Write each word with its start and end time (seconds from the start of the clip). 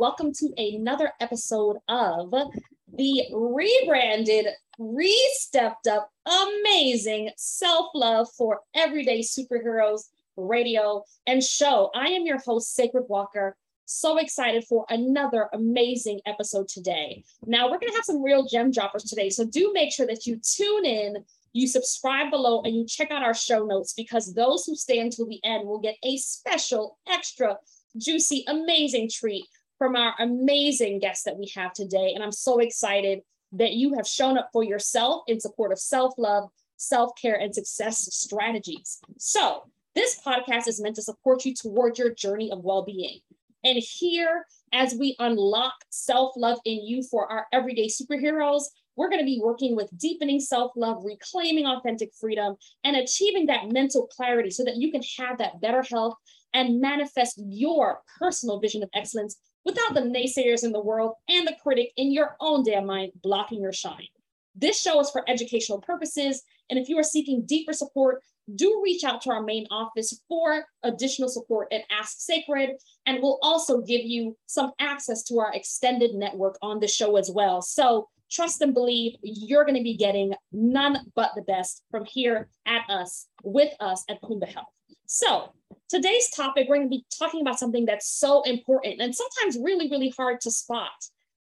Welcome 0.00 0.32
to 0.34 0.52
another 0.56 1.10
episode 1.18 1.78
of 1.88 2.30
the 2.30 3.24
rebranded, 3.32 4.46
re-stepped 4.78 5.88
up, 5.88 6.12
amazing 6.24 7.30
self-love 7.36 8.28
for 8.38 8.60
everyday 8.76 9.22
superheroes 9.22 10.02
radio 10.36 11.02
and 11.26 11.42
show. 11.42 11.90
I 11.96 12.10
am 12.10 12.26
your 12.26 12.38
host, 12.38 12.76
Sacred 12.76 13.06
Walker. 13.08 13.56
So 13.86 14.18
excited 14.18 14.62
for 14.68 14.86
another 14.88 15.48
amazing 15.52 16.20
episode 16.26 16.68
today. 16.68 17.24
Now, 17.44 17.64
we're 17.64 17.80
going 17.80 17.90
to 17.90 17.96
have 17.96 18.04
some 18.04 18.22
real 18.22 18.46
gem 18.46 18.70
droppers 18.70 19.02
today. 19.02 19.30
So 19.30 19.46
do 19.46 19.72
make 19.72 19.92
sure 19.92 20.06
that 20.06 20.26
you 20.26 20.36
tune 20.36 20.84
in, 20.84 21.24
you 21.54 21.66
subscribe 21.66 22.30
below, 22.30 22.62
and 22.62 22.76
you 22.76 22.86
check 22.86 23.10
out 23.10 23.24
our 23.24 23.34
show 23.34 23.66
notes 23.66 23.94
because 23.94 24.32
those 24.32 24.64
who 24.64 24.76
stay 24.76 25.00
until 25.00 25.26
the 25.26 25.40
end 25.42 25.66
will 25.66 25.80
get 25.80 25.96
a 26.04 26.18
special, 26.18 26.98
extra, 27.08 27.56
juicy, 27.96 28.44
amazing 28.46 29.10
treat 29.12 29.44
from 29.78 29.96
our 29.96 30.14
amazing 30.18 30.98
guests 30.98 31.24
that 31.24 31.38
we 31.38 31.50
have 31.54 31.72
today. 31.72 32.12
And 32.14 32.22
I'm 32.22 32.32
so 32.32 32.58
excited 32.58 33.20
that 33.52 33.72
you 33.72 33.94
have 33.94 34.06
shown 34.06 34.36
up 34.36 34.50
for 34.52 34.62
yourself 34.62 35.22
in 35.26 35.40
support 35.40 35.72
of 35.72 35.78
self 35.78 36.14
love, 36.18 36.50
self 36.76 37.12
care, 37.20 37.36
and 37.36 37.54
success 37.54 38.08
strategies. 38.14 38.98
So, 39.18 39.64
this 39.94 40.20
podcast 40.24 40.68
is 40.68 40.80
meant 40.80 40.96
to 40.96 41.02
support 41.02 41.44
you 41.44 41.54
toward 41.54 41.98
your 41.98 42.12
journey 42.12 42.50
of 42.52 42.62
well 42.62 42.84
being. 42.84 43.20
And 43.64 43.78
here, 43.78 44.44
as 44.72 44.94
we 44.94 45.16
unlock 45.18 45.74
self 45.90 46.34
love 46.36 46.58
in 46.64 46.84
you 46.84 47.02
for 47.02 47.30
our 47.30 47.46
everyday 47.52 47.88
superheroes, 47.88 48.64
we're 48.96 49.08
going 49.08 49.20
to 49.20 49.26
be 49.26 49.40
working 49.42 49.76
with 49.76 49.96
deepening 49.96 50.40
self 50.40 50.72
love, 50.76 51.04
reclaiming 51.04 51.66
authentic 51.66 52.10
freedom, 52.20 52.56
and 52.84 52.96
achieving 52.96 53.46
that 53.46 53.70
mental 53.70 54.06
clarity 54.08 54.50
so 54.50 54.64
that 54.64 54.76
you 54.76 54.90
can 54.90 55.02
have 55.18 55.38
that 55.38 55.60
better 55.60 55.82
health 55.82 56.14
and 56.52 56.80
manifest 56.80 57.40
your 57.46 58.02
personal 58.18 58.58
vision 58.58 58.82
of 58.82 58.88
excellence 58.94 59.36
without 59.64 59.94
the 59.94 60.00
naysayers 60.00 60.64
in 60.64 60.72
the 60.72 60.80
world 60.80 61.14
and 61.28 61.46
the 61.46 61.56
critic 61.62 61.92
in 61.96 62.12
your 62.12 62.36
own 62.40 62.64
damn 62.64 62.86
mind 62.86 63.12
blocking 63.22 63.60
your 63.60 63.72
shine. 63.72 64.08
This 64.54 64.80
show 64.80 64.98
is 65.00 65.10
for 65.10 65.28
educational 65.28 65.80
purposes, 65.80 66.42
and 66.70 66.78
if 66.78 66.88
you 66.88 66.98
are 66.98 67.04
seeking 67.04 67.46
deeper 67.46 67.72
support, 67.72 68.22
do 68.54 68.80
reach 68.82 69.04
out 69.04 69.20
to 69.22 69.30
our 69.30 69.42
main 69.42 69.66
office 69.70 70.22
for 70.28 70.64
additional 70.82 71.28
support 71.28 71.68
at 71.72 71.82
Ask 71.90 72.20
Sacred, 72.20 72.70
and 73.06 73.22
we'll 73.22 73.38
also 73.42 73.82
give 73.82 74.00
you 74.04 74.36
some 74.46 74.72
access 74.80 75.22
to 75.24 75.38
our 75.38 75.52
extended 75.54 76.14
network 76.14 76.58
on 76.62 76.80
the 76.80 76.88
show 76.88 77.16
as 77.16 77.30
well. 77.30 77.60
So 77.60 78.08
trust 78.30 78.60
and 78.60 78.74
believe 78.74 79.16
you're 79.22 79.64
going 79.64 79.76
to 79.76 79.82
be 79.82 79.96
getting 79.96 80.34
none 80.52 80.98
but 81.14 81.32
the 81.34 81.42
best 81.42 81.82
from 81.90 82.04
here 82.04 82.48
at 82.66 82.88
us, 82.88 83.26
with 83.42 83.72
us 83.80 84.04
at 84.08 84.20
Kumba 84.22 84.46
Health. 84.46 84.68
So 85.06 85.52
today's 85.88 86.30
topic, 86.30 86.66
we're 86.68 86.76
going 86.76 86.88
to 86.88 86.96
be 86.96 87.06
talking 87.18 87.40
about 87.40 87.58
something 87.58 87.86
that's 87.86 88.08
so 88.08 88.42
important 88.42 89.00
and 89.00 89.14
sometimes 89.14 89.58
really, 89.62 89.90
really 89.90 90.12
hard 90.16 90.40
to 90.42 90.50
spot. 90.50 90.90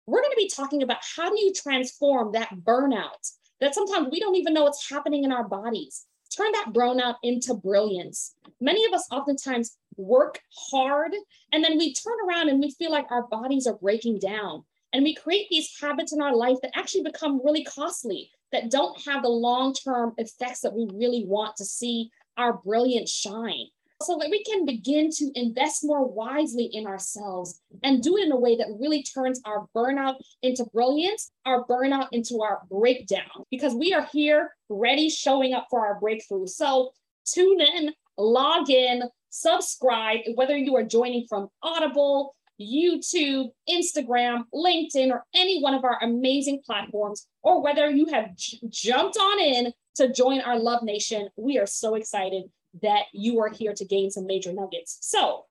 We're 0.07 0.23
going 0.23 0.33
to 0.33 0.37
be 0.37 0.51
talking 0.55 0.83
about 0.83 0.99
how 1.17 1.29
do 1.29 1.41
you 1.41 1.53
transform 1.53 2.33
that 2.33 2.51
burnout 2.65 3.33
that 3.61 3.75
sometimes 3.75 4.09
we 4.11 4.21
don't 4.21 4.37
even 4.37 4.55
know 4.55 4.65
what's 4.65 4.89
happening 4.89 5.25
in 5.25 5.33
our 5.33 5.47
bodies. 5.47 6.07
Turn 6.35 6.51
that 6.53 6.73
burnout 6.73 7.17
into 7.23 7.55
brilliance. 7.55 8.35
Many 8.61 8.85
of 8.87 8.93
us 8.93 9.07
oftentimes 9.11 9.77
work 9.97 10.41
hard 10.71 11.13
and 11.53 11.63
then 11.63 11.77
we 11.77 11.93
turn 11.93 12.17
around 12.27 12.49
and 12.49 12.61
we 12.61 12.71
feel 12.73 12.91
like 12.91 13.11
our 13.11 13.27
bodies 13.27 13.67
are 13.67 13.75
breaking 13.75 14.19
down. 14.19 14.65
And 14.93 15.05
we 15.05 15.15
create 15.15 15.49
these 15.51 15.71
habits 15.81 16.13
in 16.13 16.21
our 16.21 16.35
life 16.35 16.59
that 16.63 16.77
actually 16.77 17.05
become 17.05 17.41
really 17.45 17.65
costly, 17.65 18.31
that 18.53 18.71
don't 18.71 19.01
have 19.07 19.23
the 19.23 19.29
long 19.29 19.75
term 19.75 20.15
effects 20.19 20.61
that 20.61 20.75
we 20.75 20.89
really 20.93 21.25
want 21.27 21.57
to 21.57 21.65
see 21.65 22.11
our 22.37 22.55
brilliance 22.55 23.11
shine 23.11 23.67
so 24.03 24.17
that 24.19 24.31
we 24.31 24.43
can 24.45 24.65
begin 24.65 25.11
to 25.11 25.31
invest 25.35 25.85
more 25.85 26.07
wisely 26.07 26.65
in 26.73 26.87
ourselves 26.87 27.61
and 27.83 28.03
do 28.03 28.17
it 28.17 28.25
in 28.25 28.33
a 28.33 28.39
way 28.39 28.57
that 28.57 28.67
really 28.79 29.03
turns 29.03 29.41
our 29.45 29.67
burnout 29.77 30.15
into 30.43 30.65
brilliance, 30.73 31.31
our 31.45 31.67
burnout 31.67 32.09
into 32.13 32.41
our 32.41 32.63
breakdown, 32.71 33.45
because 33.51 33.75
we 33.75 33.93
are 33.93 34.09
here 34.13 34.55
ready, 34.71 35.11
showing 35.11 35.53
up 35.53 35.67
for 35.69 35.87
our 35.87 36.01
breakthrough. 36.01 36.47
So 36.47 36.93
tune 37.27 37.61
in, 37.61 37.93
log 38.17 38.71
in, 38.71 39.03
subscribe, 39.29 40.21
whether 40.35 40.57
you 40.57 40.75
are 40.77 40.83
joining 40.83 41.27
from 41.29 41.49
Audible, 41.63 42.35
YouTube, 42.61 43.51
Instagram, 43.69 44.45
LinkedIn, 44.55 45.11
or 45.11 45.25
any 45.35 45.61
one 45.61 45.75
of 45.75 45.85
our 45.85 45.99
amazing 46.03 46.61
platforms, 46.65 47.27
or 47.43 47.63
whether 47.63 47.91
you 47.91 48.07
have 48.07 48.37
j- 48.37 48.61
jumped 48.69 49.17
on 49.17 49.41
in 49.41 49.73
to 49.97 50.13
join 50.13 50.41
our 50.41 50.59
Love 50.59 50.83
Nation. 50.83 51.29
We 51.37 51.59
are 51.59 51.67
so 51.67 51.95
excited 51.95 52.45
that 52.83 53.05
you 53.13 53.41
are 53.41 53.49
here 53.49 53.75
to 53.75 53.85
gain 53.85 54.11
some 54.11 54.27
major 54.27 54.53
nuggets. 54.53 54.99
So 55.01 55.47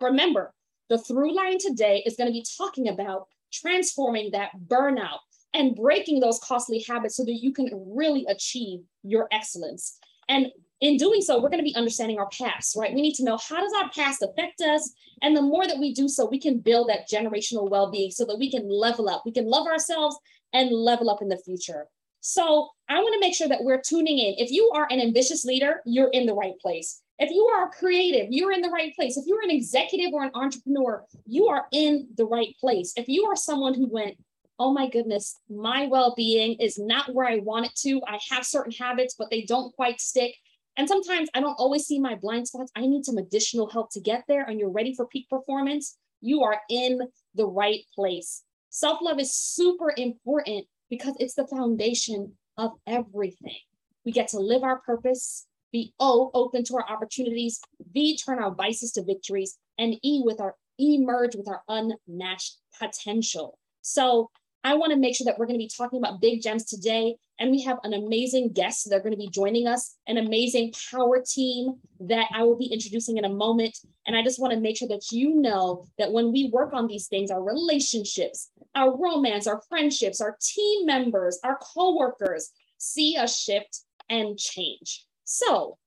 remember, 0.00 0.54
the 0.88 0.98
through 0.98 1.34
line 1.34 1.58
today 1.58 2.02
is 2.06 2.16
going 2.16 2.28
to 2.28 2.32
be 2.32 2.44
talking 2.56 2.88
about 2.88 3.26
transforming 3.52 4.30
that 4.32 4.50
burnout 4.66 5.18
and 5.54 5.74
breaking 5.74 6.20
those 6.20 6.38
costly 6.40 6.84
habits 6.88 7.16
so 7.16 7.24
that 7.24 7.34
you 7.42 7.52
can 7.52 7.70
really 7.94 8.26
achieve 8.26 8.80
your 9.02 9.28
excellence. 9.32 9.98
And 10.28 10.48
in 10.80 10.96
doing 10.96 11.20
so, 11.20 11.40
we're 11.40 11.48
going 11.48 11.64
to 11.64 11.70
be 11.70 11.74
understanding 11.74 12.18
our 12.18 12.28
past, 12.28 12.76
right? 12.76 12.94
We 12.94 13.02
need 13.02 13.14
to 13.16 13.24
know 13.24 13.36
how 13.36 13.60
does 13.60 13.72
our 13.82 13.90
past 13.90 14.22
affect 14.22 14.60
us? 14.60 14.92
And 15.22 15.36
the 15.36 15.42
more 15.42 15.66
that 15.66 15.78
we 15.78 15.92
do 15.92 16.08
so, 16.08 16.26
we 16.26 16.38
can 16.38 16.58
build 16.58 16.88
that 16.88 17.10
generational 17.10 17.68
well-being 17.68 18.12
so 18.12 18.24
that 18.26 18.38
we 18.38 18.50
can 18.50 18.68
level 18.68 19.08
up. 19.08 19.22
We 19.26 19.32
can 19.32 19.46
love 19.46 19.66
ourselves 19.66 20.16
and 20.52 20.70
level 20.70 21.10
up 21.10 21.20
in 21.20 21.28
the 21.28 21.38
future. 21.38 21.86
So 22.20 22.68
I 22.88 23.00
want 23.00 23.14
to 23.14 23.20
make 23.20 23.34
sure 23.34 23.48
that 23.48 23.62
we're 23.62 23.80
tuning 23.80 24.18
in. 24.18 24.34
If 24.38 24.50
you 24.50 24.70
are 24.74 24.86
an 24.90 25.00
ambitious 25.00 25.44
leader, 25.44 25.82
you're 25.84 26.10
in 26.10 26.26
the 26.26 26.34
right 26.34 26.58
place. 26.60 27.02
If 27.18 27.30
you 27.30 27.44
are 27.46 27.70
creative, 27.70 28.28
you're 28.30 28.52
in 28.52 28.60
the 28.60 28.70
right 28.70 28.94
place. 28.94 29.16
If 29.16 29.26
you're 29.26 29.42
an 29.42 29.50
executive 29.50 30.12
or 30.12 30.22
an 30.22 30.30
entrepreneur, 30.34 31.04
you 31.26 31.48
are 31.48 31.66
in 31.72 32.08
the 32.16 32.26
right 32.26 32.54
place. 32.60 32.92
If 32.96 33.08
you 33.08 33.26
are 33.26 33.34
someone 33.34 33.74
who 33.74 33.88
went, 33.88 34.16
oh 34.58 34.72
my 34.72 34.88
goodness, 34.88 35.36
my 35.48 35.86
well 35.86 36.14
being 36.16 36.56
is 36.60 36.78
not 36.78 37.14
where 37.14 37.26
I 37.26 37.38
want 37.38 37.66
it 37.66 37.74
to, 37.82 38.00
I 38.06 38.18
have 38.30 38.44
certain 38.44 38.72
habits, 38.72 39.14
but 39.18 39.30
they 39.30 39.42
don't 39.42 39.74
quite 39.74 40.00
stick. 40.00 40.34
And 40.76 40.88
sometimes 40.88 41.28
I 41.34 41.40
don't 41.40 41.58
always 41.58 41.86
see 41.86 41.98
my 41.98 42.14
blind 42.14 42.48
spots. 42.48 42.70
I 42.76 42.82
need 42.82 43.04
some 43.04 43.18
additional 43.18 43.68
help 43.68 43.90
to 43.92 44.00
get 44.00 44.24
there, 44.28 44.44
and 44.44 44.58
you're 44.58 44.70
ready 44.70 44.94
for 44.94 45.06
peak 45.06 45.28
performance. 45.28 45.96
You 46.20 46.42
are 46.42 46.60
in 46.70 47.00
the 47.34 47.46
right 47.46 47.80
place. 47.94 48.44
Self 48.70 49.00
love 49.02 49.18
is 49.18 49.34
super 49.34 49.92
important 49.96 50.66
because 50.90 51.14
it's 51.18 51.34
the 51.34 51.46
foundation 51.46 52.34
of 52.56 52.72
everything. 52.86 53.58
We 54.04 54.12
get 54.12 54.28
to 54.28 54.38
live 54.38 54.62
our 54.62 54.80
purpose, 54.80 55.46
be 55.72 55.92
O, 56.00 56.30
open 56.32 56.64
to 56.64 56.76
our 56.76 56.88
opportunities, 56.88 57.60
V, 57.92 58.16
turn 58.16 58.38
our 58.38 58.54
vices 58.54 58.92
to 58.92 59.04
victories, 59.04 59.58
and 59.78 59.96
E, 60.04 60.22
with 60.24 60.40
our 60.40 60.54
emerge 60.78 61.34
with 61.34 61.48
our 61.48 61.62
unmatched 61.68 62.58
potential. 62.78 63.58
So 63.82 64.30
I 64.68 64.74
want 64.74 64.92
to 64.92 64.98
make 64.98 65.16
sure 65.16 65.24
that 65.24 65.38
we're 65.38 65.46
going 65.46 65.58
to 65.58 65.64
be 65.64 65.70
talking 65.74 65.98
about 65.98 66.20
big 66.20 66.42
gems 66.42 66.66
today. 66.66 67.16
And 67.38 67.50
we 67.50 67.62
have 67.62 67.78
an 67.84 67.94
amazing 67.94 68.52
guest 68.52 68.90
that 68.90 68.96
are 68.96 69.00
going 69.00 69.14
to 69.14 69.16
be 69.16 69.30
joining 69.30 69.66
us, 69.66 69.96
an 70.06 70.18
amazing 70.18 70.74
power 70.90 71.24
team 71.26 71.76
that 72.00 72.26
I 72.34 72.42
will 72.42 72.58
be 72.58 72.66
introducing 72.66 73.16
in 73.16 73.24
a 73.24 73.30
moment. 73.30 73.78
And 74.06 74.14
I 74.14 74.22
just 74.22 74.38
want 74.38 74.52
to 74.52 74.60
make 74.60 74.76
sure 74.76 74.88
that 74.88 75.10
you 75.10 75.40
know 75.40 75.86
that 75.96 76.12
when 76.12 76.32
we 76.32 76.50
work 76.52 76.74
on 76.74 76.86
these 76.86 77.06
things, 77.06 77.30
our 77.30 77.42
relationships, 77.42 78.50
our 78.74 78.94
romance, 78.94 79.46
our 79.46 79.62
friendships, 79.70 80.20
our 80.20 80.36
team 80.42 80.84
members, 80.84 81.40
our 81.44 81.58
coworkers 81.74 82.50
see 82.76 83.16
a 83.16 83.26
shift 83.26 83.84
and 84.10 84.38
change. 84.38 85.06
So 85.24 85.78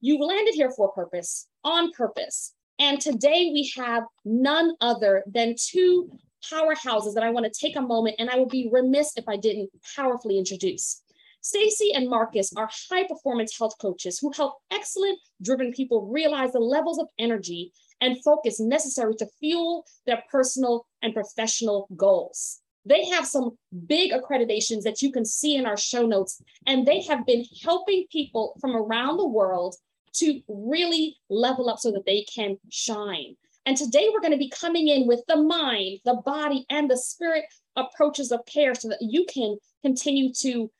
you 0.00 0.24
landed 0.24 0.54
here 0.54 0.70
for 0.70 0.90
a 0.90 0.92
purpose, 0.92 1.48
on 1.64 1.90
purpose. 1.90 2.54
And 2.78 3.00
today 3.00 3.50
we 3.52 3.72
have 3.76 4.04
none 4.24 4.76
other 4.80 5.24
than 5.26 5.56
two 5.58 6.16
powerhouses 6.50 7.14
that 7.14 7.22
I 7.22 7.30
want 7.30 7.44
to 7.46 7.60
take 7.60 7.76
a 7.76 7.82
moment 7.82 8.16
and 8.18 8.30
I 8.30 8.38
would 8.38 8.48
be 8.48 8.68
remiss 8.72 9.12
if 9.16 9.28
I 9.28 9.36
didn't 9.36 9.70
powerfully 9.96 10.38
introduce. 10.38 11.02
Stacy 11.40 11.92
and 11.92 12.08
Markus 12.08 12.52
are 12.56 12.70
high 12.90 13.06
performance 13.06 13.58
health 13.58 13.74
coaches 13.78 14.18
who 14.18 14.32
help 14.32 14.54
excellent 14.70 15.18
driven 15.42 15.72
people 15.72 16.06
realize 16.06 16.52
the 16.52 16.58
levels 16.58 16.98
of 16.98 17.08
energy 17.18 17.72
and 18.00 18.22
focus 18.24 18.60
necessary 18.60 19.14
to 19.16 19.26
fuel 19.40 19.84
their 20.06 20.22
personal 20.30 20.86
and 21.02 21.12
professional 21.12 21.86
goals. 21.96 22.60
They 22.86 23.04
have 23.06 23.26
some 23.26 23.58
big 23.86 24.12
accreditations 24.12 24.82
that 24.82 25.00
you 25.00 25.10
can 25.10 25.24
see 25.24 25.56
in 25.56 25.66
our 25.66 25.76
show 25.76 26.06
notes, 26.06 26.42
and 26.66 26.86
they 26.86 27.02
have 27.02 27.26
been 27.26 27.44
helping 27.62 28.06
people 28.10 28.56
from 28.60 28.76
around 28.76 29.16
the 29.16 29.28
world 29.28 29.76
to 30.14 30.40
really 30.48 31.16
level 31.28 31.68
up 31.68 31.78
so 31.78 31.90
that 31.92 32.06
they 32.06 32.24
can 32.34 32.56
shine. 32.70 33.36
And 33.66 33.76
today 33.76 34.10
we're 34.12 34.20
going 34.20 34.32
to 34.32 34.38
be 34.38 34.50
coming 34.50 34.88
in 34.88 35.06
with 35.06 35.22
the 35.26 35.36
mind, 35.36 36.00
the 36.04 36.20
body, 36.24 36.66
and 36.68 36.90
the 36.90 36.98
spirit 36.98 37.44
approaches 37.76 38.30
of 38.30 38.44
care 38.46 38.74
so 38.74 38.88
that 38.88 39.00
you 39.00 39.24
can 39.26 39.56
continue 39.82 40.32
to 40.40 40.70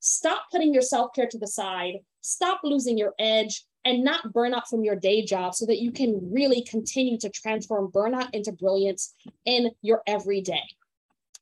stop 0.00 0.42
putting 0.50 0.72
your 0.72 0.82
self 0.82 1.12
care 1.14 1.26
to 1.26 1.38
the 1.38 1.46
side, 1.46 1.94
stop 2.20 2.60
losing 2.62 2.96
your 2.96 3.14
edge, 3.18 3.64
and 3.84 4.04
not 4.04 4.32
burn 4.32 4.54
out 4.54 4.68
from 4.68 4.84
your 4.84 4.96
day 4.96 5.24
job 5.24 5.54
so 5.54 5.66
that 5.66 5.80
you 5.80 5.90
can 5.90 6.30
really 6.32 6.62
continue 6.62 7.18
to 7.18 7.30
transform 7.30 7.90
burnout 7.90 8.28
into 8.32 8.52
brilliance 8.52 9.14
in 9.44 9.70
your 9.82 10.02
everyday. 10.06 10.62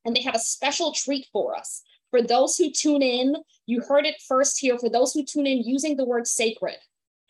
And 0.05 0.15
they 0.15 0.23
have 0.23 0.35
a 0.35 0.41
special 0.41 0.93
treat 0.93 1.27
for 1.33 1.57
us. 1.57 1.83
For 2.11 2.23
those 2.23 2.57
who 2.57 2.71
tune 2.71 3.03
in, 3.03 3.37
you 3.67 3.81
heard 3.81 4.07
it 4.07 4.15
first 4.27 4.59
here. 4.59 4.79
For 4.79 4.89
those 4.89 5.13
who 5.13 5.25
tune 5.25 5.47
in 5.47 5.65
using 5.65 5.97
the 5.97 6.05
word 6.05 6.27
sacred, 6.27 6.77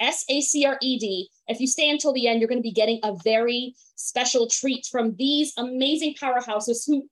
S 0.00 0.24
A 0.28 0.40
C 0.40 0.64
R 0.64 0.78
E 0.82 0.98
D. 0.98 1.28
If 1.48 1.60
you 1.60 1.66
stay 1.66 1.88
until 1.90 2.12
the 2.12 2.28
end, 2.28 2.40
you're 2.40 2.48
going 2.48 2.58
to 2.58 2.62
be 2.62 2.72
getting 2.72 3.00
a 3.02 3.16
very 3.24 3.74
special 3.96 4.46
treat 4.48 4.86
from 4.90 5.14
these 5.16 5.52
amazing 5.56 6.14
powerhouses 6.20 6.86
who, 6.86 7.08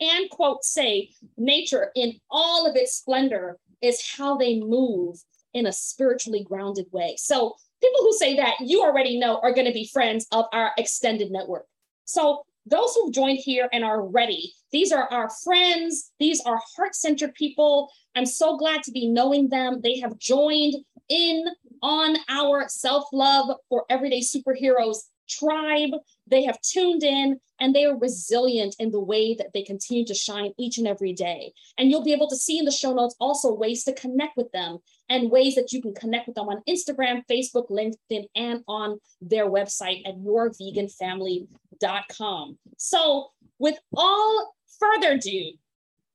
and 0.00 0.28
quote, 0.30 0.64
say 0.64 1.10
nature 1.36 1.90
in 1.94 2.14
all 2.30 2.68
of 2.68 2.76
its 2.76 2.94
splendor 2.94 3.58
is 3.82 4.14
how 4.16 4.36
they 4.36 4.60
move 4.60 5.16
in 5.54 5.66
a 5.66 5.72
spiritually 5.72 6.44
grounded 6.44 6.86
way. 6.92 7.16
So, 7.18 7.54
people 7.82 8.00
who 8.00 8.12
say 8.12 8.36
that 8.36 8.54
you 8.60 8.82
already 8.82 9.18
know 9.18 9.38
are 9.42 9.52
going 9.52 9.66
to 9.66 9.72
be 9.72 9.90
friends 9.92 10.26
of 10.32 10.46
our 10.52 10.72
extended 10.76 11.30
network. 11.30 11.66
So, 12.04 12.42
those 12.66 12.94
who've 12.94 13.14
joined 13.14 13.38
here 13.38 13.68
and 13.72 13.84
are 13.84 14.04
ready, 14.04 14.52
these 14.72 14.92
are 14.92 15.08
our 15.12 15.30
friends, 15.44 16.10
these 16.18 16.40
are 16.40 16.60
heart 16.76 16.94
centered 16.94 17.34
people. 17.34 17.90
I'm 18.16 18.26
so 18.26 18.56
glad 18.56 18.82
to 18.84 18.90
be 18.90 19.08
knowing 19.08 19.48
them. 19.48 19.80
They 19.82 20.00
have 20.00 20.18
joined 20.18 20.74
in 21.08 21.44
on 21.82 22.16
our 22.28 22.68
self 22.68 23.04
love 23.12 23.56
for 23.68 23.84
everyday 23.90 24.20
superheroes 24.20 24.98
tribe. 25.28 25.90
They 26.26 26.44
have 26.44 26.60
tuned 26.60 27.02
in 27.02 27.40
and 27.60 27.74
they 27.74 27.86
are 27.86 27.96
resilient 27.96 28.76
in 28.78 28.90
the 28.90 29.00
way 29.00 29.34
that 29.34 29.52
they 29.54 29.62
continue 29.62 30.04
to 30.06 30.14
shine 30.14 30.52
each 30.58 30.78
and 30.78 30.86
every 30.86 31.12
day. 31.12 31.52
And 31.78 31.90
you'll 31.90 32.04
be 32.04 32.12
able 32.12 32.28
to 32.28 32.36
see 32.36 32.58
in 32.58 32.64
the 32.64 32.70
show 32.70 32.92
notes 32.92 33.16
also 33.20 33.52
ways 33.52 33.82
to 33.84 33.92
connect 33.94 34.36
with 34.36 34.52
them 34.52 34.78
and 35.08 35.30
ways 35.30 35.54
that 35.54 35.72
you 35.72 35.80
can 35.80 35.94
connect 35.94 36.26
with 36.26 36.36
them 36.36 36.48
on 36.48 36.62
Instagram, 36.68 37.22
Facebook, 37.30 37.70
LinkedIn, 37.70 38.26
and 38.34 38.62
on 38.68 38.98
their 39.20 39.48
website 39.48 40.04
at 40.06 40.16
yourveganfamily.com. 40.16 42.58
So, 42.76 43.30
with 43.58 43.78
all 43.96 44.54
further 44.78 45.12
ado, 45.12 45.52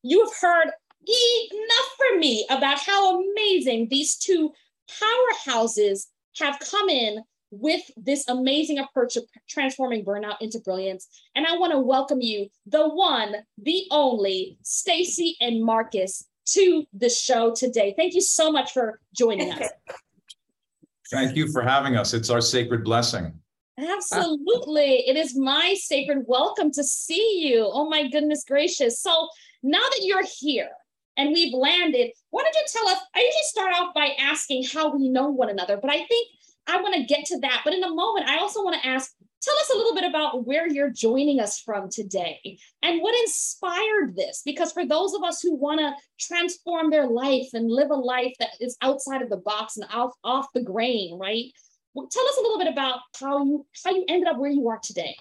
you 0.04 0.24
have 0.24 0.34
heard 0.40 0.70
enough 1.08 1.96
from 1.98 2.20
me 2.20 2.46
about 2.50 2.78
how 2.80 3.20
amazing 3.20 3.88
these 3.90 4.16
two 4.18 4.52
powerhouses 5.00 6.08
have 6.38 6.60
come 6.60 6.90
in 6.90 7.24
with 7.52 7.82
this 7.98 8.28
amazing 8.30 8.80
approach 8.80 9.18
of 9.18 9.24
transforming 9.48 10.06
burnout 10.06 10.38
into 10.40 10.60
brilliance. 10.60 11.08
And 11.36 11.46
I 11.46 11.58
want 11.58 11.74
to 11.74 11.80
welcome 11.80 12.22
you, 12.22 12.48
the 12.66 12.88
one, 12.88 13.36
the 13.62 13.84
only, 13.92 14.58
Stacy 14.64 15.36
and 15.42 15.64
Markus, 15.64 16.26
to 16.46 16.86
the 16.94 17.10
show 17.10 17.54
today. 17.54 17.94
Thank 17.98 18.14
you 18.14 18.22
so 18.22 18.52
much 18.52 18.72
for 18.72 19.00
joining 19.16 19.52
us. 19.52 19.70
Thank 21.12 21.36
you 21.36 21.52
for 21.52 21.62
having 21.62 21.98
us. 21.98 22.14
It's 22.14 22.30
our 22.30 22.40
sacred 22.40 22.86
blessing. 22.86 23.34
Absolutely. 23.78 25.08
It 25.08 25.18
is 25.18 25.38
my 25.38 25.76
sacred 25.78 26.24
welcome 26.28 26.72
to 26.72 26.84
see 26.84 27.50
you. 27.50 27.70
Oh 27.72 27.90
my 27.90 28.08
goodness 28.08 28.46
gracious. 28.48 29.02
So 29.02 29.28
now 29.62 29.80
that 29.80 30.02
you're 30.04 30.26
here, 30.40 30.70
and 31.18 31.32
we've 31.32 31.54
landed. 31.54 32.12
Why 32.30 32.44
don't 32.44 32.56
you 32.56 32.66
tell 32.72 32.88
us? 32.88 33.00
I 33.16 33.20
usually 33.20 33.44
start 33.44 33.74
off 33.76 33.94
by 33.94 34.12
asking 34.20 34.66
how 34.74 34.96
we 34.96 35.10
know 35.10 35.30
one 35.30 35.50
another, 35.50 35.78
but 35.78 35.92
I 35.92 36.06
think 36.06 36.28
I 36.68 36.82
want 36.82 36.96
to 36.96 37.04
get 37.04 37.26
to 37.26 37.40
that. 37.40 37.62
But 37.64 37.74
in 37.74 37.84
a 37.84 37.94
moment, 37.94 38.30
I 38.30 38.38
also 38.38 38.64
want 38.64 38.82
to 38.82 38.88
ask 38.88 39.12
tell 39.42 39.56
us 39.56 39.72
a 39.74 39.78
little 39.78 39.96
bit 39.96 40.04
about 40.04 40.46
where 40.46 40.68
you're 40.68 40.92
joining 40.92 41.40
us 41.40 41.60
from 41.60 41.90
today 41.90 42.40
and 42.84 43.02
what 43.02 43.20
inspired 43.22 44.16
this. 44.16 44.42
Because 44.46 44.72
for 44.72 44.86
those 44.86 45.14
of 45.14 45.24
us 45.24 45.42
who 45.42 45.56
want 45.56 45.80
to 45.80 45.94
transform 46.20 46.90
their 46.90 47.08
life 47.08 47.48
and 47.54 47.70
live 47.70 47.90
a 47.90 47.96
life 47.96 48.34
that 48.40 48.52
is 48.60 48.78
outside 48.82 49.22
of 49.22 49.30
the 49.30 49.38
box 49.38 49.78
and 49.78 49.88
off, 49.92 50.14
off 50.24 50.48
the 50.54 50.62
grain, 50.62 51.18
right? 51.18 51.46
Well, 51.94 52.08
tell 52.08 52.26
us 52.26 52.38
a 52.38 52.42
little 52.42 52.60
bit 52.60 52.72
about 52.72 53.00
how 53.20 53.44
you 53.44 53.66
how 53.84 53.92
you 53.92 54.06
ended 54.08 54.28
up 54.28 54.38
where 54.38 54.52
you 54.52 54.70
are 54.70 54.80
today. 54.82 55.18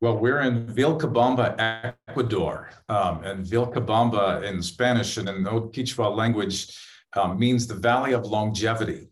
Well, 0.00 0.16
we're 0.16 0.42
in 0.42 0.66
Vilcabamba, 0.66 1.96
Ecuador. 2.08 2.70
Um, 2.88 3.24
and 3.24 3.44
Vilcabamba 3.44 4.44
in 4.44 4.62
Spanish 4.62 5.16
and 5.16 5.28
in 5.28 5.42
the 5.42 5.50
Quechua 5.50 6.14
language 6.16 6.78
um, 7.16 7.36
means 7.36 7.66
the 7.66 7.74
Valley 7.74 8.12
of 8.12 8.24
Longevity. 8.24 9.08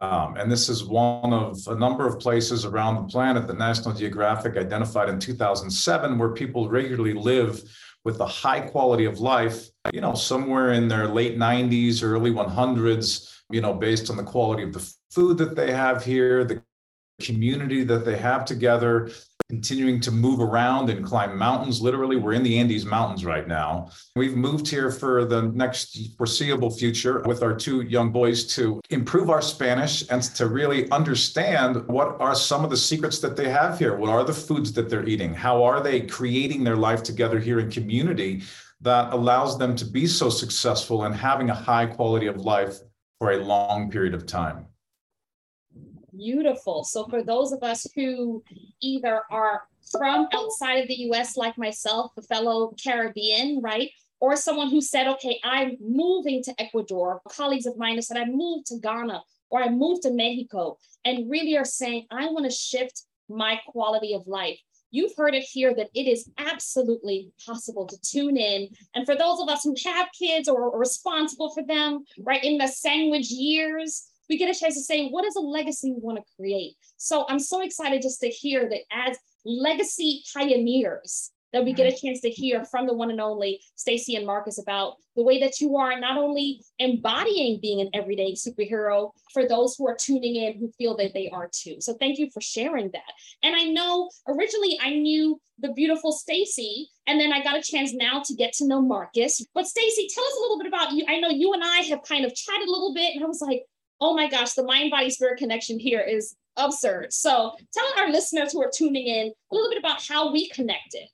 Um, 0.00 0.36
and 0.36 0.50
this 0.50 0.68
is 0.68 0.82
one 0.82 1.32
of 1.32 1.58
a 1.68 1.76
number 1.76 2.06
of 2.06 2.18
places 2.18 2.64
around 2.64 2.96
the 2.96 3.12
planet 3.12 3.46
that 3.46 3.58
National 3.58 3.94
Geographic 3.94 4.56
identified 4.56 5.08
in 5.08 5.20
2007 5.20 6.18
where 6.18 6.30
people 6.30 6.68
regularly 6.68 7.12
live 7.12 7.62
with 8.04 8.18
a 8.18 8.26
high 8.26 8.60
quality 8.60 9.04
of 9.04 9.20
life, 9.20 9.68
you 9.92 10.00
know, 10.00 10.14
somewhere 10.14 10.72
in 10.72 10.88
their 10.88 11.06
late 11.06 11.38
90s, 11.38 12.02
early 12.02 12.32
100s, 12.32 13.40
you 13.50 13.60
know, 13.60 13.72
based 13.72 14.10
on 14.10 14.16
the 14.16 14.22
quality 14.22 14.64
of 14.64 14.72
the 14.72 14.94
food 15.10 15.38
that 15.38 15.54
they 15.54 15.70
have 15.70 16.04
here, 16.04 16.44
the 16.44 16.60
community 17.20 17.84
that 17.84 18.04
they 18.04 18.16
have 18.16 18.44
together, 18.44 19.10
continuing 19.54 20.00
to 20.00 20.10
move 20.10 20.40
around 20.40 20.90
and 20.90 21.04
climb 21.04 21.38
mountains. 21.38 21.80
Literally, 21.80 22.16
we're 22.16 22.32
in 22.32 22.42
the 22.42 22.58
Andes 22.58 22.84
Mountains 22.84 23.24
right 23.24 23.46
now. 23.46 23.88
We've 24.16 24.36
moved 24.36 24.66
here 24.66 24.90
for 24.90 25.24
the 25.24 25.42
next 25.42 26.16
foreseeable 26.18 26.72
future 26.72 27.22
with 27.24 27.40
our 27.44 27.54
two 27.54 27.82
young 27.82 28.10
boys 28.10 28.44
to 28.56 28.80
improve 28.90 29.30
our 29.30 29.40
Spanish 29.40 30.10
and 30.10 30.22
to 30.38 30.48
really 30.48 30.90
understand 30.90 31.86
what 31.86 32.20
are 32.20 32.34
some 32.34 32.64
of 32.64 32.70
the 32.70 32.76
secrets 32.76 33.20
that 33.20 33.36
they 33.36 33.48
have 33.48 33.78
here. 33.78 33.96
What 33.96 34.10
are 34.10 34.24
the 34.24 34.32
foods 34.32 34.72
that 34.72 34.90
they're 34.90 35.08
eating? 35.08 35.32
How 35.32 35.62
are 35.62 35.80
they 35.80 36.00
creating 36.00 36.64
their 36.64 36.76
life 36.76 37.04
together 37.04 37.38
here 37.38 37.60
in 37.60 37.70
community 37.70 38.42
that 38.80 39.12
allows 39.12 39.56
them 39.56 39.76
to 39.76 39.84
be 39.84 40.08
so 40.08 40.30
successful 40.30 41.04
and 41.04 41.14
having 41.14 41.50
a 41.50 41.54
high 41.54 41.86
quality 41.86 42.26
of 42.26 42.38
life 42.38 42.80
for 43.20 43.30
a 43.30 43.44
long 43.44 43.88
period 43.88 44.14
of 44.14 44.26
time? 44.26 44.66
Beautiful. 46.16 46.84
So 46.84 47.06
for 47.06 47.22
those 47.22 47.52
of 47.52 47.62
us 47.62 47.86
who 47.94 48.42
either 48.80 49.22
are 49.30 49.62
from 49.90 50.28
outside 50.32 50.76
of 50.76 50.88
the 50.88 51.00
US, 51.10 51.36
like 51.36 51.58
myself, 51.58 52.12
a 52.16 52.22
fellow 52.22 52.74
Caribbean, 52.82 53.60
right? 53.62 53.90
Or 54.20 54.36
someone 54.36 54.70
who 54.70 54.80
said, 54.80 55.06
okay, 55.08 55.38
I'm 55.44 55.76
moving 55.80 56.42
to 56.44 56.54
Ecuador. 56.58 57.20
Colleagues 57.28 57.66
of 57.66 57.76
mine 57.76 57.96
have 57.96 58.04
said, 58.04 58.16
I 58.16 58.24
moved 58.24 58.66
to 58.66 58.78
Ghana 58.78 59.22
or 59.50 59.62
I 59.62 59.68
moved 59.68 60.02
to 60.02 60.10
Mexico, 60.10 60.78
and 61.04 61.30
really 61.30 61.56
are 61.56 61.64
saying, 61.64 62.06
I 62.10 62.26
want 62.26 62.44
to 62.44 62.50
shift 62.50 63.04
my 63.28 63.60
quality 63.68 64.14
of 64.14 64.26
life. 64.26 64.58
You've 64.90 65.14
heard 65.16 65.34
it 65.34 65.44
here 65.44 65.74
that 65.74 65.90
it 65.94 66.08
is 66.08 66.30
absolutely 66.38 67.30
possible 67.44 67.86
to 67.86 68.00
tune 68.00 68.36
in. 68.36 68.68
And 68.94 69.06
for 69.06 69.14
those 69.14 69.40
of 69.40 69.48
us 69.48 69.62
who 69.62 69.74
have 69.86 70.08
kids 70.18 70.48
or 70.48 70.72
are 70.72 70.78
responsible 70.78 71.50
for 71.52 71.62
them, 71.62 72.04
right, 72.18 72.42
in 72.42 72.58
the 72.58 72.68
sandwich 72.68 73.30
years, 73.30 74.08
we 74.28 74.38
get 74.38 74.54
a 74.54 74.58
chance 74.58 74.74
to 74.74 74.82
say, 74.82 75.08
what 75.08 75.24
is 75.24 75.36
a 75.36 75.40
legacy 75.40 75.92
we 75.92 76.00
want 76.00 76.18
to 76.18 76.24
create? 76.36 76.74
So 76.96 77.26
I'm 77.28 77.38
so 77.38 77.62
excited 77.62 78.02
just 78.02 78.20
to 78.20 78.28
hear 78.28 78.68
that 78.68 78.80
as 78.92 79.18
legacy 79.44 80.22
pioneers, 80.34 81.30
that 81.52 81.64
we 81.64 81.72
get 81.72 81.86
a 81.86 81.96
chance 81.96 82.20
to 82.20 82.28
hear 82.28 82.64
from 82.64 82.84
the 82.84 82.92
one 82.92 83.12
and 83.12 83.20
only 83.20 83.60
Stacy 83.76 84.16
and 84.16 84.26
Markus 84.26 84.58
about 84.58 84.96
the 85.14 85.22
way 85.22 85.38
that 85.38 85.60
you 85.60 85.76
are 85.76 86.00
not 86.00 86.18
only 86.18 86.60
embodying 86.80 87.60
being 87.62 87.80
an 87.80 87.90
everyday 87.94 88.32
superhero 88.32 89.12
for 89.32 89.46
those 89.46 89.76
who 89.76 89.86
are 89.86 89.96
tuning 89.96 90.34
in 90.34 90.58
who 90.58 90.68
feel 90.76 90.96
that 90.96 91.14
they 91.14 91.30
are 91.30 91.48
too. 91.52 91.76
So 91.78 91.94
thank 91.94 92.18
you 92.18 92.28
for 92.34 92.40
sharing 92.40 92.90
that. 92.90 93.12
And 93.44 93.54
I 93.54 93.66
know 93.66 94.10
originally 94.26 94.80
I 94.82 94.90
knew 94.90 95.40
the 95.60 95.72
beautiful 95.72 96.10
Stacy, 96.10 96.88
and 97.06 97.20
then 97.20 97.32
I 97.32 97.40
got 97.44 97.56
a 97.56 97.62
chance 97.62 97.94
now 97.94 98.20
to 98.24 98.34
get 98.34 98.52
to 98.54 98.66
know 98.66 98.82
Markus. 98.82 99.40
But 99.54 99.68
Stacy, 99.68 100.08
tell 100.12 100.24
us 100.24 100.36
a 100.36 100.40
little 100.40 100.58
bit 100.58 100.66
about 100.66 100.90
you. 100.90 101.04
I 101.08 101.20
know 101.20 101.28
you 101.28 101.52
and 101.52 101.62
I 101.62 101.82
have 101.82 102.02
kind 102.02 102.24
of 102.24 102.34
chatted 102.34 102.66
a 102.66 102.70
little 102.70 102.92
bit, 102.92 103.14
and 103.14 103.22
I 103.22 103.28
was 103.28 103.40
like, 103.40 103.62
oh 104.00 104.14
my 104.14 104.28
gosh, 104.28 104.52
the 104.52 104.64
mind 104.64 104.90
body 104.90 105.10
spirit 105.10 105.38
connection 105.38 105.78
here 105.78 106.00
is 106.00 106.36
absurd. 106.56 107.12
So 107.12 107.52
tell 107.72 107.86
our 107.98 108.10
listeners 108.10 108.52
who 108.52 108.62
are 108.62 108.70
tuning 108.72 109.06
in 109.06 109.28
a 109.28 109.54
little 109.54 109.70
bit 109.70 109.78
about 109.78 110.02
how 110.06 110.32
we 110.32 110.48
connected. 110.50 111.08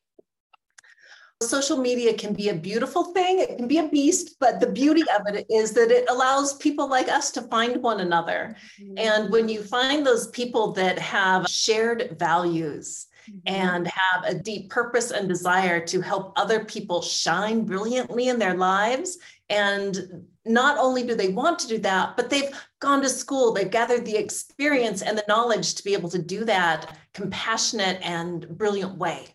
Social 1.42 1.78
media 1.78 2.12
can 2.12 2.34
be 2.34 2.50
a 2.50 2.54
beautiful 2.54 3.14
thing, 3.14 3.38
it 3.38 3.56
can 3.56 3.66
be 3.66 3.78
a 3.78 3.88
beast, 3.88 4.37
but 4.40 4.60
the 4.60 4.70
beauty 4.70 5.00
of 5.00 5.22
it 5.34 5.46
is 5.49 5.72
that 5.72 5.90
it 5.90 6.04
allows 6.10 6.52
people 6.58 6.87
like 6.87 7.08
us 7.08 7.30
to 7.30 7.40
find 7.42 7.82
one 7.82 8.00
another. 8.00 8.54
Mm-hmm. 8.78 8.99
And 8.99 9.32
when 9.32 9.49
you 9.49 9.62
find 9.62 10.06
those 10.06 10.28
people 10.28 10.72
that 10.72 10.99
have 10.99 11.49
shared 11.49 12.18
values, 12.18 13.06
mm-hmm. 13.28 13.38
and 13.46 13.87
have 13.87 14.25
a 14.25 14.34
deep 14.34 14.70
purpose 14.70 15.10
and 15.10 15.28
desire 15.28 15.84
to 15.87 16.00
help 16.00 16.32
other 16.37 16.64
people 16.64 17.02
shine 17.02 17.64
brilliantly 17.64 18.28
in 18.28 18.38
their 18.38 18.54
lives 18.54 19.18
and 19.50 20.25
not 20.47 20.78
only 20.78 21.02
do 21.02 21.14
they 21.14 21.28
want 21.28 21.59
to 21.59 21.69
do 21.69 21.78
that, 21.78 22.16
but 22.16 22.30
they've 22.30 22.50
gone 22.80 23.02
to 23.02 23.09
school, 23.09 23.52
they've 23.52 23.71
gathered 23.71 24.07
the 24.07 24.16
experience 24.16 25.02
and 25.02 25.19
the 25.19 25.25
knowledge 25.28 25.75
to 25.75 25.85
be 25.85 25.92
able 25.92 26.09
to 26.09 26.23
do 26.23 26.45
that 26.45 26.97
compassionate 27.12 27.99
and 28.02 28.49
brilliant 28.57 28.97
way. 28.97 29.26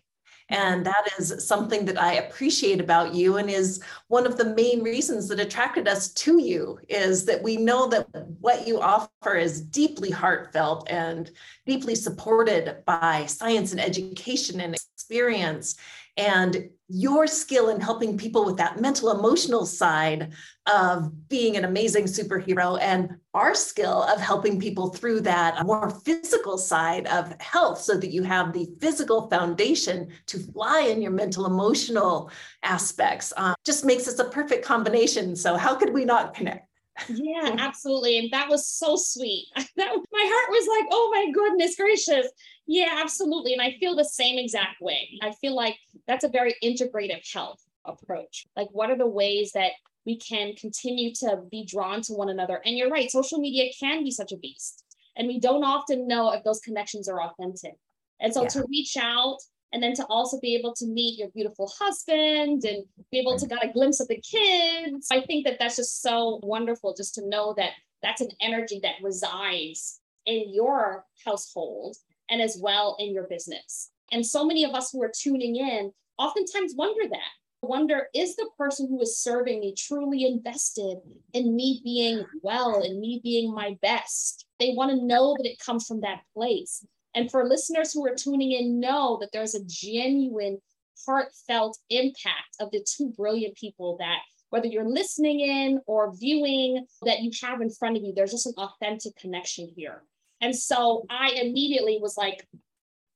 And 0.50 0.86
that 0.86 1.08
is 1.18 1.48
something 1.48 1.86
that 1.86 2.00
I 2.00 2.14
appreciate 2.14 2.80
about 2.80 3.16
you 3.16 3.38
and 3.38 3.50
is 3.50 3.82
one 4.10 4.28
of 4.28 4.38
the 4.38 4.54
main 4.54 4.84
reasons 4.84 5.28
that 5.28 5.40
attracted 5.40 5.88
us 5.88 6.14
to 6.14 6.40
you 6.40 6.80
is 6.88 7.26
that 7.26 7.42
we 7.42 7.58
know 7.58 7.88
that 7.88 8.08
what 8.40 8.68
you 8.68 8.80
offer 8.80 9.36
is 9.36 9.60
deeply 9.60 10.12
heartfelt 10.12 10.88
and 10.88 11.32
deeply 11.66 11.96
supported 11.96 12.84
by 12.86 13.26
science 13.26 13.72
and 13.72 13.82
education 13.82 14.62
and 14.62 14.76
experience 14.76 15.78
and 16.18 16.70
your 16.88 17.26
skill 17.26 17.70
in 17.70 17.82
helping 17.82 18.16
people 18.16 18.46
with 18.46 18.58
that 18.58 18.80
mental 18.80 19.10
emotional 19.18 19.66
side 19.66 20.32
of 20.72 21.28
being 21.28 21.58
an 21.58 21.66
amazing 21.66 22.04
superhero 22.04 22.80
and 22.80 23.10
our 23.34 23.56
skill 23.56 24.04
of 24.04 24.22
helping 24.22 24.60
people 24.60 24.90
through 24.90 25.20
that 25.20 25.66
more 25.66 25.90
physical 25.90 26.60
side 26.60 27.08
of 27.08 27.34
health 27.42 27.82
so 27.82 27.98
that 27.98 28.12
you 28.12 28.22
have 28.22 28.54
the 28.54 28.68
physical 28.80 29.28
foundation 29.30 30.08
to 30.28 30.38
fly 30.38 30.82
in 30.82 31.02
your 31.02 31.12
mental 31.12 31.48
emotional 31.48 32.30
aspects 32.62 33.34
uh, 33.38 33.56
just 33.66 33.84
makes 33.84 34.08
us 34.08 34.20
a 34.20 34.26
perfect 34.26 34.64
combination. 34.64 35.36
So 35.36 35.58
how 35.58 35.74
could 35.74 35.92
we 35.92 36.06
not 36.06 36.36
connect 36.36 36.70
Yeah, 37.10 37.56
absolutely. 37.60 38.18
And 38.18 38.32
that 38.32 38.50
was 38.50 38.68
so 38.68 38.96
sweet. 38.96 39.48
that, 39.56 39.68
my 39.78 40.32
heart 40.32 40.50
was 40.50 40.68
like, 40.68 40.90
oh 40.92 41.12
my 41.14 41.32
goodness 41.32 41.76
gracious. 41.76 42.28
Yeah, 42.68 42.98
absolutely. 42.98 43.54
And 43.54 43.62
I 43.62 43.76
feel 43.80 43.96
the 43.96 44.06
same 44.06 44.40
exact 44.40 44.82
way. 44.82 45.10
I 45.22 45.32
feel 45.34 45.56
like 45.56 45.78
that's 46.08 46.24
a 46.24 46.30
very 46.30 46.56
integrative 46.64 47.32
health 47.32 47.62
approach. 47.86 48.46
Like, 48.56 48.70
what 48.72 48.90
are 48.90 48.98
the 48.98 49.08
ways 49.08 49.52
that 49.54 49.72
we 50.06 50.18
can 50.18 50.56
continue 50.56 51.14
to 51.16 51.42
be 51.52 51.66
drawn 51.66 52.02
to 52.02 52.14
one 52.14 52.30
another? 52.30 52.62
And 52.66 52.78
you're 52.78 52.90
right, 52.90 53.12
social 53.12 53.40
media 53.40 53.72
can 53.80 54.04
be 54.04 54.12
such 54.12 54.32
a 54.32 54.38
beast. 54.38 54.84
And 55.16 55.28
we 55.28 55.40
don't 55.40 55.64
often 55.64 56.08
know 56.08 56.32
if 56.34 56.44
those 56.44 56.60
connections 56.60 57.08
are 57.08 57.22
authentic. 57.22 57.76
And 58.20 58.34
so 58.34 58.44
yeah. 58.44 58.50
to 58.50 58.66
reach 58.70 58.98
out 58.98 59.38
and 59.76 59.84
then 59.84 59.94
to 59.94 60.06
also 60.06 60.40
be 60.40 60.56
able 60.56 60.74
to 60.74 60.88
meet 60.88 61.20
your 61.20 61.28
beautiful 61.32 61.70
husband 61.78 62.64
and 62.64 62.86
be 63.12 63.20
able 63.20 63.38
to 63.38 63.46
get 63.46 63.62
a 63.62 63.74
glimpse 63.74 64.00
of 64.00 64.08
the 64.08 64.22
kids. 64.22 65.10
I 65.12 65.20
think 65.20 65.46
that 65.46 65.58
that's 65.60 65.76
just 65.76 66.02
so 66.02 66.40
wonderful 66.44 66.96
just 66.96 67.14
to 67.16 67.28
know 67.28 67.54
that 67.58 67.72
that's 68.02 68.22
an 68.22 68.30
energy 68.40 68.80
that 68.84 69.04
resides 69.04 70.00
in 70.26 70.54
your 70.54 71.04
household 71.26 71.98
and 72.30 72.42
as 72.42 72.58
well 72.58 72.96
in 73.00 73.14
your 73.14 73.28
business. 73.28 73.92
And 74.14 74.26
so 74.26 74.46
many 74.46 74.64
of 74.64 74.74
us 74.74 74.92
who 74.92 75.04
are 75.04 75.12
tuning 75.14 75.58
in 75.58 75.92
oftentimes 76.18 76.74
wonder 76.78 77.10
that 77.10 77.32
wonder 77.62 78.08
is 78.14 78.36
the 78.36 78.50
person 78.58 78.88
who 78.88 79.02
is 79.02 79.20
serving 79.20 79.60
me 79.60 79.74
truly 79.78 80.26
invested 80.26 81.00
in 81.34 81.56
me 81.56 81.82
being 81.84 82.24
well 82.42 82.82
and 82.82 83.00
me 83.00 83.20
being 83.24 83.54
my 83.54 83.78
best? 83.82 84.46
They 84.58 84.74
want 84.74 84.92
to 84.92 85.06
know 85.06 85.36
that 85.38 85.50
it 85.50 85.60
comes 85.60 85.86
from 85.86 86.02
that 86.02 86.22
place 86.34 86.86
and 87.16 87.32
for 87.32 87.48
listeners 87.48 87.94
who 87.94 88.06
are 88.06 88.16
tuning 88.16 88.52
in, 88.52 88.80
know 88.80 89.18
that 89.22 89.30
there's 89.32 89.56
a 89.56 89.64
genuine, 89.66 90.60
heartfelt 91.06 91.78
impact 91.90 92.56
of 92.60 92.70
the 92.72 92.86
two 92.86 93.14
brilliant 93.18 93.56
people 93.56 93.98
that, 94.00 94.20
whether 94.50 94.68
you're 94.68 94.88
listening 94.88 95.40
in 95.40 95.82
or 95.88 96.14
viewing, 96.16 96.86
that 97.04 97.22
you 97.22 97.32
have 97.42 97.62
in 97.62 97.70
front 97.70 97.98
of 97.98 98.04
you, 98.04 98.14
there's 98.14 98.32
just 98.32 98.48
an 98.48 98.54
authentic 98.58 99.16
connection 99.16 99.72
here. 99.76 100.04
And 100.42 100.56
so 100.56 101.06
I 101.10 101.30
immediately 101.42 102.00
was 102.02 102.18
like, 102.18 102.46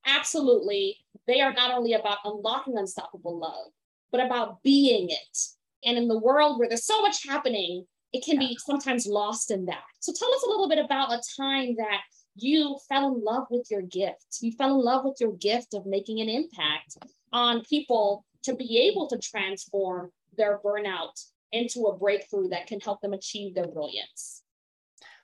absolutely, 0.06 0.98
they 1.28 1.42
are 1.42 1.54
not 1.54 1.72
only 1.72 1.94
about 1.94 2.20
unlocking 2.24 2.78
unstoppable 2.78 3.38
love, 3.38 3.68
but 4.12 4.26
about 4.26 4.64
being 4.64 5.10
it. 5.10 5.38
And 5.86 5.98
in 5.98 6.08
the 6.08 6.18
world 6.18 6.58
where 6.58 6.68
there's 6.68 6.86
so 6.86 7.02
much 7.02 7.28
happening, 7.28 7.86
it 8.12 8.24
can 8.26 8.40
be 8.40 8.58
sometimes 8.60 9.06
lost 9.06 9.52
in 9.52 9.66
that. 9.66 9.84
So 10.00 10.12
tell 10.18 10.34
us 10.34 10.44
a 10.44 10.50
little 10.50 10.68
bit 10.68 10.84
about 10.84 11.14
a 11.14 11.22
time 11.38 11.76
that 11.78 12.00
you 12.42 12.78
fell 12.88 13.14
in 13.14 13.24
love 13.24 13.48
with 13.50 13.68
your 13.70 13.82
gift. 13.82 14.38
You 14.42 14.52
fell 14.52 14.76
in 14.76 14.84
love 14.84 15.06
with 15.06 15.18
your 15.20 15.34
gift 15.34 15.74
of 15.74 15.86
making 15.86 16.20
an 16.22 16.30
impact 16.30 16.98
on 17.32 17.64
people 17.64 18.26
to 18.44 18.56
be 18.56 18.90
able 18.90 19.08
to 19.08 19.18
transform 19.18 20.12
their 20.38 20.60
burnout 20.64 21.24
into 21.52 21.88
a 21.88 21.98
breakthrough 21.98 22.50
that 22.50 22.68
can 22.68 22.80
help 22.80 23.02
them 23.02 23.14
achieve 23.14 23.56
their 23.56 23.68
brilliance. 23.68 24.44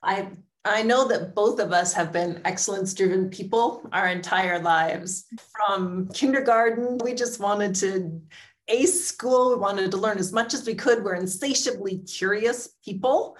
I 0.01 0.29
I 0.67 0.81
know 0.81 1.07
that 1.09 1.35
both 1.35 1.59
of 1.59 1.71
us 1.71 1.93
have 1.93 2.11
been 2.11 2.41
excellence 2.43 2.95
driven 2.95 3.29
people 3.29 3.87
our 3.93 4.07
entire 4.07 4.59
lives. 4.59 5.25
From 5.53 6.07
kindergarten, 6.07 6.97
we 7.03 7.13
just 7.13 7.39
wanted 7.39 7.75
to 7.75 8.19
ace 8.67 9.05
school. 9.05 9.49
We 9.49 9.57
wanted 9.57 9.91
to 9.91 9.97
learn 9.97 10.17
as 10.17 10.33
much 10.33 10.55
as 10.55 10.65
we 10.65 10.73
could. 10.73 11.03
We're 11.03 11.13
insatiably 11.13 11.99
curious 11.99 12.69
people. 12.83 13.37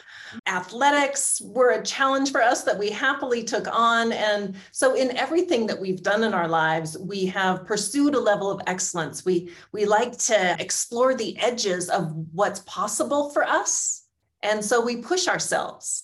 Athletics 0.48 1.42
were 1.44 1.72
a 1.72 1.84
challenge 1.84 2.32
for 2.32 2.42
us 2.42 2.64
that 2.64 2.78
we 2.78 2.90
happily 2.90 3.44
took 3.44 3.68
on. 3.68 4.12
And 4.12 4.56
so 4.72 4.96
in 4.96 5.16
everything 5.18 5.66
that 5.68 5.80
we've 5.80 6.04
done 6.04 6.24
in 6.24 6.34
our 6.34 6.48
lives, 6.48 6.98
we 6.98 7.26
have 7.28 7.66
pursued 7.66 8.16
a 8.16 8.20
level 8.20 8.52
of 8.52 8.62
excellence. 8.68 9.26
We, 9.26 9.52
we 9.72 9.86
like 9.86 10.18
to 10.20 10.56
explore 10.60 11.16
the 11.16 11.38
edges 11.40 11.90
of 11.90 12.14
what's 12.34 12.60
possible 12.62 13.30
for 13.32 13.44
us. 13.44 14.04
And 14.44 14.64
so 14.64 14.80
we 14.80 14.98
push 14.98 15.28
ourselves. 15.28 16.04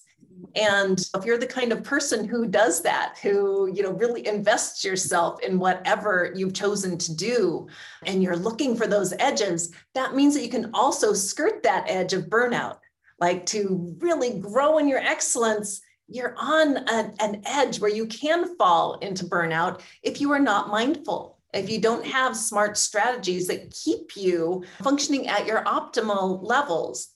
And 0.56 1.00
if 1.16 1.26
you're 1.26 1.38
the 1.38 1.46
kind 1.46 1.72
of 1.72 1.84
person 1.84 2.28
who 2.28 2.48
does 2.48 2.82
that, 2.82 3.18
who, 3.22 3.72
you 3.74 3.84
know, 3.84 3.92
really 3.92 4.26
invests 4.26 4.84
yourself 4.84 5.42
in 5.44 5.60
whatever 5.60 6.34
you've 6.36 6.54
chosen 6.54 6.98
to 6.98 7.16
do, 7.16 7.68
and 8.06 8.24
you're 8.24 8.36
looking 8.36 8.76
for 8.76 8.88
those 8.88 9.14
edges, 9.20 9.72
that 9.94 10.16
means 10.16 10.34
that 10.34 10.44
you 10.44 10.50
can 10.50 10.72
also 10.74 11.14
skirt 11.14 11.64
that 11.64 11.86
edge 11.88 12.14
of 12.14 12.26
burnout. 12.26 12.78
Like 13.22 13.46
to 13.48 13.96
really 14.00 14.40
grow 14.40 14.80
in 14.80 14.90
your 14.90 15.00
excellence, 15.00 15.80
you're 16.10 16.36
on 16.38 16.78
a, 16.78 17.13
an 17.20 17.42
edge 17.46 17.80
where 17.80 17.90
you 17.90 18.08
can 18.08 18.58
fall 18.58 18.96
into 19.00 19.25
burnout 19.25 19.82
if 20.04 20.20
you 20.20 20.32
are 20.32 20.40
not 20.40 20.70
mindful 20.70 21.38
if 21.54 21.70
you 21.70 21.82
don't 21.82 22.06
have 22.06 22.36
smart 22.36 22.78
strategies 22.78 23.48
that 23.48 23.72
keep 23.72 24.16
you 24.16 24.63
functioning 24.82 25.28
at 25.28 25.46
your 25.46 25.63
optimal 25.66 26.40
levels 26.42 27.10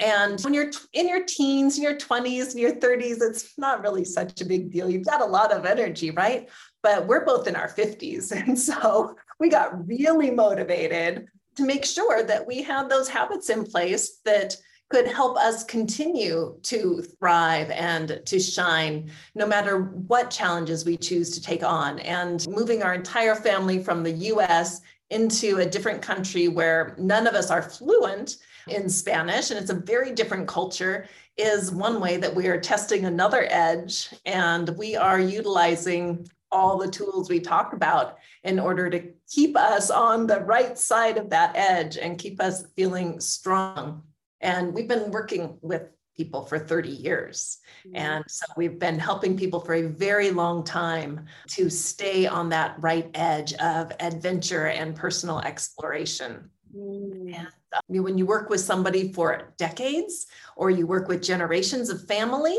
and 0.00 0.40
when 0.42 0.54
you're 0.54 0.70
in 0.92 1.08
your 1.08 1.24
teens, 1.24 1.76
in 1.76 1.82
your 1.82 1.96
20s, 1.96 2.52
in 2.52 2.58
your 2.58 2.74
30s, 2.74 3.18
it's 3.20 3.58
not 3.58 3.82
really 3.82 4.04
such 4.04 4.40
a 4.40 4.44
big 4.44 4.70
deal. 4.70 4.88
You've 4.88 5.06
got 5.06 5.22
a 5.22 5.26
lot 5.26 5.52
of 5.52 5.66
energy, 5.66 6.10
right? 6.10 6.48
But 6.82 7.06
we're 7.06 7.24
both 7.24 7.48
in 7.48 7.56
our 7.56 7.68
50s. 7.68 8.32
And 8.46 8.58
so 8.58 9.16
we 9.40 9.48
got 9.48 9.86
really 9.86 10.30
motivated 10.30 11.28
to 11.56 11.64
make 11.64 11.84
sure 11.84 12.22
that 12.22 12.46
we 12.46 12.62
had 12.62 12.88
those 12.88 13.08
habits 13.08 13.50
in 13.50 13.64
place 13.64 14.20
that 14.24 14.56
could 14.90 15.06
help 15.06 15.36
us 15.36 15.64
continue 15.64 16.56
to 16.62 17.02
thrive 17.02 17.70
and 17.70 18.22
to 18.24 18.40
shine 18.40 19.10
no 19.34 19.46
matter 19.46 19.82
what 19.82 20.30
challenges 20.30 20.84
we 20.84 20.96
choose 20.96 21.30
to 21.30 21.42
take 21.42 21.62
on. 21.62 21.98
And 22.00 22.46
moving 22.48 22.82
our 22.82 22.94
entire 22.94 23.34
family 23.34 23.82
from 23.82 24.02
the 24.02 24.12
US 24.12 24.80
into 25.10 25.58
a 25.58 25.66
different 25.66 26.02
country 26.02 26.48
where 26.48 26.94
none 26.98 27.26
of 27.26 27.34
us 27.34 27.50
are 27.50 27.62
fluent 27.62 28.36
in 28.68 28.88
Spanish, 28.88 29.50
and 29.50 29.58
it's 29.58 29.70
a 29.70 29.74
very 29.74 30.12
different 30.12 30.46
culture, 30.46 31.06
is 31.38 31.70
one 31.70 32.00
way 32.00 32.18
that 32.18 32.34
we 32.34 32.46
are 32.48 32.60
testing 32.60 33.04
another 33.04 33.46
edge. 33.50 34.12
And 34.26 34.68
we 34.70 34.96
are 34.96 35.20
utilizing 35.20 36.28
all 36.50 36.78
the 36.78 36.90
tools 36.90 37.28
we 37.28 37.40
talk 37.40 37.72
about 37.72 38.18
in 38.42 38.58
order 38.58 38.90
to 38.90 39.02
keep 39.30 39.56
us 39.56 39.90
on 39.90 40.26
the 40.26 40.40
right 40.40 40.78
side 40.78 41.18
of 41.18 41.30
that 41.30 41.54
edge 41.54 41.96
and 41.96 42.18
keep 42.18 42.40
us 42.40 42.64
feeling 42.76 43.20
strong. 43.20 44.02
And 44.40 44.72
we've 44.72 44.88
been 44.88 45.10
working 45.10 45.58
with 45.62 45.90
people 46.16 46.44
for 46.44 46.58
30 46.58 46.90
years. 46.90 47.58
Mm-hmm. 47.86 47.96
And 47.96 48.24
so 48.28 48.44
we've 48.56 48.78
been 48.78 48.98
helping 48.98 49.36
people 49.36 49.60
for 49.60 49.74
a 49.74 49.82
very 49.82 50.30
long 50.30 50.64
time 50.64 51.26
to 51.48 51.70
stay 51.70 52.26
on 52.26 52.48
that 52.50 52.76
right 52.80 53.08
edge 53.14 53.54
of 53.54 53.92
adventure 54.00 54.66
and 54.66 54.96
personal 54.96 55.38
exploration. 55.38 56.50
Mm. 56.76 57.34
And 57.34 57.48
uh, 57.72 57.80
when 57.86 58.18
you 58.18 58.26
work 58.26 58.50
with 58.50 58.60
somebody 58.60 59.12
for 59.12 59.54
decades 59.56 60.26
or 60.56 60.70
you 60.70 60.86
work 60.86 61.08
with 61.08 61.22
generations 61.22 61.88
of 61.88 62.06
family, 62.06 62.58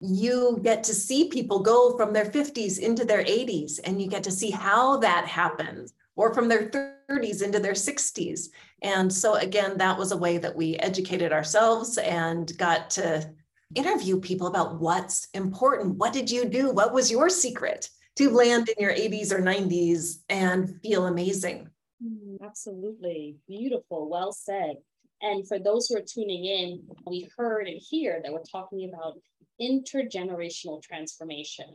you 0.00 0.58
get 0.62 0.82
to 0.84 0.94
see 0.94 1.28
people 1.28 1.58
go 1.58 1.96
from 1.96 2.12
their 2.12 2.24
50s 2.24 2.78
into 2.78 3.04
their 3.04 3.22
80s 3.22 3.80
and 3.84 4.00
you 4.00 4.08
get 4.08 4.22
to 4.24 4.30
see 4.30 4.50
how 4.50 4.96
that 4.98 5.26
happens 5.26 5.92
or 6.16 6.32
from 6.32 6.48
their 6.48 6.70
30s 7.10 7.42
into 7.42 7.58
their 7.58 7.74
60s. 7.74 8.48
And 8.82 9.12
so, 9.12 9.34
again, 9.34 9.78
that 9.78 9.98
was 9.98 10.12
a 10.12 10.16
way 10.16 10.38
that 10.38 10.56
we 10.56 10.76
educated 10.76 11.32
ourselves 11.32 11.98
and 11.98 12.56
got 12.56 12.90
to 12.90 13.30
interview 13.74 14.20
people 14.20 14.46
about 14.46 14.80
what's 14.80 15.28
important. 15.34 15.96
What 15.96 16.12
did 16.12 16.30
you 16.30 16.46
do? 16.46 16.72
What 16.72 16.92
was 16.92 17.10
your 17.10 17.28
secret 17.28 17.88
to 18.16 18.30
land 18.30 18.68
in 18.68 18.82
your 18.82 18.92
80s 18.92 19.32
or 19.32 19.40
90s 19.40 20.18
and 20.28 20.80
feel 20.82 21.06
amazing? 21.06 21.68
Mm, 22.04 22.38
absolutely. 22.42 23.36
Beautiful. 23.46 24.08
Well 24.08 24.32
said. 24.32 24.76
And 25.22 25.46
for 25.46 25.58
those 25.58 25.86
who 25.86 25.96
are 25.96 26.02
tuning 26.02 26.46
in, 26.46 26.82
we 27.06 27.28
heard 27.36 27.68
and 27.68 27.78
hear 27.78 28.20
that 28.22 28.32
we're 28.32 28.42
talking 28.42 28.88
about 28.88 29.18
intergenerational 29.60 30.82
transformation 30.82 31.66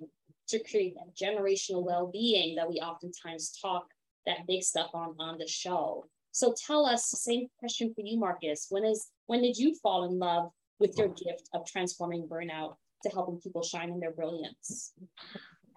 to 0.48 0.60
create 0.60 0.96
that 0.96 1.16
generational 1.16 1.84
well-being 1.84 2.56
that 2.56 2.70
we 2.70 2.76
oftentimes 2.76 3.58
talk 3.62 3.86
that 4.26 4.48
big 4.48 4.64
stuff 4.64 4.90
on 4.94 5.16
on 5.20 5.38
the 5.38 5.48
show. 5.48 6.06
So 6.36 6.54
tell 6.68 6.86
us, 6.86 7.06
same 7.06 7.48
question 7.60 7.94
for 7.96 8.02
you, 8.02 8.20
Markus. 8.20 8.68
When 8.70 8.84
is 8.84 9.08
when 9.28 9.42
did 9.42 9.58
you 9.58 9.74
fall 9.82 10.04
in 10.04 10.20
love 10.20 10.52
with 10.80 10.98
your 10.98 11.08
gift 11.08 11.48
of 11.54 11.66
transforming 11.66 12.28
burnout 12.28 12.76
to 13.04 13.10
helping 13.10 13.40
people 13.40 13.64
shine 13.64 13.90
in 13.90 14.02
their 14.02 14.12
brilliance? 14.12 14.92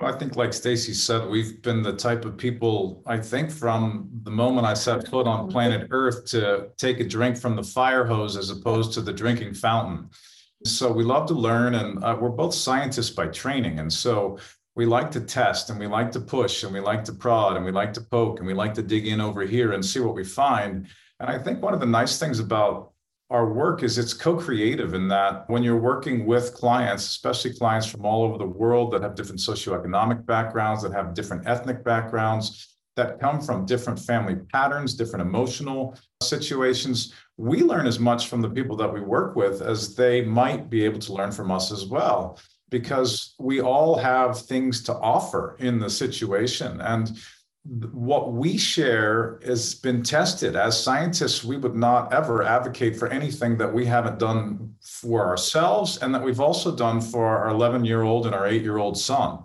I 0.01 0.11
think, 0.11 0.35
like 0.35 0.53
Stacy 0.53 0.95
said, 0.95 1.29
we've 1.29 1.63
been 1.63 1.81
the 1.81 1.95
type 1.95 2.25
of 2.25 2.37
people, 2.37 3.05
I 3.07 3.19
think, 3.19 3.53
from 3.53 4.11
the 4.25 4.33
moment 4.33 4.67
I 4.67 4.75
set 4.75 5.07
foot 5.07 5.29
on 5.29 5.49
planet 5.49 5.87
Earth 5.93 6.25
to 6.33 6.71
take 6.77 6.99
a 6.99 7.05
drink 7.05 7.37
from 7.37 7.55
the 7.55 7.63
fire 7.63 8.05
hose 8.05 8.37
as 8.37 8.51
opposed 8.51 8.93
to 8.95 9.01
the 9.01 9.13
drinking 9.13 9.55
fountain. 9.55 10.11
So 10.65 10.91
we 10.91 11.05
love 11.05 11.29
to 11.29 11.35
learn, 11.35 11.77
and 11.77 12.03
uh, 12.03 12.17
we're 12.21 12.31
both 12.31 12.53
scientists 12.53 13.11
by 13.11 13.29
training. 13.29 13.79
And 13.79 13.93
so 13.93 14.39
we 14.79 14.87
like 14.87 15.11
to 15.11 15.21
test 15.21 15.71
and 15.71 15.79
we 15.79 15.89
like 15.89 16.13
to 16.13 16.21
push 16.21 16.63
and 16.63 16.73
we 16.73 16.79
like 16.79 17.03
to 17.03 17.13
prod 17.13 17.57
and 17.57 17.65
we 17.65 17.73
like 17.73 17.93
to 17.93 18.01
poke 18.01 18.39
and 18.39 18.47
we 18.47 18.55
like 18.55 18.73
to 18.73 18.81
dig 18.81 19.09
in 19.09 19.21
over 19.21 19.43
here 19.43 19.73
and 19.73 19.85
see 19.85 19.99
what 19.99 20.15
we 20.15 20.23
find. 20.23 20.87
And 21.19 21.29
I 21.29 21.37
think 21.37 21.61
one 21.61 21.75
of 21.75 21.81
the 21.81 21.87
nice 21.87 22.17
things 22.17 22.39
about 22.39 22.93
our 23.29 23.53
work 23.53 23.83
is 23.83 23.99
it's 23.99 24.15
co-creative 24.15 24.95
in 24.95 25.09
that 25.09 25.51
when 25.51 25.65
you're 25.65 25.81
working 25.81 26.27
with 26.27 26.55
clients, 26.55 27.05
especially 27.09 27.55
clients 27.55 27.89
from 27.89 28.07
all 28.07 28.23
over 28.23 28.39
the 28.39 28.47
world 28.47 28.93
that 28.93 29.03
have 29.03 29.17
different 29.17 29.41
socioeconomic 29.41 30.25
backgrounds, 30.25 30.85
that 30.85 30.93
have 30.93 31.13
different 31.13 31.49
ethnic 31.49 31.83
backgrounds, 31.83 32.77
that 32.95 33.19
come 33.19 33.41
from 33.41 33.67
different 33.67 33.99
family 33.99 34.37
patterns, 34.53 34.95
different 34.95 35.27
emotional 35.27 35.99
situations, 36.23 37.13
we 37.37 37.63
learn 37.63 37.87
as 37.89 37.99
much 37.99 38.29
from 38.29 38.41
the 38.41 38.51
people 38.51 38.77
that 38.77 38.93
we 38.93 39.01
work 39.01 39.35
with 39.35 39.61
as 39.61 39.97
they 39.97 40.23
might 40.23 40.71
be 40.71 40.85
able 40.85 41.01
to 41.01 41.13
learn 41.13 41.33
from 41.33 41.51
us 41.51 41.73
as 41.73 41.87
well, 41.87 42.39
because 42.71 43.35
we 43.39 43.61
all 43.61 43.97
have 43.97 44.41
things 44.41 44.83
to 44.85 44.95
offer 44.95 45.57
in 45.59 45.79
the 45.79 45.91
situation. 45.91 46.81
And 46.81 47.19
what 47.93 48.33
we 48.33 48.57
share 48.57 49.41
has 49.45 49.75
been 49.75 50.03
tested. 50.03 50.57
As 50.57 50.83
scientists, 50.83 51.45
we 51.45 51.59
would 51.59 51.75
not 51.75 52.13
ever 52.13 52.43
advocate 52.43 52.97
for 52.97 53.09
anything 53.09 53.59
that 53.59 53.73
we 53.73 53.85
haven't 53.85 54.19
done 54.19 54.75
for 54.81 55.27
ourselves 55.27 55.99
and 55.99 56.15
that 56.15 56.23
we've 56.23 56.41
also 56.41 56.75
done 56.75 57.01
for 57.01 57.27
our 57.27 57.49
11 57.51 57.85
year 57.85 58.03
old 58.03 58.27
and 58.27 58.35
our 58.35 58.47
eight 58.47 58.63
year 58.63 58.79
old 58.79 58.97
son. 58.97 59.45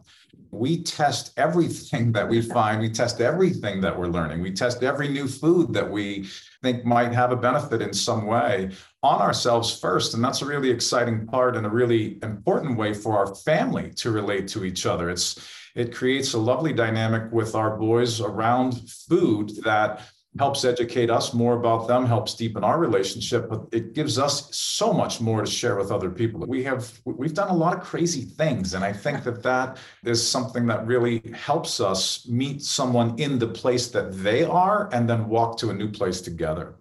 We 0.51 0.83
test 0.83 1.33
everything 1.35 2.11
that 2.13 2.29
we 2.29 2.41
find. 2.41 2.79
We 2.79 2.89
test 2.89 3.19
everything 3.19 3.81
that 3.81 3.97
we're 3.97 4.07
learning. 4.07 4.41
We 4.41 4.51
test 4.51 4.83
every 4.83 5.09
new 5.09 5.27
food 5.27 5.73
that 5.73 5.89
we 5.89 6.27
think 6.61 6.85
might 6.85 7.11
have 7.11 7.31
a 7.31 7.35
benefit 7.35 7.81
in 7.81 7.91
some 7.91 8.25
way 8.25 8.69
on 9.03 9.21
ourselves 9.21 9.77
first. 9.77 10.13
And 10.13 10.23
that's 10.23 10.41
a 10.41 10.45
really 10.45 10.71
exciting 10.71 11.27
part 11.27 11.57
and 11.57 11.65
a 11.65 11.69
really 11.69 12.17
important 12.23 12.77
way 12.77 12.93
for 12.93 13.17
our 13.17 13.35
family 13.35 13.91
to 13.97 14.11
relate 14.11 14.47
to 14.49 14.63
each 14.63 14.85
other. 14.85 15.09
It's 15.09 15.47
it 15.75 15.93
creates 15.93 16.33
a 16.33 16.39
lovely 16.39 16.71
dynamic 16.71 17.31
with 17.31 17.55
our 17.55 17.77
boys 17.77 18.21
around 18.21 18.89
food 18.89 19.51
that 19.63 20.01
helps 20.37 20.65
educate 20.65 21.11
us 21.11 21.33
more 21.33 21.55
about 21.55 21.87
them 21.87 22.07
helps 22.07 22.33
deepen 22.33 22.63
our 22.63 22.79
relationship 22.79 23.47
but 23.47 23.65
it 23.71 23.93
gives 23.93 24.17
us 24.17 24.55
so 24.55 24.91
much 24.91 25.21
more 25.21 25.43
to 25.43 25.51
share 25.51 25.75
with 25.75 25.91
other 25.91 26.09
people 26.09 26.39
we 26.47 26.63
have 26.63 26.91
we've 27.05 27.35
done 27.35 27.49
a 27.49 27.55
lot 27.55 27.77
of 27.77 27.83
crazy 27.83 28.21
things 28.21 28.73
and 28.73 28.83
i 28.83 28.91
think 28.91 29.23
that 29.23 29.43
that 29.43 29.77
is 30.03 30.27
something 30.27 30.65
that 30.65 30.85
really 30.87 31.21
helps 31.35 31.79
us 31.79 32.27
meet 32.27 32.63
someone 32.63 33.17
in 33.19 33.37
the 33.37 33.47
place 33.47 33.89
that 33.89 34.11
they 34.23 34.43
are 34.43 34.89
and 34.91 35.07
then 35.07 35.29
walk 35.29 35.55
to 35.55 35.69
a 35.69 35.73
new 35.73 35.91
place 35.91 36.19
together 36.19 36.73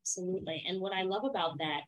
absolutely. 0.00 0.64
And 0.66 0.80
what 0.80 0.92
i 0.92 1.02
love 1.02 1.24
about 1.24 1.58
that 1.58 1.82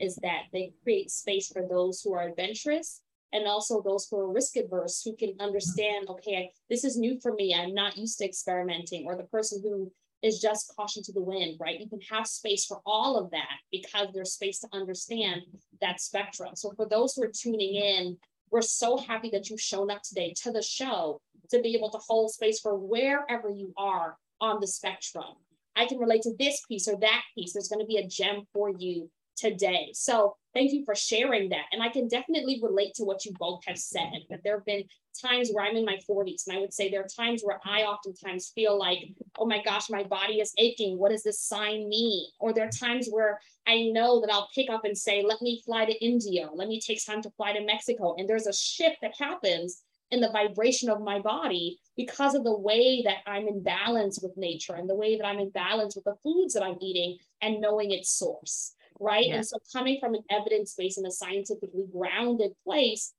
is 0.00 0.16
that 0.16 0.44
they 0.52 0.72
create 0.82 1.10
space 1.10 1.48
for 1.48 1.66
those 1.68 2.00
who 2.00 2.14
are 2.14 2.28
adventurous 2.28 3.02
and 3.32 3.46
also 3.46 3.82
those 3.82 4.06
who 4.10 4.18
are 4.18 4.32
risk 4.32 4.56
adverse 4.56 5.02
who 5.02 5.14
can 5.16 5.34
understand 5.40 6.06
okay 6.08 6.50
this 6.70 6.84
is 6.84 6.96
new 6.96 7.18
for 7.20 7.32
me. 7.34 7.54
I'm 7.54 7.74
not 7.74 7.96
used 7.96 8.18
to 8.18 8.24
experimenting. 8.24 9.04
Or 9.06 9.16
the 9.16 9.24
person 9.24 9.60
who 9.62 9.92
is 10.22 10.40
just 10.40 10.72
caution 10.74 11.02
to 11.02 11.12
the 11.12 11.20
wind 11.20 11.56
right? 11.60 11.80
You 11.80 11.88
can 11.88 12.00
have 12.10 12.26
space 12.26 12.64
for 12.64 12.80
all 12.86 13.18
of 13.18 13.30
that 13.30 13.56
because 13.70 14.08
there's 14.12 14.32
space 14.32 14.60
to 14.60 14.68
understand 14.72 15.42
that 15.80 16.00
spectrum. 16.00 16.54
So 16.54 16.72
for 16.76 16.88
those 16.88 17.14
who 17.14 17.24
are 17.24 17.32
tuning 17.32 17.74
in 17.74 18.16
we're 18.50 18.62
so 18.62 18.96
happy 18.96 19.30
that 19.30 19.50
you've 19.50 19.60
shown 19.60 19.90
up 19.90 20.02
today 20.02 20.32
to 20.42 20.52
the 20.52 20.62
show 20.62 21.20
to 21.50 21.60
be 21.60 21.74
able 21.74 21.90
to 21.90 21.98
hold 21.98 22.30
space 22.30 22.60
for 22.60 22.76
wherever 22.76 23.50
you 23.50 23.72
are 23.76 24.16
on 24.40 24.60
the 24.60 24.66
spectrum 24.66 25.34
i 25.76 25.86
can 25.86 25.98
relate 25.98 26.22
to 26.22 26.34
this 26.38 26.62
piece 26.66 26.88
or 26.88 26.96
that 26.98 27.22
piece 27.34 27.52
there's 27.52 27.68
going 27.68 27.80
to 27.80 27.86
be 27.86 27.98
a 27.98 28.06
gem 28.06 28.42
for 28.52 28.70
you 28.70 29.10
today. 29.36 29.90
So 29.92 30.36
thank 30.54 30.72
you 30.72 30.84
for 30.84 30.94
sharing 30.94 31.48
that. 31.50 31.64
And 31.72 31.82
I 31.82 31.88
can 31.88 32.08
definitely 32.08 32.60
relate 32.62 32.94
to 32.94 33.04
what 33.04 33.24
you 33.24 33.32
both 33.38 33.60
have 33.66 33.78
said, 33.78 34.24
that 34.30 34.42
there 34.44 34.56
have 34.56 34.64
been 34.64 34.84
times 35.20 35.50
where 35.52 35.64
I'm 35.64 35.76
in 35.76 35.84
my 35.84 35.98
40s, 36.08 36.46
and 36.46 36.56
I 36.56 36.60
would 36.60 36.72
say 36.72 36.90
there 36.90 37.02
are 37.02 37.24
times 37.24 37.42
where 37.42 37.60
I 37.64 37.82
oftentimes 37.82 38.52
feel 38.54 38.78
like, 38.78 38.98
oh 39.38 39.46
my 39.46 39.62
gosh, 39.62 39.88
my 39.88 40.02
body 40.02 40.40
is 40.40 40.52
aching. 40.58 40.98
What 40.98 41.10
does 41.10 41.22
this 41.22 41.40
sign 41.40 41.88
mean? 41.88 42.26
Or 42.40 42.52
there 42.52 42.66
are 42.66 42.70
times 42.70 43.08
where 43.08 43.40
I 43.66 43.90
know 43.92 44.20
that 44.20 44.32
I'll 44.32 44.48
pick 44.54 44.70
up 44.70 44.84
and 44.84 44.96
say, 44.96 45.22
let 45.22 45.40
me 45.40 45.62
fly 45.64 45.84
to 45.84 46.04
India, 46.04 46.48
let 46.52 46.68
me 46.68 46.80
take 46.80 47.04
time 47.04 47.22
to 47.22 47.30
fly 47.30 47.52
to 47.52 47.64
Mexico. 47.64 48.14
And 48.18 48.28
there's 48.28 48.46
a 48.46 48.52
shift 48.52 48.96
that 49.02 49.14
happens 49.18 49.82
in 50.14 50.20
the 50.20 50.30
vibration 50.30 50.88
of 50.88 51.02
my 51.02 51.18
body 51.18 51.78
because 51.96 52.34
of 52.34 52.44
the 52.44 52.56
way 52.56 53.02
that 53.04 53.18
I'm 53.26 53.46
in 53.46 53.62
balance 53.62 54.20
with 54.22 54.36
nature 54.36 54.74
and 54.74 54.88
the 54.88 54.94
way 54.94 55.18
that 55.18 55.26
I'm 55.26 55.38
in 55.38 55.50
balance 55.50 55.94
with 55.94 56.04
the 56.04 56.16
foods 56.22 56.54
that 56.54 56.62
I'm 56.62 56.78
eating 56.80 57.18
and 57.42 57.60
knowing 57.60 57.90
its 57.90 58.10
source 58.10 58.74
right? 59.00 59.26
Yeah. 59.26 59.36
And 59.36 59.46
so 59.46 59.58
coming 59.72 59.98
from 60.00 60.14
an 60.14 60.22
evidence-based 60.30 60.98
and 60.98 61.06
a 61.06 61.10
scientifically 61.10 61.84
grounded 61.92 62.52
place 62.64 63.12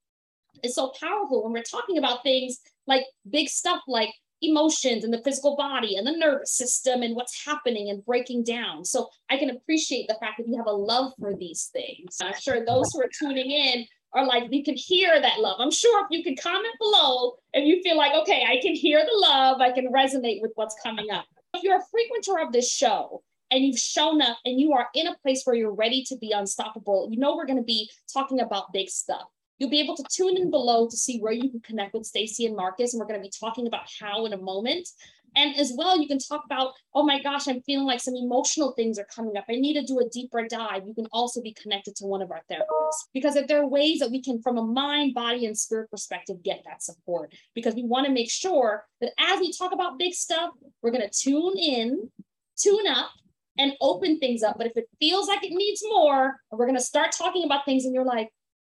is 0.64 0.76
so 0.76 0.92
powerful 1.00 1.44
when 1.44 1.54
we're 1.54 1.64
talking 1.64 1.98
about 1.98 2.24
things 2.24 2.60
like 2.88 3.04
big 3.30 3.50
stuff 3.50 3.82
like 3.88 4.10
emotions 4.42 5.04
and 5.04 5.14
the 5.14 5.22
physical 5.24 5.56
body 5.56 5.96
and 5.96 6.06
the 6.06 6.12
nervous 6.12 6.56
system 6.56 7.02
and 7.02 7.16
what's 7.16 7.46
happening 7.46 7.90
and 7.90 8.06
breaking 8.06 8.44
down. 8.44 8.86
So 8.86 9.10
I 9.30 9.38
can 9.38 9.50
appreciate 9.50 10.08
the 10.08 10.18
fact 10.20 10.38
that 10.38 10.48
you 10.48 10.58
have 10.58 10.68
a 10.68 10.72
love 10.72 11.14
for 11.20 11.36
these 11.36 11.70
things. 11.74 12.18
I'm 12.22 12.34
sure 12.40 12.64
those 12.66 12.92
who 12.94 13.02
are 13.02 13.10
tuning 13.20 13.52
in 13.52 13.86
are 14.16 14.26
like, 14.26 14.46
you 14.52 14.64
can 14.64 14.76
hear 14.76 15.22
that 15.22 15.40
love. 15.40 15.58
I'm 15.60 15.72
sure 15.72 16.04
if 16.04 16.08
you 16.10 16.24
could 16.24 16.42
comment 16.42 16.74
below 16.80 17.36
and 17.54 17.68
you 17.68 17.82
feel 17.84 17.98
like, 17.98 18.14
okay, 18.14 18.44
I 18.48 18.60
can 18.62 18.74
hear 18.74 19.00
the 19.06 19.18
love, 19.18 19.60
I 19.62 19.72
can 19.72 19.92
resonate 19.92 20.42
with 20.42 20.52
what's 20.56 20.76
coming 20.82 21.12
up. 21.12 21.26
If 21.54 21.64
you're 21.64 21.78
a 21.78 21.84
frequenter 21.92 22.42
of 22.46 22.54
this 22.54 22.72
show 22.72 23.22
and 23.52 23.64
you've 23.64 23.78
shown 23.78 24.22
up 24.22 24.38
and 24.46 24.60
you 24.60 24.74
are 24.74 24.88
in 24.96 25.08
a 25.08 25.18
place 25.22 25.44
where 25.44 25.56
you're 25.56 25.74
ready 25.74 26.04
to 26.08 26.18
be 26.18 26.32
unstoppable, 26.32 27.10
you 27.12 27.20
know 27.20 27.36
we're 27.36 27.46
going 27.46 27.60
to 27.60 27.64
be 27.64 27.90
talking 28.12 28.40
about 28.40 28.74
big 28.74 28.90
stuff. 28.90 29.28
You'll 29.58 29.70
be 29.70 29.80
able 29.80 29.96
to 29.96 30.04
tune 30.12 30.38
in 30.38 30.52
below 30.52 30.88
to 30.90 30.98
see 30.98 31.20
where 31.20 31.32
you 31.32 31.50
can 31.50 31.62
connect 31.62 31.94
with 31.94 32.06
Stacy 32.06 32.46
and 32.46 32.56
Markus, 32.56 32.94
and 32.94 33.00
we're 33.00 33.08
going 33.08 33.20
to 33.20 33.24
be 33.24 33.32
talking 33.40 33.68
about 33.68 33.88
how 34.00 34.26
in 34.26 34.34
a 34.34 34.38
moment. 34.38 34.90
And 35.38 35.56
as 35.58 35.74
well, 35.76 36.00
you 36.00 36.08
can 36.08 36.20
talk 36.20 36.44
about, 36.46 36.74
oh 36.94 37.04
my 37.04 37.22
gosh, 37.22 37.48
I'm 37.48 37.62
feeling 37.62 37.86
like 37.86 38.00
some 38.00 38.16
emotional 38.16 38.72
things 38.72 38.98
are 38.98 39.08
coming 39.14 39.36
up. 39.36 39.46
I 39.50 39.56
need 39.56 39.74
to 39.74 39.84
do 39.84 40.00
a 40.00 40.10
deeper 40.10 40.48
dive. 40.48 40.84
You 40.88 40.94
can 40.94 41.08
also 41.12 41.42
be 41.42 41.54
connected 41.54 41.96
to 41.98 42.06
one 42.06 42.22
of 42.22 42.32
our 42.32 42.42
therapists 42.50 43.04
because 43.14 43.36
if 43.36 43.48
there 43.48 43.62
are 43.62 43.68
ways 43.68 44.00
that 44.00 44.12
we 44.12 44.22
can, 44.22 44.42
from 44.42 44.58
a 44.58 44.64
mind, 44.64 45.14
body, 45.14 45.46
and 45.46 45.58
spirit 45.58 45.92
perspective, 45.92 46.42
get 46.42 46.64
that 46.66 46.82
support. 46.82 47.34
Because 47.54 47.76
we 47.76 47.84
want 47.84 48.06
to 48.08 48.14
make 48.14 48.32
sure 48.32 48.86
that 49.02 49.12
as 49.20 49.40
we 49.40 49.52
talk 49.52 49.74
about 49.74 50.00
big 50.00 50.14
stuff, 50.14 50.52
we're 50.82 50.92
going 50.92 51.08
to 51.08 51.20
tune 51.20 51.58
in, 51.58 52.10
tune 52.58 52.88
up, 52.88 53.10
and 53.58 53.74
open 53.82 54.20
things 54.20 54.44
up. 54.44 54.58
But 54.58 54.68
if 54.68 54.78
it 54.78 54.88
feels 55.00 55.28
like 55.28 55.44
it 55.44 55.52
needs 55.52 55.82
more, 55.88 56.38
we're 56.52 56.66
going 56.66 56.78
to 56.78 56.84
start 56.84 57.12
talking 57.12 57.44
about 57.44 57.66
things 57.66 57.86
and 57.86 57.94
you're 57.94 58.06
like, 58.06 58.30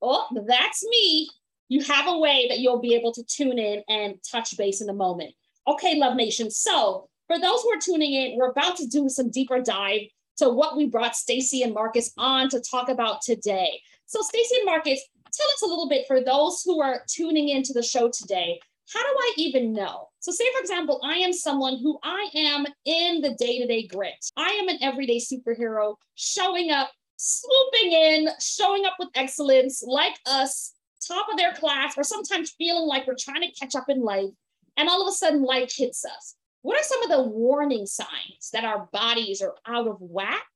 oh, 0.02 0.26
that's 0.46 0.84
me. 0.88 1.28
You 1.68 1.82
have 1.84 2.06
a 2.06 2.18
way 2.18 2.46
that 2.48 2.60
you'll 2.60 2.80
be 2.80 2.94
able 2.94 3.12
to 3.12 3.22
tune 3.24 3.58
in 3.58 3.82
and 3.88 4.16
touch 4.30 4.56
base 4.56 4.80
in 4.80 4.88
a 4.88 4.94
moment. 4.94 5.34
Okay, 5.66 5.96
Love 5.96 6.16
Nation. 6.16 6.50
So 6.50 7.08
for 7.26 7.38
those 7.38 7.62
who 7.62 7.72
are 7.72 7.80
tuning 7.80 8.14
in, 8.14 8.38
we're 8.38 8.50
about 8.50 8.76
to 8.78 8.86
do 8.86 9.08
some 9.08 9.30
deeper 9.30 9.60
dive 9.60 10.02
to 10.38 10.48
what 10.48 10.76
we 10.76 10.86
brought 10.86 11.16
Stacy 11.16 11.62
and 11.62 11.74
Markus 11.74 12.12
on 12.16 12.48
to 12.50 12.60
talk 12.60 12.88
about 12.88 13.20
today. 13.22 13.80
So 14.06 14.20
Stacy 14.22 14.56
and 14.56 14.66
Markus, 14.66 15.00
tell 15.32 15.46
us 15.48 15.62
a 15.62 15.66
little 15.66 15.88
bit 15.88 16.06
for 16.06 16.22
those 16.22 16.62
who 16.64 16.80
are 16.80 17.02
tuning 17.08 17.50
into 17.50 17.72
the 17.72 17.82
show 17.82 18.08
today 18.08 18.60
how 18.92 19.02
do 19.02 19.18
I 19.18 19.32
even 19.36 19.72
know? 19.72 20.08
So, 20.20 20.32
say 20.32 20.44
for 20.54 20.60
example, 20.60 21.00
I 21.04 21.16
am 21.16 21.32
someone 21.32 21.78
who 21.78 21.98
I 22.02 22.28
am 22.34 22.66
in 22.84 23.20
the 23.20 23.34
day 23.34 23.58
to 23.60 23.66
day 23.66 23.86
grit. 23.86 24.14
I 24.36 24.48
am 24.50 24.68
an 24.68 24.78
everyday 24.82 25.18
superhero 25.18 25.96
showing 26.14 26.70
up, 26.70 26.90
swooping 27.18 27.92
in, 27.92 28.28
showing 28.40 28.86
up 28.86 28.94
with 28.98 29.10
excellence, 29.14 29.82
like 29.82 30.18
us, 30.24 30.72
top 31.06 31.28
of 31.30 31.36
their 31.36 31.52
class, 31.52 31.98
or 31.98 32.04
sometimes 32.04 32.50
feeling 32.56 32.86
like 32.86 33.06
we're 33.06 33.16
trying 33.18 33.42
to 33.42 33.52
catch 33.52 33.74
up 33.74 33.88
in 33.88 34.00
life. 34.00 34.30
And 34.76 34.88
all 34.88 35.02
of 35.02 35.08
a 35.08 35.12
sudden, 35.12 35.42
life 35.42 35.72
hits 35.74 36.04
us. 36.04 36.36
What 36.62 36.78
are 36.78 36.84
some 36.84 37.02
of 37.02 37.10
the 37.10 37.22
warning 37.22 37.86
signs 37.86 38.50
that 38.52 38.64
our 38.64 38.88
bodies 38.92 39.42
are 39.42 39.54
out 39.66 39.88
of 39.88 39.96
whack? 40.00 40.46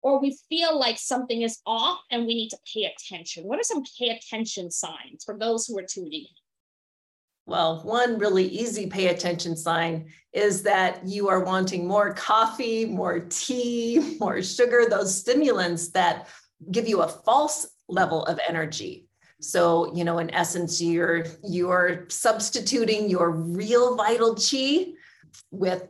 Or 0.00 0.20
we 0.20 0.38
feel 0.48 0.78
like 0.78 0.98
something 0.98 1.42
is 1.42 1.58
off 1.66 2.00
and 2.10 2.26
we 2.26 2.34
need 2.34 2.50
to 2.50 2.58
pay 2.72 2.84
attention. 2.84 3.44
What 3.44 3.58
are 3.58 3.64
some 3.64 3.82
pay 3.98 4.10
attention 4.10 4.70
signs 4.70 5.24
for 5.24 5.36
those 5.36 5.66
who 5.66 5.76
are 5.78 5.86
tuning 5.86 6.12
in? 6.12 6.26
Well, 7.48 7.80
one 7.82 8.18
really 8.18 8.44
easy 8.44 8.88
pay 8.88 9.06
attention 9.06 9.56
sign 9.56 10.10
is 10.34 10.62
that 10.64 11.00
you 11.06 11.30
are 11.30 11.42
wanting 11.42 11.88
more 11.88 12.12
coffee, 12.12 12.84
more 12.84 13.20
tea, 13.20 14.16
more 14.20 14.42
sugar, 14.42 14.86
those 14.86 15.18
stimulants 15.18 15.88
that 15.92 16.28
give 16.70 16.86
you 16.86 17.00
a 17.00 17.08
false 17.08 17.66
level 17.88 18.26
of 18.26 18.38
energy. 18.46 19.06
So, 19.40 19.94
you 19.94 20.04
know, 20.04 20.18
in 20.18 20.30
essence, 20.34 20.82
you're 20.82 21.24
you're 21.42 22.04
substituting 22.08 23.08
your 23.08 23.30
real 23.30 23.96
vital 23.96 24.34
chi 24.34 24.88
with 25.50 25.88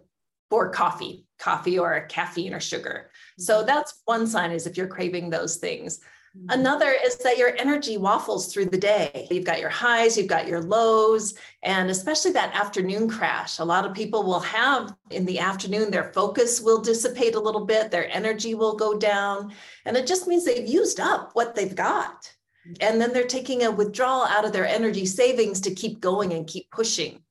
for 0.50 0.70
coffee, 0.70 1.26
coffee 1.40 1.76
or 1.76 2.06
caffeine 2.08 2.54
or 2.54 2.60
sugar. 2.60 3.10
So 3.36 3.56
mm-hmm. 3.56 3.66
that's 3.66 4.00
one 4.04 4.28
sign 4.28 4.52
is 4.52 4.68
if 4.68 4.76
you're 4.76 4.86
craving 4.86 5.30
those 5.30 5.56
things. 5.56 5.98
Mm-hmm. 6.36 6.60
Another 6.60 6.94
is 7.04 7.16
that 7.18 7.38
your 7.38 7.56
energy 7.56 7.96
waffles 7.96 8.52
through 8.52 8.66
the 8.66 8.78
day. 8.78 9.26
You've 9.30 9.44
got 9.44 9.60
your 9.60 9.70
highs, 9.70 10.16
you've 10.16 10.26
got 10.26 10.46
your 10.46 10.60
lows, 10.60 11.34
and 11.62 11.90
especially 11.90 12.32
that 12.32 12.54
afternoon 12.54 13.08
crash. 13.08 13.58
A 13.58 13.64
lot 13.64 13.86
of 13.86 13.94
people 13.94 14.22
will 14.24 14.40
have 14.40 14.94
in 15.10 15.24
the 15.24 15.38
afternoon, 15.38 15.90
their 15.90 16.12
focus 16.12 16.60
will 16.60 16.80
dissipate 16.80 17.34
a 17.34 17.40
little 17.40 17.64
bit, 17.64 17.90
their 17.90 18.14
energy 18.14 18.54
will 18.54 18.76
go 18.76 18.98
down, 18.98 19.52
and 19.84 19.96
it 19.96 20.06
just 20.06 20.26
means 20.26 20.44
they've 20.44 20.68
used 20.68 21.00
up 21.00 21.30
what 21.32 21.54
they've 21.54 21.74
got. 21.76 22.32
And 22.80 23.00
then 23.00 23.14
they're 23.14 23.24
taking 23.24 23.64
a 23.64 23.70
withdrawal 23.70 24.24
out 24.24 24.44
of 24.44 24.52
their 24.52 24.66
energy 24.66 25.06
savings 25.06 25.60
to 25.62 25.74
keep 25.74 26.00
going 26.00 26.34
and 26.34 26.46
keep 26.46 26.70
pushing. 26.70 27.22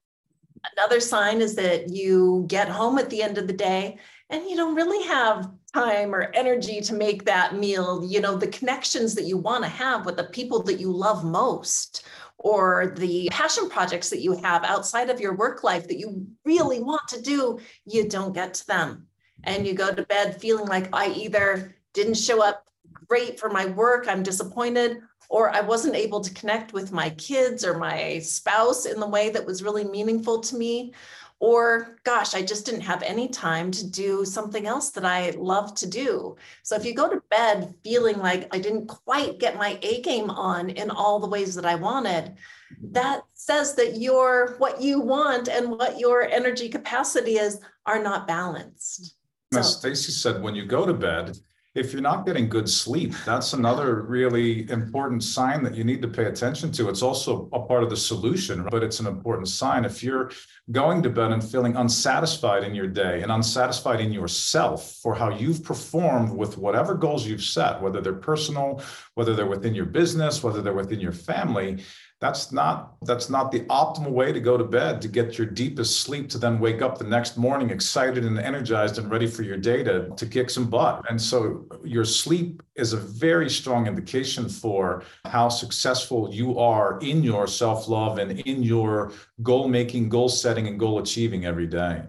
Another 0.76 1.00
sign 1.00 1.42
is 1.42 1.56
that 1.56 1.90
you 1.90 2.46
get 2.48 2.68
home 2.68 2.98
at 2.98 3.10
the 3.12 3.22
end 3.22 3.38
of 3.38 3.46
the 3.46 3.54
day 3.54 4.00
and 4.30 4.50
you 4.50 4.56
don't 4.56 4.76
really 4.76 5.06
have 5.08 5.50
time 5.74 6.14
or 6.14 6.32
energy 6.34 6.82
to 6.82 6.94
make 6.94 7.26
that 7.26 7.56
meal 7.56 8.04
you 8.06 8.22
know 8.22 8.36
the 8.36 8.48
connections 8.48 9.16
that 9.16 9.26
you 9.26 9.38
want 9.38 9.64
to 9.64 9.70
have 9.70 10.06
with 10.06 10.18
the 10.18 10.24
people 10.26 10.64
that 10.64 10.80
you 10.80 10.92
love 10.92 11.24
most 11.24 12.06
or 12.40 12.94
the 12.98 13.28
passion 13.32 13.70
projects 13.70 14.10
that 14.10 14.22
you 14.22 14.38
have 14.38 14.64
outside 14.64 15.10
of 15.10 15.20
your 15.20 15.36
work 15.36 15.64
life 15.64 15.88
that 15.88 16.00
you 16.00 16.26
really 16.46 16.80
want 16.80 17.06
to 17.08 17.22
do 17.22 17.60
you 17.86 18.08
don't 18.08 18.34
get 18.34 18.54
to 18.54 18.68
them 18.68 19.08
and 19.44 19.68
you 19.68 19.74
go 19.74 19.94
to 19.94 20.04
bed 20.04 20.40
feeling 20.40 20.68
like 20.68 20.90
i 20.94 21.08
either 21.10 21.76
didn't 21.94 22.16
show 22.16 22.44
up 22.44 22.68
great 23.08 23.40
for 23.40 23.50
my 23.50 23.66
work, 23.66 24.08
I'm 24.08 24.24
disappointed, 24.24 25.02
or 25.30 25.50
I 25.50 25.62
wasn't 25.62 25.96
able 25.96 26.22
to 26.22 26.34
connect 26.34 26.74
with 26.74 26.92
my 26.92 27.10
kids 27.12 27.66
or 27.66 27.78
my 27.78 28.20
spouse 28.20 28.86
in 28.86 29.00
the 29.00 29.08
way 29.08 29.30
that 29.30 29.46
was 29.46 29.64
really 29.64 29.84
meaningful 29.84 30.40
to 30.42 30.58
me. 30.58 30.94
Or, 31.40 32.00
gosh, 32.04 32.34
I 32.34 32.42
just 32.42 32.66
didn't 32.66 32.82
have 32.82 33.04
any 33.04 33.28
time 33.28 33.70
to 33.72 33.86
do 33.86 34.26
something 34.26 34.66
else 34.66 34.90
that 34.92 35.06
I 35.06 35.32
love 35.38 35.76
to 35.76 35.88
do. 35.88 36.36
So, 36.64 36.76
if 36.76 36.84
you 36.84 36.96
go 36.96 37.08
to 37.08 37.22
bed 37.30 37.76
feeling 37.84 38.18
like 38.18 38.48
I 38.54 38.58
didn't 38.58 38.88
quite 38.88 39.38
get 39.38 39.56
my 39.56 39.78
A 39.84 40.02
game 40.02 40.32
on 40.32 40.72
in 40.72 40.90
all 40.90 41.20
the 41.20 41.28
ways 41.28 41.54
that 41.54 41.66
I 41.66 41.76
wanted, 41.76 42.26
mm-hmm. 42.26 42.92
that 42.94 43.22
says 43.36 43.76
that 43.76 43.98
your 43.98 44.56
what 44.58 44.82
you 44.82 45.00
want 45.00 45.48
and 45.48 45.70
what 45.70 46.00
your 46.00 46.24
energy 46.24 46.70
capacity 46.70 47.38
is 47.38 47.60
are 47.86 48.02
not 48.02 48.28
balanced. 48.28 49.16
As 49.56 49.74
so, 49.74 49.80
Stacy 49.80 50.12
said, 50.12 50.42
when 50.42 50.56
you 50.56 50.66
go 50.66 50.86
to 50.86 50.94
bed, 50.94 51.38
if 51.78 51.94
you're 51.94 52.02
not 52.02 52.26
getting 52.26 52.50
good 52.50 52.68
sleep, 52.68 53.14
that's 53.24 53.54
another 53.54 54.02
really 54.02 54.68
important 54.72 55.24
sign 55.24 55.64
that 55.64 55.76
you 55.76 55.84
need 55.84 56.02
to 56.02 56.08
pay 56.08 56.26
attention 56.26 56.72
to. 56.72 56.90
It's 56.90 57.04
also 57.04 57.48
a 57.54 57.60
part 57.60 57.84
of 57.84 57.92
the 57.92 57.96
solution, 57.96 58.68
but 58.72 58.82
it's 58.82 59.00
an 59.00 59.06
important 59.06 59.48
sign. 59.48 59.86
If 59.86 60.02
you're 60.02 60.32
going 60.72 61.04
to 61.04 61.10
bed 61.12 61.32
and 61.32 61.44
feeling 61.44 61.76
unsatisfied 61.76 62.64
in 62.64 62.74
your 62.74 62.88
day 62.88 63.22
and 63.22 63.32
unsatisfied 63.32 64.02
in 64.02 64.12
yourself 64.12 64.94
for 65.04 65.14
how 65.14 65.30
you've 65.30 65.64
performed 65.64 66.36
with 66.36 66.58
whatever 66.58 66.96
goals 66.96 67.28
you've 67.28 67.44
set, 67.44 67.80
whether 67.80 68.02
they're 68.02 68.14
personal, 68.14 68.82
whether 69.14 69.36
they're 69.36 69.46
within 69.46 69.76
your 69.76 69.86
business, 69.86 70.44
whether 70.44 70.64
they're 70.64 70.74
within 70.74 71.00
your 71.00 71.12
family, 71.12 71.84
that's 72.20 72.52
not 72.52 72.96
that's 73.04 73.30
not 73.30 73.52
the 73.52 73.60
optimal 73.66 74.10
way 74.10 74.32
to 74.32 74.40
go 74.40 74.58
to 74.58 74.64
bed 74.64 75.02
to 75.02 75.08
get 75.08 75.38
your 75.38 75.46
deepest 75.46 76.02
sleep 76.02 76.30
to 76.30 76.40
then 76.40 76.60
wake 76.60 76.82
up 76.82 76.98
the 76.98 77.04
next 77.04 77.38
morning 77.38 77.70
excited 77.70 78.26
and 78.26 78.40
energized 78.40 78.98
and 78.98 79.12
ready 79.12 79.28
for 79.28 79.44
your 79.44 79.58
day 79.58 79.84
to, 79.84 80.10
to 80.16 80.26
kick 80.26 80.50
some 80.50 80.68
butt. 80.68 81.04
And 81.10 81.22
so 81.22 81.66
your 81.84 82.06
sleep 82.06 82.64
is 82.76 82.94
a 82.94 82.98
very 82.98 83.50
strong 83.50 83.86
indication 83.86 84.50
for 84.50 85.04
how 85.26 85.50
successful 85.50 86.34
you 86.34 86.58
are 86.58 86.98
in 87.02 87.22
your 87.22 87.46
self-love 87.46 88.18
and 88.18 88.40
in 88.40 88.64
your 88.64 89.12
goal 89.44 89.68
making 89.68 90.10
goal 90.10 90.30
setting 90.30 90.68
and 90.68 90.80
goal 90.80 90.98
achieving 90.98 91.46
every 91.46 91.68
day. 91.68 92.02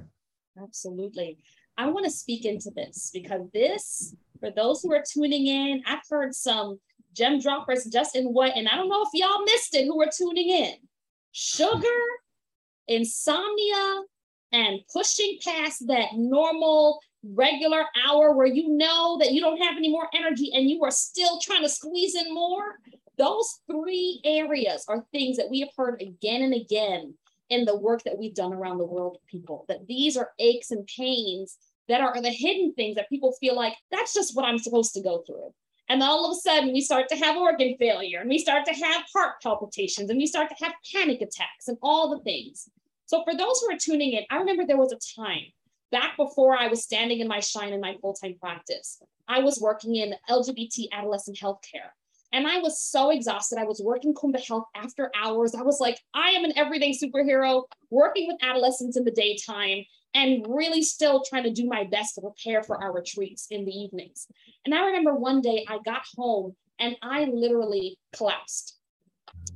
Absolutely. 0.60 1.38
I 1.76 1.86
want 1.90 2.06
to 2.06 2.10
speak 2.10 2.46
into 2.46 2.70
this 2.74 3.10
because 3.12 3.42
this 3.52 4.14
for 4.40 4.50
those 4.50 4.82
who 4.82 4.92
are 4.92 5.02
tuning 5.10 5.46
in 5.46 5.82
i've 5.86 5.98
heard 6.08 6.34
some 6.34 6.78
gem 7.12 7.40
droppers 7.40 7.84
just 7.86 8.16
in 8.16 8.32
what, 8.32 8.56
and 8.56 8.68
I 8.68 8.76
don't 8.76 8.88
know 8.88 9.02
if 9.02 9.08
y'all 9.12 9.44
missed 9.44 9.74
it 9.74 9.86
who 9.86 10.00
are 10.02 10.10
tuning 10.12 10.48
in. 10.48 10.74
Sugar, 11.32 11.86
insomnia, 12.86 14.02
and 14.52 14.80
pushing 14.92 15.38
past 15.44 15.86
that 15.88 16.14
normal 16.14 17.00
regular 17.24 17.84
hour 18.06 18.32
where 18.32 18.46
you 18.46 18.68
know 18.68 19.18
that 19.18 19.32
you 19.32 19.40
don't 19.40 19.60
have 19.60 19.76
any 19.76 19.90
more 19.90 20.08
energy 20.14 20.50
and 20.54 20.70
you 20.70 20.82
are 20.84 20.90
still 20.90 21.38
trying 21.40 21.62
to 21.62 21.68
squeeze 21.68 22.14
in 22.14 22.32
more. 22.32 22.78
Those 23.18 23.60
three 23.70 24.20
areas 24.24 24.84
are 24.88 25.04
things 25.12 25.36
that 25.36 25.50
we 25.50 25.60
have 25.60 25.70
heard 25.76 26.00
again 26.00 26.42
and 26.42 26.54
again 26.54 27.14
in 27.50 27.64
the 27.64 27.76
work 27.76 28.02
that 28.04 28.16
we've 28.16 28.34
done 28.34 28.52
around 28.52 28.78
the 28.78 28.84
world, 28.84 29.18
people, 29.26 29.64
that 29.68 29.86
these 29.86 30.16
are 30.16 30.30
aches 30.38 30.70
and 30.70 30.86
pains 30.86 31.58
that 31.88 32.00
are 32.00 32.20
the 32.20 32.30
hidden 32.30 32.74
things 32.74 32.96
that 32.96 33.08
people 33.08 33.32
feel 33.40 33.56
like 33.56 33.74
that's 33.90 34.14
just 34.14 34.36
what 34.36 34.44
I'm 34.44 34.58
supposed 34.58 34.94
to 34.94 35.02
go 35.02 35.24
through. 35.26 35.52
And 35.88 36.02
all 36.02 36.26
of 36.26 36.32
a 36.32 36.40
sudden, 36.40 36.72
we 36.72 36.80
start 36.80 37.08
to 37.08 37.16
have 37.16 37.36
organ 37.36 37.76
failure 37.78 38.20
and 38.20 38.28
we 38.28 38.38
start 38.38 38.66
to 38.66 38.74
have 38.74 39.04
heart 39.14 39.40
palpitations 39.42 40.10
and 40.10 40.18
we 40.18 40.26
start 40.26 40.50
to 40.50 40.64
have 40.64 40.74
panic 40.92 41.22
attacks 41.22 41.68
and 41.68 41.78
all 41.82 42.10
the 42.10 42.22
things. 42.22 42.68
So, 43.06 43.24
for 43.24 43.34
those 43.34 43.60
who 43.60 43.74
are 43.74 43.78
tuning 43.78 44.12
in, 44.12 44.24
I 44.30 44.36
remember 44.36 44.66
there 44.66 44.76
was 44.76 44.92
a 44.92 45.20
time 45.20 45.46
back 45.90 46.16
before 46.16 46.56
I 46.56 46.68
was 46.68 46.82
standing 46.84 47.20
in 47.20 47.28
my 47.28 47.40
shine 47.40 47.72
in 47.72 47.80
my 47.80 47.96
full 48.02 48.12
time 48.12 48.36
practice. 48.38 49.02
I 49.28 49.40
was 49.40 49.60
working 49.60 49.96
in 49.96 50.14
LGBT 50.28 50.88
adolescent 50.92 51.38
healthcare. 51.38 51.90
And 52.32 52.46
I 52.46 52.58
was 52.58 52.82
so 52.82 53.08
exhausted. 53.10 53.58
I 53.58 53.64
was 53.64 53.80
working 53.82 54.12
Kumba 54.12 54.46
Health 54.46 54.66
after 54.74 55.10
hours. 55.16 55.54
I 55.54 55.62
was 55.62 55.80
like, 55.80 55.98
I 56.12 56.30
am 56.30 56.44
an 56.44 56.52
everyday 56.56 56.92
superhero 56.92 57.64
working 57.88 58.26
with 58.26 58.36
adolescents 58.42 58.98
in 58.98 59.04
the 59.04 59.10
daytime 59.10 59.84
and 60.14 60.46
really 60.48 60.82
still 60.82 61.22
trying 61.28 61.44
to 61.44 61.52
do 61.52 61.66
my 61.66 61.84
best 61.84 62.14
to 62.14 62.20
prepare 62.20 62.62
for 62.62 62.82
our 62.82 62.92
retreats 62.92 63.46
in 63.50 63.64
the 63.64 63.72
evenings. 63.72 64.26
And 64.64 64.74
I 64.74 64.86
remember 64.86 65.14
one 65.14 65.40
day 65.40 65.64
I 65.68 65.78
got 65.84 66.02
home 66.16 66.54
and 66.78 66.96
I 67.02 67.24
literally 67.24 67.98
collapsed. 68.14 68.78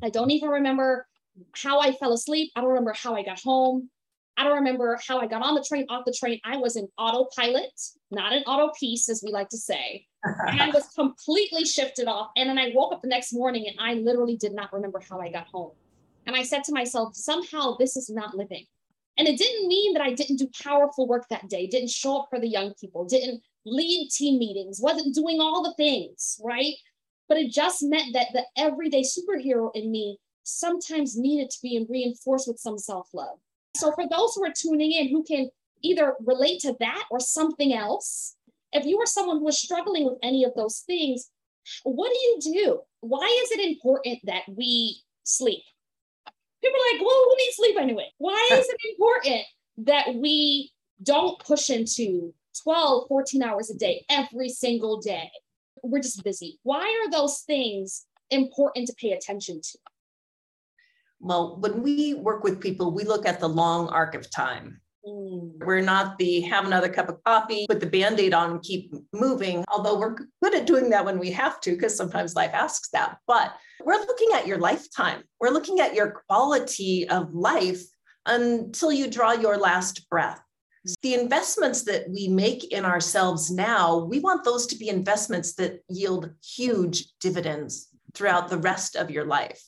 I 0.03 0.11
don't 0.11 0.31
even 0.31 0.49
remember 0.49 1.07
how 1.55 1.81
I 1.81 1.93
fell 1.93 2.13
asleep. 2.13 2.53
I 2.57 2.61
don't 2.61 2.71
remember 2.71 2.95
how 2.95 3.15
I 3.15 3.23
got 3.23 3.41
home. 3.41 3.89
I 4.37 4.45
don't 4.45 4.57
remember 4.57 4.99
how 5.07 5.19
I 5.19 5.27
got 5.27 5.43
on 5.43 5.55
the 5.55 5.65
train, 5.67 5.87
off 5.89 6.05
the 6.07 6.13
train. 6.13 6.41
I 6.45 6.57
was 6.57 6.77
in 6.77 6.89
autopilot, 6.99 7.79
not 8.11 8.33
an 8.33 8.43
auto 8.45 8.73
piece, 8.79 9.09
as 9.09 9.23
we 9.25 9.31
like 9.31 9.49
to 9.51 9.59
say. 9.59 10.07
and 10.25 10.63
I 10.63 10.71
was 10.71 10.89
completely 10.95 11.65
shifted 11.65 12.09
off. 12.09 12.31
And 12.37 12.49
then 12.49 12.59
I 12.59 12.73
woke 12.75 12.93
up 12.93 13.03
the 13.03 13.09
next 13.09 13.33
morning 13.33 13.67
and 13.69 13.77
I 13.81 13.95
literally 13.95 14.37
did 14.37 14.53
not 14.53 14.73
remember 14.73 15.01
how 15.09 15.21
I 15.21 15.31
got 15.31 15.49
home. 15.49 15.73
And 16.27 16.37
I 16.37 16.45
said 16.45 16.65
to 16.65 16.73
myself, 16.73 17.15
somehow 17.15 17.77
this 17.79 17.97
is 17.97 18.09
not 18.09 18.37
living. 18.37 18.65
And 19.19 19.29
it 19.29 19.39
didn't 19.39 19.69
mean 19.69 19.93
that 19.93 20.03
I 20.03 20.15
didn't 20.15 20.37
do 20.37 20.49
powerful 20.63 21.07
work 21.07 21.27
that 21.29 21.49
day, 21.49 21.67
didn't 21.67 21.91
show 21.91 22.21
up 22.21 22.29
for 22.31 22.41
the 22.41 22.49
young 22.49 22.73
people, 22.81 23.05
didn't 23.05 23.43
lead 23.67 24.09
team 24.11 24.39
meetings, 24.39 24.81
wasn't 24.81 25.15
doing 25.15 25.41
all 25.41 25.63
the 25.63 25.75
things, 25.75 26.41
right? 26.43 26.75
But 27.29 27.39
it 27.39 27.53
just 27.53 27.83
meant 27.83 28.15
that 28.15 28.29
the 28.33 28.45
everyday 28.57 29.03
superhero 29.03 29.71
in 29.75 29.91
me 29.91 30.19
sometimes 30.45 31.17
needed 31.17 31.51
to 31.51 31.59
be 31.63 31.87
reinforced 31.89 32.49
with 32.49 32.59
some 32.59 32.79
self 32.79 33.09
love. 33.13 33.39
So, 33.77 33.93
for 33.93 34.09
those 34.09 34.35
who 34.35 34.45
are 34.45 34.53
tuning 34.55 34.93
in 34.93 35.09
who 35.09 35.23
can 35.23 35.51
either 35.83 36.15
relate 36.25 36.61
to 36.61 36.77
that 36.81 37.05
or 37.11 37.21
something 37.21 37.73
else, 37.73 38.37
if 38.73 38.87
you 38.87 38.99
are 39.01 39.07
someone 39.07 39.39
who 39.39 39.49
is 39.49 39.59
struggling 39.59 40.05
with 40.05 40.19
any 40.23 40.45
of 40.45 40.55
those 40.55 40.81
things, 40.81 41.31
what 41.85 42.11
do 42.13 42.19
you 42.19 42.55
do? 42.55 42.81
Why 43.01 43.27
is 43.45 43.53
it 43.53 43.69
important 43.69 44.21
that 44.25 44.43
we 44.49 45.01
sleep? 45.25 45.63
People 46.63 46.79
are 46.79 46.93
like, 46.93 47.07
well, 47.07 47.25
who 47.25 47.37
needs 47.39 47.57
sleep 47.57 47.77
anyway? 47.79 48.09
Why 48.19 48.49
is 48.53 48.67
it 48.69 48.77
important 48.93 49.43
that 49.79 50.15
we 50.15 50.71
don't 51.03 51.39
push 51.41 51.71
into 51.71 52.35
12, 52.63 53.09
14 53.09 53.43
hours 53.43 53.71
a 53.71 53.75
day 53.75 54.05
every 54.09 54.49
single 54.49 55.01
day? 55.01 55.31
We're 55.83 56.03
just 56.03 56.23
busy. 56.23 56.59
Why 56.63 57.03
are 57.05 57.11
those 57.11 57.41
things 57.41 58.07
important 58.31 58.87
to 58.87 58.95
pay 58.95 59.13
attention 59.13 59.61
to? 59.61 59.79
Well, 61.19 61.57
when 61.61 61.83
we 61.83 62.15
work 62.15 62.43
with 62.43 62.61
people, 62.61 62.93
we 62.93 63.05
look 63.05 63.27
at 63.27 63.41
the 63.41 63.49
long 63.49 63.89
arc 63.89 64.15
of 64.15 64.31
time. 64.31 64.82
We're 65.05 65.81
not 65.81 66.19
the 66.19 66.41
have 66.43 66.65
another 66.65 66.89
cup 66.89 67.09
of 67.09 67.23
coffee, 67.25 67.67
put 67.69 67.81
the 67.81 67.87
band 67.87 68.21
aid 68.21 68.35
on, 68.35 68.53
and 68.53 68.63
keep 68.63 68.95
moving, 69.13 69.65
although 69.69 69.99
we're 69.99 70.17
good 70.43 70.55
at 70.55 70.67
doing 70.67 70.91
that 70.91 71.05
when 71.05 71.19
we 71.19 71.31
have 71.33 71.61
to, 71.63 71.73
because 71.73 71.97
sometimes 71.97 72.37
life 72.37 72.53
asks 72.53 72.91
that. 72.91 73.19
But 73.27 73.55
we're 73.85 73.99
looking 73.99 74.29
at 74.35 74.47
your 74.47 74.59
lifetime, 74.59 75.23
we're 75.41 75.51
looking 75.51 75.81
at 75.81 75.95
your 75.95 76.23
quality 76.29 77.09
of 77.09 77.35
life 77.35 77.83
until 78.27 78.93
you 78.93 79.11
draw 79.11 79.33
your 79.33 79.59
last 79.59 80.09
breath. 80.09 80.41
The 81.03 81.15
investments 81.15 81.83
that 81.85 82.09
we 82.09 82.29
make 82.29 82.73
in 82.73 82.85
ourselves 82.85 83.51
now, 83.51 83.99
we 83.99 84.21
want 84.21 84.45
those 84.45 84.67
to 84.67 84.77
be 84.77 84.89
investments 84.89 85.55
that 85.55 85.81
yield 85.89 86.31
huge 86.45 87.07
dividends 87.21 87.89
throughout 88.15 88.49
the 88.49 88.59
rest 88.59 88.97
of 88.97 89.11
your 89.11 89.25
life. 89.25 89.63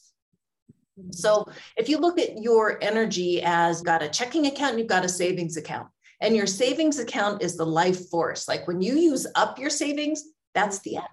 So 1.11 1.47
if 1.77 1.89
you 1.89 1.99
look 1.99 2.19
at 2.19 2.41
your 2.41 2.83
energy 2.83 3.43
as 3.43 3.83
got 3.83 4.03
a 4.03 4.09
checking 4.09 4.47
account, 4.47 4.79
you've 4.79 4.87
got 4.87 5.05
a 5.05 5.09
savings 5.09 5.57
account. 5.57 5.89
And 6.21 6.37
your 6.37 6.47
savings 6.47 6.99
account 6.99 7.43
is 7.43 7.57
the 7.57 7.67
life 7.67 8.09
force. 8.09 8.49
Like 8.49 8.67
when 8.67 8.81
you 8.81 8.97
use 8.97 9.27
up 9.35 9.59
your 9.59 9.71
savings, 9.71 10.23
that's 10.55 10.79
the 10.81 10.97
end. 10.97 11.07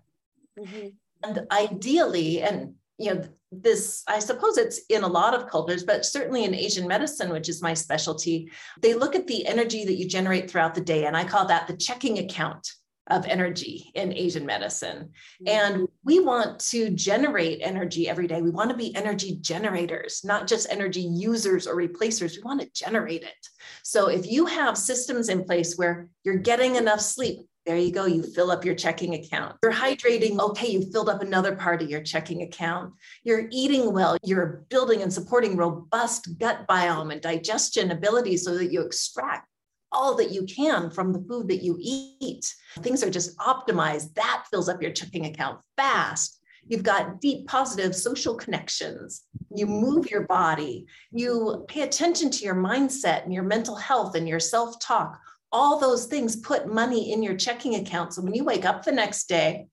Mm-hmm. 0.60 0.88
And 1.24 1.48
ideally, 1.52 2.42
and 2.42 2.76
you 2.98 3.14
know, 3.14 3.24
this, 3.52 4.04
I 4.08 4.20
suppose 4.20 4.58
it's 4.58 4.82
in 4.90 5.04
a 5.04 5.08
lot 5.08 5.34
of 5.34 5.50
cultures, 5.50 5.84
but 5.84 6.06
certainly 6.06 6.46
in 6.46 6.54
Asian 6.54 6.88
medicine, 6.88 7.32
which 7.32 7.50
is 7.50 7.62
my 7.62 7.74
specialty, 7.74 8.50
they 8.82 8.94
look 8.94 9.16
at 9.16 9.28
the 9.28 9.46
energy 9.46 9.84
that 9.86 9.98
you 9.98 10.08
generate 10.08 10.50
throughout 10.50 10.76
the 10.76 10.82
day. 10.82 11.06
And 11.06 11.18
I 11.18 11.26
call 11.26 11.46
that 11.48 11.68
the 11.68 11.76
checking 11.76 12.20
account 12.20 12.72
of 13.12 13.26
energy 13.26 13.92
in 13.94 14.14
Asian 14.14 14.46
medicine. 14.46 15.10
Mm-hmm. 15.44 15.48
And 15.48 15.88
we 16.04 16.20
want 16.20 16.60
to 16.72 16.90
generate 16.92 17.60
energy 17.62 18.10
every 18.10 18.26
day. 18.26 18.42
We 18.42 18.50
want 18.50 18.72
to 18.72 18.78
be 18.78 18.96
energy 18.96 19.38
generators, 19.42 20.22
not 20.24 20.48
just 20.48 20.68
energy 20.70 21.02
users 21.02 21.68
or 21.68 21.76
replacers. 21.76 22.38
We 22.38 22.44
want 22.44 22.62
to 22.62 22.70
generate 22.74 23.24
it. 23.24 23.48
So 23.84 24.08
if 24.08 24.26
you 24.32 24.46
have 24.46 24.78
systems 24.78 25.30
in 25.30 25.44
place 25.44 25.76
where 25.76 26.08
you're 26.24 26.38
getting 26.38 26.78
enough 26.78 27.02
sleep, 27.02 27.40
there 27.66 27.78
you 27.78 27.92
go. 27.92 28.06
You 28.06 28.24
fill 28.24 28.50
up 28.50 28.66
your 28.66 28.74
checking 28.74 29.14
account. 29.14 29.58
You're 29.62 29.72
hydrating. 29.72 30.40
Okay, 30.40 30.72
you 30.72 30.92
filled 30.92 31.10
up 31.10 31.22
another 31.22 31.56
part 31.56 31.84
of 31.84 31.92
your 31.92 32.02
checking 32.02 32.42
account. 32.42 32.94
You're 33.24 33.48
eating 33.52 33.94
well. 33.94 34.18
You're 34.24 34.66
building 34.70 35.04
and 35.04 35.14
supporting 35.14 35.56
robust 35.56 36.40
gut 36.40 36.66
biome 36.68 37.12
and 37.12 37.22
digestion 37.22 37.92
ability 37.92 38.38
so 38.38 38.58
that 38.58 38.72
you 38.72 38.82
extract 38.82 39.48
all 39.92 40.16
that 40.16 40.32
you 40.32 40.44
can 40.46 40.90
from 40.90 41.12
the 41.14 41.24
food 41.28 41.48
that 41.50 41.64
you 41.64 41.78
eat. 41.80 42.54
Things 42.80 43.04
are 43.04 43.10
just 43.10 43.38
optimized. 43.38 44.14
That 44.16 44.46
fills 44.50 44.70
up 44.70 44.82
your 44.82 44.92
checking 44.92 45.26
account 45.26 45.60
fast. 45.78 46.40
You've 46.68 46.84
got 46.84 47.20
deep 47.20 47.48
positive 47.48 47.96
social 47.96 48.36
connections. 48.36 49.24
You 49.54 49.66
move 49.66 50.12
your 50.12 50.28
body. 50.28 50.86
You 51.12 51.66
pay 51.68 51.82
attention 51.82 52.30
to 52.32 52.46
your 52.46 52.56
mindset 52.56 53.24
and 53.24 53.34
your 53.34 53.44
mental 53.44 53.76
health 53.76 54.16
and 54.16 54.28
your 54.28 54.40
self 54.40 54.80
talk. 54.80 55.20
all 55.52 55.80
those 55.80 56.06
things 56.06 56.38
put 56.38 56.74
money 56.74 57.12
in 57.12 57.22
your 57.22 57.36
checking 57.36 57.76
account. 57.76 58.14
So 58.14 58.22
when 58.22 58.34
you 58.34 58.44
wake 58.46 58.64
up 58.64 58.84
the 58.86 58.92
next 58.92 59.28
day, 59.28 59.68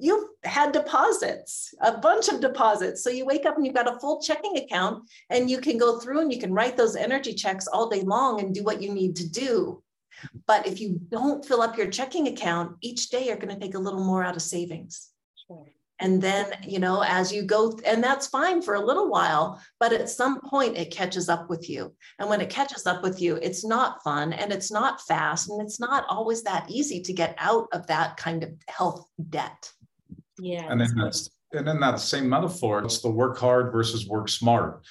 you've 0.00 0.28
had 0.44 0.72
deposits, 0.72 1.74
a 1.80 1.98
bunch 1.98 2.28
of 2.28 2.40
deposits. 2.40 3.04
So 3.04 3.10
you 3.10 3.26
wake 3.26 3.46
up 3.46 3.56
and 3.56 3.64
you've 3.64 3.74
got 3.74 3.94
a 3.94 3.98
full 4.00 4.20
checking 4.20 4.56
account 4.56 5.08
and 5.28 5.50
you 5.50 5.58
can 5.58 5.78
go 5.78 5.98
through 6.00 6.20
and 6.20 6.32
you 6.32 6.38
can 6.38 6.52
write 6.52 6.76
those 6.76 6.96
energy 6.96 7.34
checks 7.34 7.66
all 7.66 7.88
day 7.88 8.02
long 8.02 8.40
and 8.40 8.54
do 8.54 8.64
what 8.64 8.82
you 8.82 8.92
need 8.92 9.16
to 9.16 9.28
do. 9.28 9.82
But 10.46 10.66
if 10.66 10.80
you 10.80 11.00
don't 11.10 11.44
fill 11.44 11.62
up 11.62 11.76
your 11.76 11.90
checking 11.90 12.28
account, 12.28 12.76
each 12.80 13.10
day 13.10 13.26
you're 13.26 13.36
going 13.36 13.54
to 13.54 13.60
take 13.60 13.74
a 13.74 13.78
little 13.78 14.04
more 14.04 14.22
out 14.22 14.36
of 14.36 14.42
savings. 14.42 15.10
Sure. 15.46 15.66
And 16.00 16.20
then, 16.20 16.46
you 16.66 16.78
know, 16.78 17.02
as 17.06 17.30
you 17.30 17.42
go, 17.42 17.78
and 17.84 18.02
that's 18.02 18.26
fine 18.26 18.62
for 18.62 18.74
a 18.74 18.84
little 18.84 19.10
while, 19.10 19.60
but 19.78 19.92
at 19.92 20.08
some 20.08 20.40
point 20.40 20.78
it 20.78 20.90
catches 20.90 21.28
up 21.28 21.50
with 21.50 21.68
you. 21.68 21.94
And 22.18 22.28
when 22.28 22.40
it 22.40 22.48
catches 22.48 22.86
up 22.86 23.02
with 23.02 23.20
you, 23.20 23.36
it's 23.36 23.66
not 23.66 24.02
fun 24.02 24.32
and 24.32 24.50
it's 24.50 24.72
not 24.72 25.02
fast 25.02 25.50
and 25.50 25.60
it's 25.60 25.78
not 25.78 26.06
always 26.08 26.42
that 26.44 26.70
easy 26.70 27.02
to 27.02 27.12
get 27.12 27.34
out 27.38 27.68
of 27.72 27.86
that 27.88 28.16
kind 28.16 28.42
of 28.42 28.50
health 28.66 29.06
debt. 29.28 29.70
Yeah. 30.40 30.66
And 30.68 30.80
then 30.80 30.92
that's 30.96 31.30
and 31.52 31.68
in 31.68 31.80
that 31.80 32.00
same 32.00 32.28
metaphor, 32.28 32.82
it's 32.84 33.00
the 33.00 33.10
work 33.10 33.38
hard 33.38 33.72
versus 33.72 34.06
work 34.06 34.28
smart. 34.28 34.84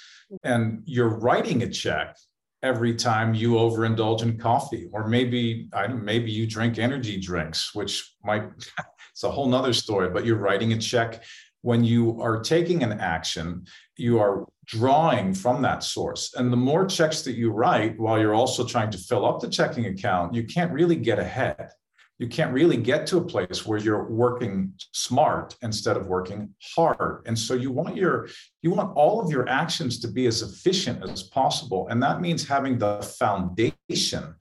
And 0.44 0.84
you're 0.86 1.10
writing 1.10 1.64
a 1.64 1.70
check 1.70 2.18
every 2.62 2.94
time 2.94 3.34
you 3.34 3.54
overindulge 3.54 4.22
in 4.22 4.38
coffee, 4.38 4.90
or 4.92 5.08
maybe 5.08 5.70
I 5.74 5.88
maybe 5.88 6.32
you 6.32 6.46
drink 6.46 6.78
energy 6.78 7.20
drinks, 7.20 7.74
which 7.74 8.14
might 8.24 8.44
it's 9.12 9.24
a 9.24 9.32
whole 9.32 9.48
nother 9.48 9.74
story, 9.74 10.10
but 10.10 10.26
you're 10.26 10.38
writing 10.38 10.74
a 10.74 10.78
check. 10.78 11.24
When 11.62 11.84
you 11.84 12.22
are 12.22 12.42
taking 12.42 12.84
an 12.84 12.94
action, 13.02 13.66
you 13.98 14.20
are 14.20 14.46
drawing 14.66 15.34
from 15.34 15.62
that 15.64 15.84
source. 15.84 16.34
And 16.36 16.54
the 16.54 16.58
more 16.58 16.86
checks 16.86 17.22
that 17.24 17.36
you 17.36 17.52
write 17.52 18.00
while 18.00 18.18
you're 18.18 18.34
also 18.34 18.66
trying 18.66 18.92
to 18.92 18.98
fill 18.98 19.26
up 19.26 19.42
the 19.42 19.50
checking 19.50 19.88
account, 19.88 20.34
you 20.34 20.46
can't 20.46 20.72
really 20.72 20.96
get 20.96 21.20
ahead 21.20 21.72
you 22.20 22.28
can't 22.28 22.54
really 22.54 22.78
get 22.78 23.08
to 23.08 23.18
a 23.18 23.24
place 23.24 23.66
where 23.66 23.80
you're 23.80 24.10
working 24.10 24.74
smart 24.92 25.56
instead 25.62 25.96
of 25.96 26.08
working 26.08 26.54
hard. 26.76 27.24
And 27.26 27.40
so 27.40 27.54
you 27.54 27.72
want 27.72 27.96
your 27.96 28.28
you 28.62 28.72
want 28.72 28.96
all 28.96 29.22
of 29.22 29.32
your 29.32 29.48
actions 29.48 30.00
to 30.02 30.08
be 30.08 30.28
as 30.28 30.42
efficient 30.42 31.10
as 31.10 31.24
possible. 31.24 31.88
And 31.88 32.04
that 32.04 32.20
means 32.20 32.48
having 32.48 32.78
the 32.78 33.02
foundation 33.20 34.36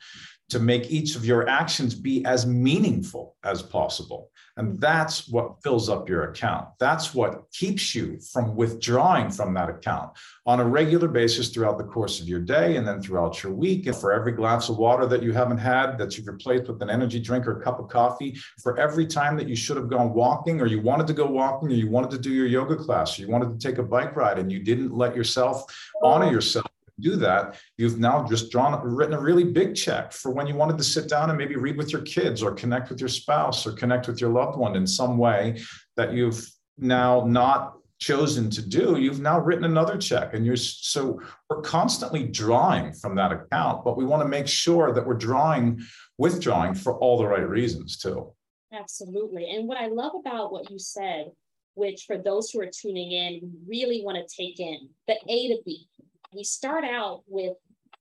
to 0.51 0.59
make 0.59 0.91
each 0.91 1.15
of 1.15 1.25
your 1.25 1.49
actions 1.49 1.95
be 1.95 2.25
as 2.25 2.47
meaningful 2.47 3.37
as 3.45 3.63
possible 3.63 4.31
and 4.59 4.81
that's 4.81 5.29
what 5.29 5.63
fills 5.63 5.89
up 5.89 6.09
your 6.09 6.25
account. 6.25 6.67
That's 6.81 7.15
what 7.15 7.51
keeps 7.53 7.95
you 7.95 8.19
from 8.33 8.57
withdrawing 8.57 9.31
from 9.31 9.55
that 9.55 9.71
account 9.71 10.11
on 10.47 10.59
a 10.59 10.65
regular 10.65 11.07
basis 11.07 11.51
throughout 11.51 11.79
the 11.79 11.85
course 11.85 12.21
of 12.21 12.29
your 12.29 12.41
day 12.41 12.77
and 12.77 12.87
then 12.87 13.01
throughout 13.01 13.41
your 13.43 13.53
week. 13.53 13.87
And 13.87 13.95
for 13.95 14.13
every 14.13 14.33
glass 14.33 14.69
of 14.69 14.77
water 14.77 15.07
that 15.07 15.23
you 15.23 15.33
haven't 15.33 15.59
had, 15.59 15.97
that 15.99 16.19
you've 16.19 16.27
replaced 16.27 16.69
with 16.69 16.83
an 16.83 16.91
energy 16.91 17.21
drink 17.21 17.47
or 17.47 17.61
a 17.61 17.63
cup 17.63 17.79
of 17.79 17.89
coffee, 17.89 18.37
for 18.61 18.77
every 18.81 19.07
time 19.07 19.37
that 19.37 19.49
you 19.49 19.55
should 19.55 19.77
have 19.77 19.89
gone 19.89 20.13
walking 20.13 20.61
or 20.61 20.67
you 20.67 20.81
wanted 20.81 21.07
to 21.07 21.13
go 21.13 21.27
walking 21.27 21.69
or 21.69 21.75
you 21.75 21.89
wanted 21.89 22.11
to 22.11 22.19
do 22.19 22.31
your 22.31 22.47
yoga 22.47 22.75
class 22.75 23.17
or 23.17 23.23
you 23.23 23.29
wanted 23.29 23.59
to 23.59 23.69
take 23.69 23.79
a 23.79 23.83
bike 23.83 24.17
ride 24.17 24.41
and 24.41 24.51
you 24.51 24.59
didn't 24.59 24.93
let 24.93 25.15
yourself 25.15 25.73
honor 26.03 26.27
oh. 26.27 26.31
yourself 26.31 26.67
do 27.01 27.17
that, 27.17 27.57
you've 27.77 27.99
now 27.99 28.27
just 28.27 28.51
drawn 28.51 28.81
written 28.83 29.15
a 29.15 29.21
really 29.21 29.45
big 29.45 29.75
check 29.75 30.13
for 30.13 30.31
when 30.31 30.47
you 30.47 30.55
wanted 30.55 30.79
to 30.79 30.85
sit 30.85 31.09
down 31.09 31.31
and 31.31 31.39
maybe 31.39 31.57
read 31.57 31.77
with 31.77 31.93
your 31.93 32.03
kids 32.03 32.43
or 32.43 32.53
connect 32.53 32.91
with 32.91 33.01
your 33.01 33.09
spouse 33.09 33.67
or 33.67 33.73
connect 33.73 34.07
with 34.07 34.21
your 34.21 34.31
loved 34.31 34.59
one 34.59 34.77
in 34.77 34.87
some 34.87 35.19
way 35.19 35.61
that 35.97 36.13
you've 36.13 36.49
now 36.79 37.25
not 37.27 37.75
chosen 37.99 38.49
to 38.51 38.63
do. 38.63 38.97
You've 38.97 39.21
now 39.21 39.41
written 39.41 39.65
another 39.65 39.97
check 39.97 40.35
and 40.35 40.47
you're 40.47 40.57
so 40.57 41.21
we're 41.51 41.63
constantly 41.63 42.25
drawing 42.25 42.93
from 42.93 43.17
that 43.17 43.33
account 43.33 43.85
but 43.85 43.97
we 43.97 44.05
want 44.05 44.23
to 44.23 44.29
make 44.29 44.47
sure 44.47 44.93
that 44.93 45.05
we're 45.05 45.15
drawing 45.15 45.81
withdrawing 46.17 46.75
for 46.75 46.97
all 46.99 47.19
the 47.19 47.27
right 47.27 47.49
reasons 47.49 47.99
too. 47.99 48.33
Absolutely. 48.73 49.51
And 49.51 49.67
what 49.67 49.79
i 49.79 49.87
love 49.87 50.13
about 50.15 50.53
what 50.53 50.71
you 50.71 50.79
said 50.79 51.33
which 51.75 52.05
for 52.07 52.19
those 52.19 52.51
who 52.51 52.61
are 52.61 52.71
tuning 52.71 53.13
in 53.13 53.41
we 53.43 53.79
really 53.79 54.03
want 54.05 54.19
to 54.19 54.37
take 54.37 54.61
in 54.61 54.89
the 55.07 55.15
a 55.29 55.49
to 55.49 55.59
b 55.65 55.89
we 56.35 56.45
start 56.45 56.85
out 56.85 57.23
with, 57.27 57.57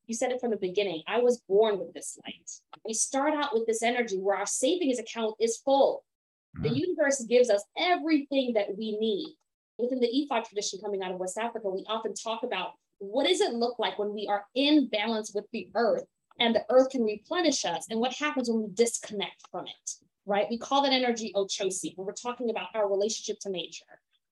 you 0.08 0.16
said 0.16 0.32
it 0.32 0.40
from 0.40 0.52
the 0.52 0.58
beginning, 0.58 1.04
I 1.08 1.20
was 1.20 1.42
born 1.48 1.80
with 1.80 1.94
this 1.94 2.18
light. 2.26 2.50
We 2.86 2.94
start 2.94 3.34
out 3.34 3.54
with 3.54 3.66
this 3.66 3.84
energy 3.84 4.18
where 4.18 4.38
our 4.38 4.46
savings 4.46 5.00
account 5.00 5.36
is 5.40 5.58
full. 5.58 6.04
The 6.56 6.70
mm-hmm. 6.70 6.76
universe 6.76 7.24
gives 7.28 7.50
us 7.50 7.64
everything 7.78 8.54
that 8.54 8.78
we 8.78 8.98
need. 8.98 9.36
Within 9.78 10.00
the 10.00 10.08
Ifa 10.08 10.44
tradition 10.44 10.80
coming 10.84 11.04
out 11.04 11.12
of 11.12 11.20
West 11.20 11.38
Africa, 11.38 11.70
we 11.70 11.86
often 11.88 12.14
talk 12.14 12.44
about 12.44 12.72
what 13.00 13.28
does 13.28 13.42
it 13.42 13.54
look 13.54 13.78
like 13.78 14.00
when 14.00 14.14
we 14.14 14.28
are 14.28 14.46
in 14.56 14.88
balance 14.88 15.32
with 15.34 15.46
the 15.52 15.70
earth 15.76 16.06
and 16.40 16.56
the 16.56 16.66
earth 16.70 16.90
can 16.90 17.04
replenish 17.04 17.64
us 17.66 17.86
and 17.90 18.00
what 18.00 18.14
happens 18.14 18.50
when 18.50 18.64
we 18.64 18.70
disconnect 18.74 19.44
from 19.52 19.66
it, 19.66 19.92
right? 20.26 20.48
We 20.50 20.58
call 20.58 20.82
that 20.84 20.94
energy 20.94 21.32
Ochosi 21.36 21.96
when 21.96 22.08
we're 22.08 22.14
talking 22.14 22.50
about 22.50 22.70
our 22.74 22.90
relationship 22.90 23.40
to 23.42 23.50
nature, 23.50 23.86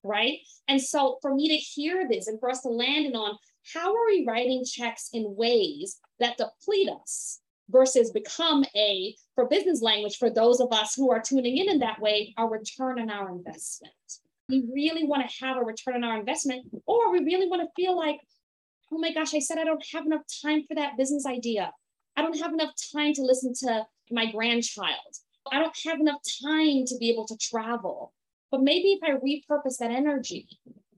right? 0.03 0.39
And 0.67 0.81
so 0.81 1.19
for 1.21 1.33
me 1.33 1.47
to 1.49 1.55
hear 1.55 2.07
this 2.07 2.27
and 2.27 2.39
for 2.39 2.49
us 2.49 2.61
to 2.61 2.69
land 2.69 3.05
in 3.05 3.15
on 3.15 3.37
how 3.73 3.95
are 3.95 4.05
we 4.07 4.25
writing 4.27 4.63
checks 4.63 5.09
in 5.13 5.35
ways 5.35 5.99
that 6.19 6.37
deplete 6.37 6.89
us 6.89 7.39
versus 7.69 8.11
become 8.11 8.63
a, 8.75 9.15
for 9.33 9.47
business 9.47 9.81
language, 9.81 10.17
for 10.17 10.29
those 10.29 10.59
of 10.59 10.71
us 10.71 10.93
who 10.95 11.11
are 11.11 11.21
tuning 11.21 11.57
in 11.57 11.69
in 11.69 11.79
that 11.79 11.99
way, 11.99 12.33
a 12.37 12.45
return 12.45 12.99
on 12.99 13.09
our 13.09 13.29
investment? 13.29 13.93
We 14.49 14.63
really 14.73 15.05
want 15.05 15.27
to 15.27 15.45
have 15.45 15.57
a 15.57 15.63
return 15.63 15.95
on 15.95 16.03
our 16.03 16.19
investment, 16.19 16.67
or 16.85 17.11
we 17.11 17.19
really 17.19 17.47
want 17.47 17.63
to 17.63 17.81
feel 17.81 17.97
like, 17.97 18.19
oh 18.91 18.99
my 18.99 19.11
gosh, 19.11 19.33
I 19.33 19.39
said 19.39 19.57
I 19.57 19.63
don't 19.63 19.85
have 19.93 20.05
enough 20.05 20.21
time 20.43 20.63
for 20.67 20.75
that 20.75 20.97
business 20.97 21.25
idea. 21.25 21.71
I 22.15 22.21
don't 22.21 22.39
have 22.39 22.53
enough 22.53 22.73
time 22.95 23.13
to 23.13 23.23
listen 23.23 23.53
to 23.61 23.85
my 24.11 24.31
grandchild. 24.31 25.15
I 25.51 25.59
don't 25.59 25.77
have 25.85 25.99
enough 25.99 26.21
time 26.43 26.85
to 26.85 26.97
be 26.99 27.09
able 27.09 27.25
to 27.27 27.37
travel. 27.37 28.13
But 28.51 28.61
maybe 28.61 28.93
if 28.93 29.03
I 29.03 29.11
repurpose 29.11 29.77
that 29.79 29.91
energy 29.91 30.47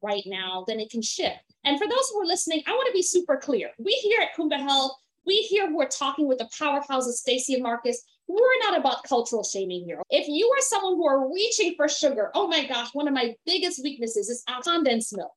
right 0.01 0.23
now, 0.25 0.63
then 0.67 0.79
it 0.79 0.89
can 0.89 1.01
shift. 1.01 1.39
And 1.63 1.77
for 1.77 1.87
those 1.87 2.09
who 2.11 2.21
are 2.21 2.25
listening, 2.25 2.63
I 2.67 2.71
want 2.71 2.87
to 2.87 2.93
be 2.93 3.01
super 3.01 3.37
clear. 3.37 3.71
We 3.77 3.91
here 3.93 4.21
at 4.21 4.35
Kumba 4.37 4.59
Health, 4.59 4.93
we 5.25 5.37
here 5.37 5.69
who 5.69 5.81
are 5.81 5.87
talking 5.87 6.27
with 6.27 6.37
the 6.37 6.49
powerhouses, 6.57 7.13
Stacy 7.13 7.55
and 7.55 7.63
Markus, 7.63 8.03
we're 8.27 8.59
not 8.63 8.77
about 8.77 9.03
cultural 9.03 9.43
shaming 9.43 9.85
here. 9.85 10.01
If 10.09 10.27
you 10.27 10.49
are 10.57 10.61
someone 10.61 10.95
who 10.95 11.07
are 11.07 11.33
reaching 11.33 11.75
for 11.75 11.87
sugar, 11.87 12.31
oh 12.33 12.47
my 12.47 12.65
gosh, 12.65 12.89
one 12.93 13.07
of 13.07 13.13
my 13.13 13.35
biggest 13.45 13.81
weaknesses 13.83 14.29
is 14.29 14.43
condensed 14.63 15.15
milk. 15.15 15.31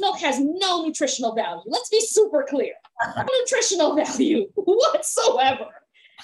Milk 0.00 0.18
has 0.18 0.40
no 0.40 0.84
nutritional 0.84 1.34
value. 1.34 1.62
Let's 1.66 1.88
be 1.88 2.00
super 2.00 2.44
clear. 2.48 2.74
No 3.16 3.26
nutritional 3.40 3.96
value 3.96 4.46
whatsoever. 4.54 5.66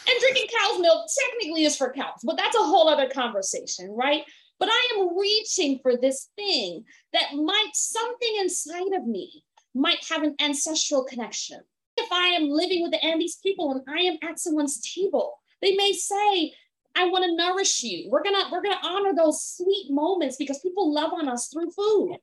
And 0.08 0.20
drinking 0.20 0.48
cow's 0.58 0.80
milk 0.80 1.06
technically 1.30 1.64
is 1.64 1.76
for 1.76 1.92
cows, 1.92 2.20
but 2.24 2.36
that's 2.36 2.56
a 2.56 2.62
whole 2.62 2.88
other 2.88 3.08
conversation, 3.08 3.90
right? 3.96 4.22
But 4.58 4.68
I 4.70 4.88
am 4.96 5.18
reaching 5.18 5.78
for 5.82 5.96
this 5.96 6.30
thing 6.36 6.84
that 7.12 7.34
might 7.34 7.70
something 7.74 8.36
inside 8.40 8.92
of 8.96 9.06
me 9.06 9.44
might 9.74 10.04
have 10.08 10.22
an 10.22 10.36
ancestral 10.40 11.04
connection. 11.04 11.60
If 11.96 12.10
I 12.12 12.28
am 12.28 12.48
living 12.48 12.82
with 12.82 12.92
the 12.92 13.04
Andes 13.04 13.36
people 13.42 13.72
and 13.72 13.82
I 13.88 14.02
am 14.02 14.18
at 14.22 14.38
someone's 14.38 14.80
table, 14.80 15.38
they 15.60 15.74
may 15.76 15.92
say, 15.92 16.52
I 16.96 17.08
want 17.08 17.24
to 17.24 17.36
nourish 17.36 17.82
you. 17.82 18.08
We're 18.10 18.22
gonna 18.22 18.48
we're 18.52 18.62
gonna 18.62 18.80
honor 18.84 19.12
those 19.14 19.42
sweet 19.42 19.90
moments 19.90 20.36
because 20.36 20.60
people 20.60 20.92
love 20.92 21.12
on 21.12 21.28
us 21.28 21.48
through 21.48 21.70
food. 21.70 22.16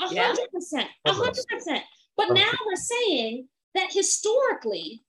A 0.00 0.06
hundred 0.08 0.50
percent, 0.52 0.88
a 1.04 1.12
hundred 1.12 1.44
percent. 1.48 1.84
But 2.16 2.32
now 2.32 2.50
we're 2.66 2.76
saying 2.76 3.48
that 3.74 3.92
historically, 3.92 5.04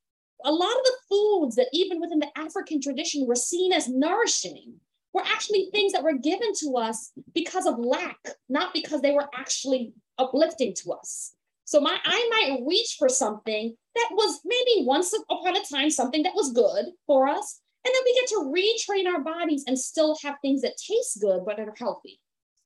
a 0.45 0.51
lot 0.51 0.71
of 0.71 0.83
the 0.83 0.97
foods 1.09 1.55
that 1.55 1.69
even 1.73 1.99
within 1.99 2.19
the 2.19 2.29
African 2.37 2.81
tradition 2.81 3.25
were 3.25 3.35
seen 3.35 3.73
as 3.73 3.89
nourishing 3.89 4.75
were 5.13 5.23
actually 5.25 5.69
things 5.71 5.93
that 5.93 6.03
were 6.03 6.17
given 6.17 6.53
to 6.59 6.75
us 6.77 7.11
because 7.33 7.65
of 7.65 7.79
lack, 7.79 8.17
not 8.47 8.73
because 8.73 9.01
they 9.01 9.11
were 9.11 9.27
actually 9.33 9.93
uplifting 10.17 10.73
to 10.75 10.91
us. 10.91 11.33
So 11.65 11.79
my 11.79 11.97
I 12.03 12.29
might 12.31 12.65
reach 12.67 12.95
for 12.97 13.09
something 13.09 13.75
that 13.95 14.09
was 14.11 14.39
maybe 14.45 14.85
once 14.85 15.13
upon 15.29 15.55
a 15.55 15.63
time 15.63 15.89
something 15.89 16.23
that 16.23 16.35
was 16.35 16.51
good 16.51 16.85
for 17.05 17.27
us. 17.27 17.61
And 17.85 17.93
then 17.93 18.01
we 18.05 18.13
get 18.15 18.27
to 18.29 18.51
retrain 18.51 19.11
our 19.11 19.21
bodies 19.21 19.63
and 19.67 19.77
still 19.77 20.17
have 20.23 20.35
things 20.41 20.61
that 20.61 20.77
taste 20.77 21.21
good 21.21 21.45
but 21.45 21.59
are 21.59 21.73
healthy. 21.77 22.19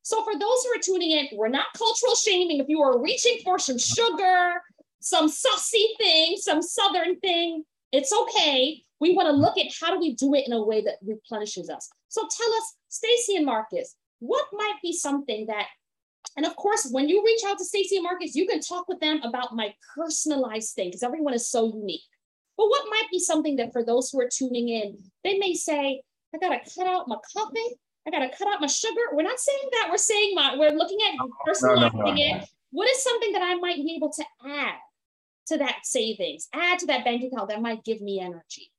So 0.03 0.23
for 0.23 0.33
those 0.33 0.63
who 0.63 0.69
are 0.71 0.81
tuning 0.81 1.11
in, 1.11 1.27
we're 1.33 1.47
not 1.47 1.67
cultural 1.77 2.15
shaming. 2.15 2.59
If 2.59 2.67
you 2.67 2.81
are 2.81 3.01
reaching 3.01 3.39
for 3.43 3.57
some 3.57 3.77
sugar, 3.77 4.61
some 5.01 5.29
saucy 5.29 5.95
thing, 5.97 6.35
some 6.37 6.61
southern 6.61 7.19
thing, 7.19 7.63
it's 7.91 8.11
okay. 8.11 8.83
We 8.99 9.15
want 9.15 9.27
to 9.27 9.33
look 9.33 9.57
at 9.57 9.67
how 9.79 9.93
do 9.93 9.99
we 9.99 10.15
do 10.15 10.33
it 10.33 10.47
in 10.47 10.53
a 10.53 10.63
way 10.63 10.81
that 10.81 10.95
replenishes 11.05 11.69
us. 11.69 11.89
So 12.13 12.21
tell 12.29 12.53
us, 12.53 12.75
Stacy 12.89 13.37
and 13.37 13.45
Markus, 13.45 13.95
what 14.19 14.45
might 14.53 14.75
be 14.83 14.93
something 14.93 15.47
that, 15.47 15.65
and 16.37 16.45
of 16.45 16.55
course, 16.55 16.87
when 16.91 17.09
you 17.09 17.23
reach 17.25 17.41
out 17.47 17.57
to 17.57 17.65
Stacy 17.65 17.95
and 17.95 18.03
Markus, 18.03 18.35
you 18.35 18.45
can 18.45 18.59
talk 18.59 18.87
with 18.87 18.99
them 18.99 19.19
about 19.23 19.55
my 19.55 19.73
personalized 19.95 20.75
thing 20.75 20.89
because 20.89 21.01
everyone 21.01 21.33
is 21.33 21.49
so 21.49 21.73
unique. 21.75 22.03
But 22.55 22.69
what 22.69 22.85
might 22.91 23.07
be 23.11 23.17
something 23.17 23.55
that 23.55 23.73
for 23.73 23.83
those 23.83 24.11
who 24.11 24.21
are 24.21 24.29
tuning 24.31 24.69
in, 24.69 24.99
they 25.23 25.39
may 25.39 25.55
say, 25.55 26.03
I 26.35 26.37
gotta 26.37 26.59
cut 26.75 26.85
out 26.85 27.07
my 27.07 27.17
coffee, 27.35 27.79
I 28.05 28.11
gotta 28.11 28.29
cut 28.29 28.47
out 28.47 28.61
my 28.61 28.67
sugar. 28.67 29.01
We're 29.13 29.23
not 29.23 29.39
saying 29.39 29.69
that, 29.71 29.87
we're 29.89 29.97
saying 29.97 30.35
my, 30.35 30.55
we're 30.55 30.69
looking 30.69 30.99
at 31.01 31.17
personalizing 31.47 31.93
no, 31.95 32.03
no, 32.03 32.13
no, 32.13 32.37
it. 32.37 32.49
What 32.69 32.87
is 32.91 33.03
something 33.03 33.31
that 33.31 33.41
I 33.41 33.55
might 33.55 33.77
be 33.77 33.95
able 33.95 34.11
to 34.11 34.23
add 34.45 34.75
to 35.47 35.57
that 35.57 35.79
savings, 35.83 36.47
add 36.53 36.77
to 36.77 36.85
that 36.85 37.05
bank 37.05 37.23
account 37.23 37.49
that 37.49 37.59
might 37.59 37.83
give 37.83 38.01
me 38.01 38.19
energy? 38.19 38.69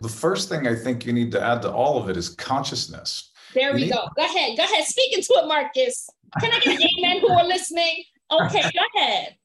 The 0.00 0.08
first 0.08 0.48
thing 0.48 0.66
I 0.66 0.74
think 0.74 1.06
you 1.06 1.12
need 1.12 1.32
to 1.32 1.42
add 1.42 1.62
to 1.62 1.72
all 1.72 2.02
of 2.02 2.08
it 2.08 2.16
is 2.16 2.30
consciousness. 2.30 3.30
There 3.54 3.72
we 3.72 3.88
go. 3.88 4.08
Go 4.16 4.24
ahead. 4.24 4.56
Go 4.56 4.64
ahead. 4.64 4.84
Speak 4.84 5.14
into 5.14 5.32
it, 5.36 5.46
Markus. 5.46 6.08
Can 6.40 6.52
I 6.52 6.58
get 6.58 6.80
an 6.80 6.88
amen 6.98 7.20
who 7.20 7.30
are 7.30 7.46
listening? 7.46 8.04
Okay, 8.30 8.62
go 8.62 9.00
ahead. 9.00 9.36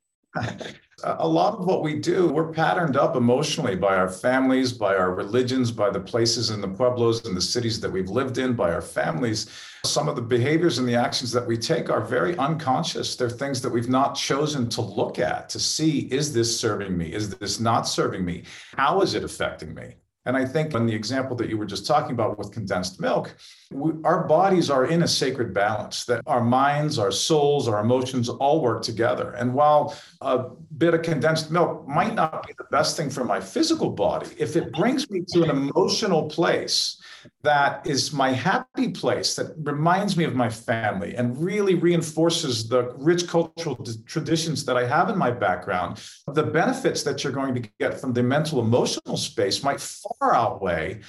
A 1.04 1.28
lot 1.28 1.58
of 1.58 1.66
what 1.66 1.82
we 1.82 1.96
do, 1.96 2.28
we're 2.28 2.52
patterned 2.52 2.98
up 2.98 3.16
emotionally 3.16 3.76
by 3.76 3.96
our 3.96 4.10
families, 4.10 4.74
by 4.74 4.96
our 4.96 5.14
religions, 5.14 5.72
by 5.72 5.90
the 5.90 6.00
places 6.00 6.50
in 6.50 6.60
the 6.60 6.68
pueblos 6.68 7.26
and 7.26 7.38
the 7.38 7.42
cities 7.42 7.80
that 7.80 7.92
we've 7.92 8.10
lived 8.10 8.38
in, 8.38 8.54
by 8.54 8.74
our 8.74 8.82
families. 8.82 9.50
Some 9.86 10.10
of 10.10 10.16
the 10.16 10.22
behaviors 10.22 10.78
and 10.78 10.88
the 10.88 10.96
actions 10.96 11.32
that 11.32 11.48
we 11.48 11.58
take 11.58 11.90
are 11.90 12.02
very 12.02 12.38
unconscious. 12.38 13.16
They're 13.16 13.30
things 13.30 13.62
that 13.62 13.72
we've 13.72 13.90
not 13.90 14.16
chosen 14.16 14.68
to 14.70 14.82
look 14.82 15.20
at 15.20 15.50
to 15.50 15.60
see 15.60 16.00
is 16.12 16.34
this 16.34 16.60
serving 16.60 16.98
me? 16.98 17.14
Is 17.14 17.30
this 17.36 17.60
not 17.60 17.88
serving 17.88 18.26
me? 18.26 18.44
How 18.76 19.02
is 19.02 19.14
it 19.14 19.24
affecting 19.24 19.74
me? 19.74 19.96
And 20.30 20.38
I 20.38 20.46
think 20.46 20.76
in 20.76 20.86
the 20.86 20.94
example 20.94 21.36
that 21.38 21.50
you 21.50 21.58
were 21.58 21.66
just 21.66 21.88
talking 21.88 22.12
about 22.12 22.38
with 22.38 22.52
condensed 22.52 23.02
milk, 23.02 23.36
we, 23.72 23.94
our 24.04 24.28
bodies 24.28 24.70
are 24.70 24.86
in 24.86 25.02
a 25.02 25.08
sacred 25.08 25.56
balance, 25.56 26.06
that 26.06 26.22
our 26.28 26.44
minds, 26.44 27.00
our 27.00 27.10
souls, 27.10 27.68
our 27.68 27.80
emotions 27.80 28.30
all 28.30 28.62
work 28.62 28.84
together. 28.84 29.32
And 29.32 29.56
while 29.56 29.98
a 30.22 30.50
bit 30.78 30.94
of 30.94 31.02
condensed 31.02 31.50
milk 31.50 31.88
might 31.88 32.14
not 32.14 32.46
be 32.46 32.54
the 32.60 32.66
best 32.66 32.96
thing 32.96 33.10
for 33.10 33.24
my 33.24 33.40
physical 33.40 33.90
body, 33.90 34.28
if 34.38 34.56
it 34.56 34.72
brings 34.72 35.10
me 35.10 35.22
to 35.30 35.42
an 35.46 35.50
emotional 35.50 36.30
place 36.30 37.02
that 37.44 37.86
is 37.86 38.14
my 38.14 38.32
happy 38.32 38.90
place, 38.90 39.36
that 39.36 39.54
reminds 39.64 40.18
me 40.18 40.24
of 40.24 40.36
my 40.36 40.50
family 40.50 41.16
and 41.16 41.42
really 41.42 41.76
reinforces 41.76 42.68
the 42.68 42.94
rich 42.98 43.28
cultural 43.28 43.76
traditions 44.06 44.66
that 44.66 44.78
I 44.78 44.86
have 44.86 45.10
in 45.10 45.18
my 45.18 45.32
background, 45.32 46.02
the 46.28 46.44
benefits 46.44 47.04
that 47.04 47.24
you're 47.24 47.34
going 47.34 47.56
to 47.56 47.70
get 47.80 48.00
from 48.00 48.14
the 48.14 48.24
mental 48.24 48.60
emotional 48.60 49.18
space 49.18 49.64
might 49.64 49.80
far 49.82 50.34
outweigh 50.36 51.02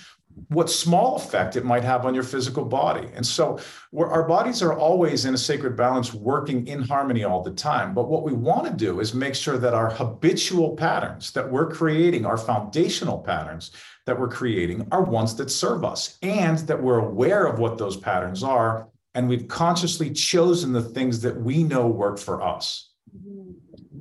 what 0.48 0.70
small 0.70 1.16
effect 1.16 1.56
it 1.56 1.64
might 1.64 1.84
have 1.84 2.06
on 2.06 2.14
your 2.14 2.22
physical 2.22 2.64
body. 2.64 3.08
And 3.14 3.26
so 3.26 3.58
our 3.96 4.26
bodies 4.26 4.62
are 4.62 4.72
always 4.72 5.24
in 5.24 5.34
a 5.34 5.38
sacred 5.38 5.76
balance, 5.76 6.14
working 6.14 6.66
in 6.66 6.82
harmony 6.82 7.24
all 7.24 7.42
the 7.42 7.50
time. 7.50 7.94
But 7.94 8.08
what 8.08 8.22
we 8.22 8.32
want 8.32 8.66
to 8.66 8.72
do 8.72 9.00
is 9.00 9.12
make 9.12 9.34
sure 9.34 9.58
that 9.58 9.74
our 9.74 9.90
habitual 9.90 10.76
patterns 10.76 11.32
that 11.32 11.50
we're 11.50 11.68
creating, 11.70 12.26
our 12.26 12.38
foundational 12.38 13.18
patterns 13.18 13.72
that 14.10 14.18
we're 14.18 14.28
creating, 14.28 14.84
are 14.90 15.02
ones 15.02 15.36
that 15.36 15.48
serve 15.48 15.84
us 15.84 16.18
and 16.20 16.58
that 16.58 16.82
we're 16.82 16.98
aware 16.98 17.46
of 17.46 17.60
what 17.60 17.78
those 17.78 17.96
patterns 17.96 18.42
are. 18.42 18.88
And 19.14 19.28
we've 19.28 19.46
consciously 19.46 20.10
chosen 20.10 20.72
the 20.72 20.82
things 20.82 21.20
that 21.20 21.40
we 21.40 21.62
know 21.62 21.86
work 21.86 22.18
for 22.18 22.42
us. 22.42 22.90
Mm-hmm. 23.16 23.52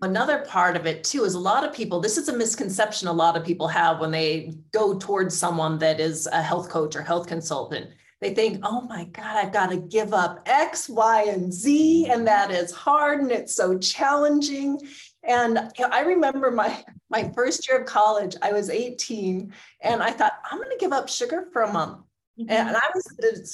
Another 0.01 0.39
part 0.47 0.75
of 0.75 0.87
it 0.87 1.03
too 1.03 1.25
is 1.25 1.35
a 1.35 1.39
lot 1.39 1.63
of 1.63 1.75
people, 1.75 1.99
this 1.99 2.17
is 2.17 2.27
a 2.27 2.35
misconception 2.35 3.07
a 3.07 3.13
lot 3.13 3.37
of 3.37 3.45
people 3.45 3.67
have 3.67 3.99
when 3.99 4.09
they 4.09 4.55
go 4.71 4.97
towards 4.97 5.37
someone 5.37 5.77
that 5.77 5.99
is 5.99 6.25
a 6.25 6.41
health 6.41 6.69
coach 6.69 6.95
or 6.95 7.03
health 7.03 7.27
consultant. 7.27 7.91
They 8.19 8.33
think, 8.33 8.61
oh 8.63 8.81
my 8.81 9.05
God, 9.05 9.37
I've 9.37 9.53
got 9.53 9.69
to 9.69 9.77
give 9.77 10.11
up 10.11 10.41
X, 10.47 10.89
Y, 10.89 11.25
and 11.29 11.53
Z, 11.53 12.07
and 12.09 12.25
that 12.25 12.49
is 12.49 12.71
hard 12.71 13.21
and 13.21 13.31
it's 13.31 13.55
so 13.55 13.77
challenging. 13.77 14.79
And 15.23 15.71
I 15.91 16.01
remember 16.01 16.51
my 16.51 16.83
my 17.09 17.31
first 17.35 17.67
year 17.67 17.79
of 17.79 17.85
college, 17.85 18.35
I 18.41 18.53
was 18.53 18.69
18, 18.69 19.51
and 19.81 20.03
I 20.03 20.11
thought, 20.11 20.33
I'm 20.49 20.59
going 20.59 20.69
to 20.69 20.77
give 20.77 20.93
up 20.93 21.09
sugar 21.09 21.47
for 21.51 21.63
a 21.63 21.73
month. 21.73 21.99
Mm-hmm. 22.39 22.49
And 22.49 22.75
I 22.75 22.89
was 22.93 23.51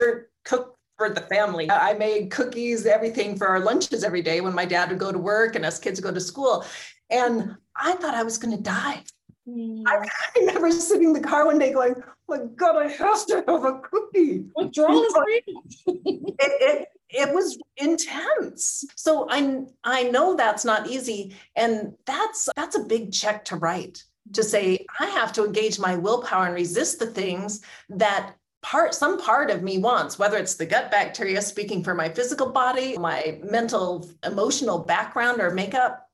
to 0.00 0.22
cook 0.44 0.76
for 0.96 1.10
the 1.10 1.20
family. 1.22 1.70
I 1.70 1.94
made 1.94 2.30
cookies, 2.30 2.86
everything 2.86 3.36
for 3.36 3.48
our 3.48 3.60
lunches 3.60 4.04
every 4.04 4.22
day 4.22 4.40
when 4.40 4.54
my 4.54 4.64
dad 4.64 4.90
would 4.90 4.98
go 4.98 5.12
to 5.12 5.18
work 5.18 5.56
and 5.56 5.64
us 5.64 5.78
kids 5.78 6.00
would 6.00 6.08
go 6.08 6.14
to 6.14 6.20
school. 6.20 6.64
And 7.10 7.56
I 7.76 7.92
thought 7.92 8.14
I 8.14 8.22
was 8.22 8.38
going 8.38 8.56
to 8.56 8.62
die. 8.62 9.02
Mm. 9.48 9.82
I, 9.86 9.96
I, 9.96 10.38
remember 10.38 10.70
sitting 10.70 11.08
in 11.08 11.12
the 11.12 11.20
car 11.20 11.46
one 11.46 11.58
day 11.58 11.72
going, 11.72 11.94
oh 11.96 12.12
my 12.28 12.38
God, 12.56 12.76
I 12.76 12.88
have 12.88 13.26
to 13.26 13.44
have 13.48 13.64
a 13.64 13.80
cookie. 13.80 14.44
Withdrawal 14.54 15.02
is 15.02 15.14
real. 15.26 15.62
it, 15.86 16.34
it, 16.38 16.88
it 17.12 17.32
was 17.32 17.58
intense. 17.76 18.84
So 18.96 19.26
I, 19.30 19.64
I 19.84 20.04
know 20.04 20.34
that's 20.34 20.64
not 20.64 20.88
easy. 20.88 21.36
And 21.56 21.94
that's 22.06 22.48
that's 22.56 22.76
a 22.76 22.84
big 22.84 23.12
check 23.12 23.44
to 23.46 23.56
write 23.56 24.02
to 24.32 24.42
say, 24.42 24.86
I 24.98 25.06
have 25.06 25.32
to 25.34 25.44
engage 25.44 25.78
my 25.78 25.96
willpower 25.96 26.46
and 26.46 26.54
resist 26.54 26.98
the 26.98 27.06
things 27.06 27.60
that 27.90 28.34
part 28.62 28.94
some 28.94 29.20
part 29.20 29.50
of 29.50 29.62
me 29.62 29.78
wants 29.78 30.20
whether 30.20 30.36
it's 30.36 30.54
the 30.54 30.64
gut 30.64 30.88
bacteria 30.88 31.42
speaking 31.42 31.82
for 31.82 31.94
my 31.94 32.08
physical 32.08 32.48
body 32.48 32.96
my 32.96 33.40
mental 33.42 34.08
emotional 34.24 34.78
background 34.78 35.40
or 35.40 35.50
makeup 35.50 36.08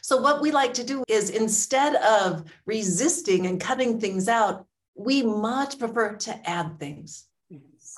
so 0.00 0.16
what 0.16 0.40
we 0.40 0.50
like 0.50 0.72
to 0.72 0.84
do 0.84 1.04
is 1.06 1.28
instead 1.28 1.96
of 1.96 2.50
resisting 2.64 3.46
and 3.46 3.60
cutting 3.60 4.00
things 4.00 4.26
out 4.26 4.66
we 4.94 5.22
much 5.22 5.78
prefer 5.78 6.16
to 6.16 6.48
add 6.48 6.78
things 6.78 7.26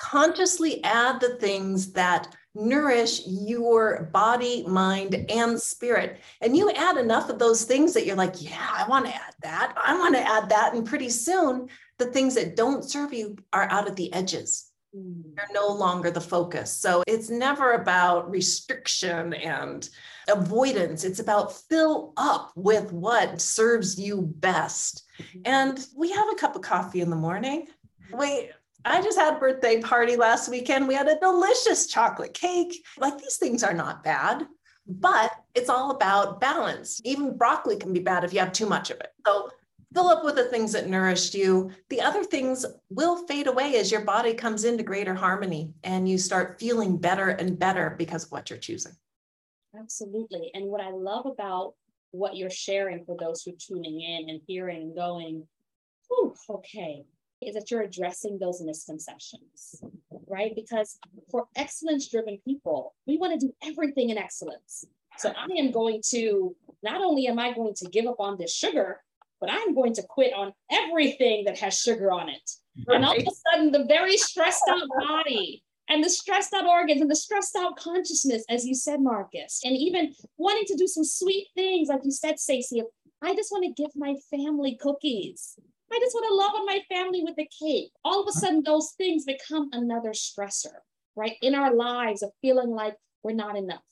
consciously 0.01 0.83
add 0.85 1.21
the 1.21 1.37
things 1.37 1.93
that 1.93 2.35
nourish 2.55 3.23
your 3.27 4.09
body, 4.13 4.65
mind, 4.67 5.27
and 5.29 5.61
spirit. 5.61 6.21
And 6.41 6.57
you 6.57 6.71
add 6.71 6.97
enough 6.97 7.29
of 7.29 7.39
those 7.39 7.65
things 7.65 7.93
that 7.95 8.07
you're 8.07 8.17
like, 8.17 8.41
yeah, 8.41 8.69
I 8.73 8.87
want 8.89 9.07
to 9.07 9.15
add 9.15 9.35
that. 9.43 9.75
I 9.83 9.99
want 9.99 10.15
to 10.15 10.21
add 10.21 10.49
that. 10.51 10.75
And 10.75 10.87
pretty 10.87 11.11
soon 11.11 11.69
the 11.99 12.07
things 12.07 12.35
that 12.35 12.57
don't 12.57 12.85
serve 12.85 13.13
you 13.13 13.37
are 13.53 13.69
out 13.71 13.89
at 13.89 13.97
the 13.97 14.13
edges. 14.13 14.71
Mm. 14.97 15.35
They're 15.35 15.49
no 15.53 15.69
longer 15.69 16.11
the 16.11 16.21
focus. 16.21 16.71
So 16.73 17.03
it's 17.07 17.31
never 17.31 17.73
about 17.73 18.31
restriction 18.31 19.35
and 19.35 19.89
avoidance. 20.29 21.05
It's 21.05 21.21
about 21.21 21.57
fill 21.69 22.13
up 22.17 22.53
with 22.55 22.93
what 22.93 23.41
serves 23.41 23.99
you 23.99 24.23
best. 24.23 25.05
Mm-hmm. 25.19 25.41
And 25.45 25.87
we 25.97 26.13
have 26.13 26.29
a 26.31 26.37
cup 26.37 26.55
of 26.55 26.63
coffee 26.63 27.01
in 27.01 27.11
the 27.11 27.17
morning. 27.17 27.67
We 28.17 28.51
I 28.85 29.01
just 29.03 29.19
had 29.19 29.37
a 29.37 29.41
birthday 29.41 29.81
party 29.81 30.17
last 30.17 30.49
weekend. 30.49 30.87
We 30.87 30.95
had 30.95 31.09
a 31.09 31.19
delicious 31.19 31.87
chocolate 31.87 32.35
cake. 32.35 32.85
Like 32.99 33.19
these 33.19 33.37
things 33.37 33.63
are 33.63 33.73
not 33.73 34.05
bad, 34.05 34.47
but 34.87 35.33
it's 35.55 35.71
all 35.71 35.91
about 35.91 36.41
balance. 36.41 37.01
Even 37.05 37.37
broccoli 37.37 37.77
can 37.77 37.93
be 37.93 38.01
bad 38.01 38.25
if 38.25 38.33
you 38.33 38.41
have 38.41 38.53
too 38.53 38.67
much 38.67 38.91
of 38.91 39.01
it. 39.01 39.13
So 39.27 39.51
fill 39.95 40.09
up 40.09 40.25
with 40.25 40.35
the 40.35 40.45
things 40.45 40.73
that 40.73 40.89
nourished 40.89 41.35
you. 41.35 41.71
The 41.89 42.03
other 42.03 42.25
things 42.25 42.67
will 42.91 43.27
fade 43.27 43.47
away 43.47 43.77
as 43.77 43.91
your 43.91 44.03
body 44.03 44.35
comes 44.35 44.65
into 44.65 44.83
greater 44.83 45.15
harmony 45.15 45.73
and 45.83 46.07
you 46.09 46.19
start 46.19 46.61
feeling 46.61 46.99
better 46.99 47.31
and 47.31 47.59
better 47.59 47.95
because 47.97 48.25
of 48.25 48.33
what 48.33 48.51
you're 48.51 48.59
choosing. 48.59 48.93
Absolutely. 49.79 50.51
And 50.55 50.67
what 50.67 50.83
I 50.83 50.91
love 50.91 51.27
about 51.27 51.75
what 52.11 52.37
you're 52.37 52.51
sharing 52.51 53.05
for 53.05 53.17
those 53.19 53.43
who 53.43 53.53
are 53.53 53.57
tuning 53.59 54.01
in 54.01 54.29
and 54.29 54.41
hearing 54.47 54.83
and 54.83 54.95
going, 54.95 55.49
"Ooh, 56.13 56.35
okay, 56.49 57.05
is 57.47 57.55
that 57.55 57.71
you're 57.71 57.83
addressing 57.83 58.39
those 58.39 58.61
misconceptions, 58.63 59.83
right? 60.27 60.53
Because 60.55 60.99
for 61.31 61.47
excellence 61.57 62.09
driven 62.09 62.39
people, 62.47 62.95
we 63.07 63.17
want 63.17 63.39
to 63.39 63.47
do 63.47 63.55
everything 63.63 64.11
in 64.11 64.19
excellence. 64.19 64.85
So 65.19 65.31
I 65.31 65.47
am 65.59 65.71
going 65.71 66.03
to, 66.11 66.57
not 66.83 67.01
only 67.01 67.27
am 67.29 67.39
I 67.39 67.53
going 67.53 67.75
to 67.75 67.89
give 67.89 68.07
up 68.07 68.17
on 68.19 68.37
this 68.39 68.55
sugar, 68.55 69.01
but 69.41 69.51
I'm 69.51 69.75
going 69.75 69.95
to 69.95 70.03
quit 70.03 70.33
on 70.33 70.53
everything 70.71 71.45
that 71.45 71.59
has 71.59 71.79
sugar 71.79 72.11
on 72.11 72.29
it. 72.29 72.51
Right. 72.89 72.97
And 72.97 73.05
all 73.05 73.17
of 73.17 73.23
a 73.23 73.53
sudden, 73.53 73.73
the 73.73 73.85
very 73.85 74.17
stressed 74.17 74.63
out 74.69 74.89
body 74.99 75.63
and 75.89 76.03
the 76.03 76.09
stressed 76.11 76.55
out 76.55 76.67
organs 76.67 77.01
and 77.01 77.11
the 77.11 77.17
stressed 77.17 77.55
out 77.57 77.77
consciousness, 77.77 78.45
as 78.49 78.65
you 78.65 78.75
said, 78.75 79.01
Markus, 79.01 79.61
and 79.65 79.77
even 79.77 80.15
wanting 80.39 80.65
to 80.67 80.77
do 80.77 80.87
some 80.87 81.05
sweet 81.05 81.49
things, 81.55 81.89
like 81.89 82.01
you 82.05 82.11
said, 82.11 82.41
Stacy. 82.41 82.83
I 83.23 83.35
just 83.35 83.53
want 83.53 83.65
to 83.65 83.83
give 83.83 83.91
my 83.95 84.17
family 84.31 84.77
cookies. 84.81 85.59
I 85.93 85.99
just 86.01 86.15
want 86.15 86.27
to 86.29 86.35
love 86.35 86.55
on 86.55 86.67
my 86.67 86.81
family 86.89 87.23
with 87.23 87.37
the 87.37 87.49
cake. 87.61 87.93
All 88.05 88.23
of 88.23 88.29
a 88.29 88.33
sudden, 88.33 88.63
those 88.65 88.93
things 88.97 89.25
become 89.25 89.71
another 89.73 90.11
stressor, 90.11 90.79
right? 91.15 91.37
In 91.43 91.55
our 91.55 91.75
lives 91.75 92.23
of 92.23 92.33
feeling 92.43 92.71
like 92.71 92.97
we're 93.23 93.33
not 93.33 93.57
enough, 93.57 93.85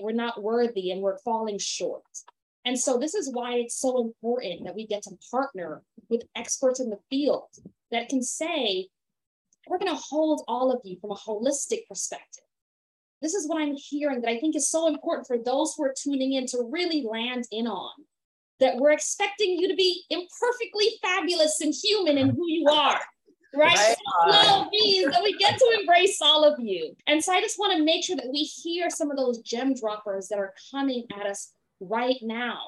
we're 0.00 0.12
not 0.12 0.42
worthy, 0.42 0.90
and 0.90 1.02
we're 1.02 1.18
falling 1.18 1.58
short. 1.58 2.02
And 2.64 2.78
so 2.78 2.98
this 2.98 3.14
is 3.14 3.30
why 3.32 3.56
it's 3.56 3.78
so 3.78 4.00
important 4.00 4.64
that 4.64 4.74
we 4.74 4.86
get 4.86 5.02
to 5.02 5.18
partner 5.30 5.82
with 6.08 6.22
experts 6.34 6.80
in 6.80 6.88
the 6.88 7.00
field 7.10 7.48
that 7.90 8.08
can 8.08 8.22
say, 8.22 8.88
we're 9.66 9.78
going 9.78 9.94
to 9.94 10.02
hold 10.08 10.42
all 10.48 10.72
of 10.72 10.80
you 10.84 10.96
from 11.00 11.10
a 11.10 11.14
holistic 11.14 11.86
perspective. 11.88 12.44
This 13.20 13.34
is 13.34 13.48
what 13.48 13.60
I'm 13.60 13.76
hearing 13.76 14.20
that 14.20 14.30
I 14.30 14.38
think 14.38 14.56
is 14.56 14.68
so 14.68 14.86
important 14.86 15.26
for 15.26 15.38
those 15.38 15.74
who 15.74 15.84
are 15.84 15.94
tuning 15.96 16.34
in 16.34 16.46
to 16.48 16.68
really 16.70 17.06
land 17.08 17.44
in 17.50 17.66
on. 17.66 17.92
That 18.60 18.76
we're 18.76 18.92
expecting 18.92 19.58
you 19.58 19.68
to 19.68 19.74
be 19.74 20.04
imperfectly 20.10 20.98
fabulous 21.02 21.60
and 21.60 21.74
human 21.74 22.18
in 22.18 22.30
who 22.30 22.48
you 22.48 22.66
are 22.68 23.00
right? 23.56 23.76
right. 23.76 23.96
Love 24.26 24.68
means 24.70 25.12
that 25.12 25.22
we 25.22 25.36
get 25.36 25.58
to 25.58 25.76
embrace 25.80 26.18
all 26.20 26.44
of 26.44 26.58
you. 26.58 26.94
And 27.06 27.22
so 27.22 27.32
I 27.32 27.40
just 27.40 27.58
want 27.58 27.76
to 27.76 27.84
make 27.84 28.04
sure 28.04 28.16
that 28.16 28.30
we 28.32 28.42
hear 28.42 28.90
some 28.90 29.10
of 29.10 29.16
those 29.16 29.38
gem 29.38 29.74
droppers 29.74 30.28
that 30.28 30.38
are 30.38 30.54
coming 30.70 31.04
at 31.18 31.26
us 31.26 31.52
right 31.80 32.18
now 32.22 32.58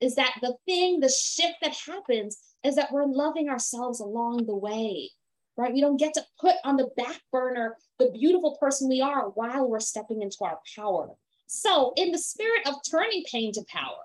is 0.00 0.16
that 0.16 0.34
the 0.42 0.56
thing, 0.66 1.00
the 1.00 1.08
shift 1.08 1.56
that 1.62 1.74
happens 1.86 2.38
is 2.64 2.74
that 2.76 2.92
we're 2.92 3.06
loving 3.06 3.48
ourselves 3.48 4.00
along 4.00 4.46
the 4.46 4.56
way, 4.56 5.10
right? 5.56 5.72
We 5.72 5.80
don't 5.80 5.96
get 5.96 6.14
to 6.14 6.24
put 6.40 6.56
on 6.64 6.76
the 6.76 6.90
back 6.96 7.20
burner 7.30 7.76
the 7.98 8.10
beautiful 8.10 8.56
person 8.60 8.88
we 8.88 9.00
are 9.00 9.28
while 9.30 9.68
we're 9.68 9.80
stepping 9.80 10.22
into 10.22 10.38
our 10.42 10.58
power. 10.76 11.10
So, 11.46 11.92
in 11.96 12.12
the 12.12 12.18
spirit 12.18 12.66
of 12.66 12.76
turning 12.90 13.24
pain 13.30 13.52
to 13.52 13.62
power, 13.68 14.02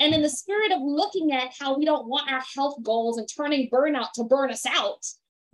And 0.00 0.14
in 0.14 0.22
the 0.22 0.30
spirit 0.30 0.72
of 0.72 0.80
looking 0.82 1.32
at 1.32 1.52
how 1.58 1.76
we 1.76 1.84
don't 1.84 2.08
want 2.08 2.30
our 2.30 2.42
health 2.54 2.76
goals 2.82 3.18
and 3.18 3.28
turning 3.28 3.68
burnout 3.68 4.12
to 4.14 4.24
burn 4.24 4.50
us 4.50 4.64
out, 4.66 5.06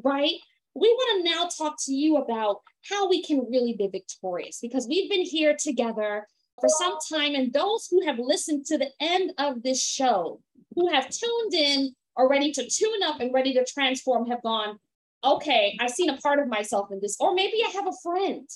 right? 0.03 0.35
We 0.75 0.89
want 0.89 1.25
to 1.25 1.31
now 1.35 1.49
talk 1.49 1.77
to 1.87 1.93
you 1.93 2.17
about 2.17 2.61
how 2.89 3.09
we 3.09 3.23
can 3.23 3.47
really 3.51 3.75
be 3.75 3.89
victorious 3.89 4.59
because 4.63 4.87
we've 4.89 5.11
been 5.11 5.25
here 5.25 5.57
together 5.59 6.29
for 6.61 6.69
some 6.69 6.97
time. 7.13 7.35
And 7.35 7.53
those 7.53 7.89
who 7.91 8.07
have 8.07 8.19
listened 8.19 8.67
to 8.67 8.79
the 8.79 8.91
end 9.01 9.33
of 9.39 9.63
this 9.63 9.83
show, 9.83 10.41
who 10.75 10.93
have 10.93 11.11
tuned 11.11 11.55
in, 11.55 11.95
are 12.17 12.29
ready 12.29 12.53
to 12.53 12.69
tune 12.69 13.03
up 13.05 13.21
and 13.21 13.35
ready 13.35 13.53
to 13.55 13.65
transform, 13.65 14.29
have 14.29 14.43
gone, 14.43 14.79
okay, 15.25 15.77
I've 15.81 15.91
seen 15.91 16.09
a 16.09 16.17
part 16.19 16.39
of 16.39 16.49
myself 16.49 16.91
in 16.91 17.01
this, 17.01 17.17
or 17.21 17.35
maybe 17.35 17.59
I 17.67 17.71
have 17.71 17.87
a 17.87 17.93
friend. 18.03 18.49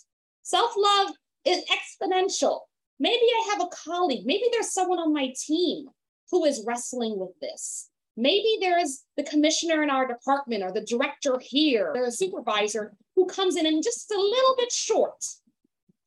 Self 0.42 0.72
love 0.76 1.10
is 1.44 1.64
exponential. 1.64 2.60
Maybe 3.00 3.24
I 3.24 3.48
have 3.52 3.62
a 3.62 3.90
colleague, 3.90 4.26
maybe 4.26 4.44
there's 4.52 4.72
someone 4.72 4.98
on 4.98 5.12
my 5.12 5.32
team 5.46 5.86
who 6.30 6.44
is 6.44 6.62
wrestling 6.66 7.18
with 7.18 7.32
this. 7.40 7.88
Maybe 8.16 8.58
there 8.60 8.78
is 8.78 9.04
the 9.16 9.22
commissioner 9.22 9.82
in 9.82 9.88
our 9.88 10.06
department 10.06 10.62
or 10.62 10.70
the 10.70 10.82
director 10.82 11.38
here, 11.40 11.92
or 11.94 12.04
a 12.04 12.12
supervisor 12.12 12.94
who 13.16 13.26
comes 13.26 13.56
in 13.56 13.66
and 13.66 13.82
just 13.82 14.10
a 14.10 14.20
little 14.20 14.54
bit 14.56 14.70
short. 14.70 15.24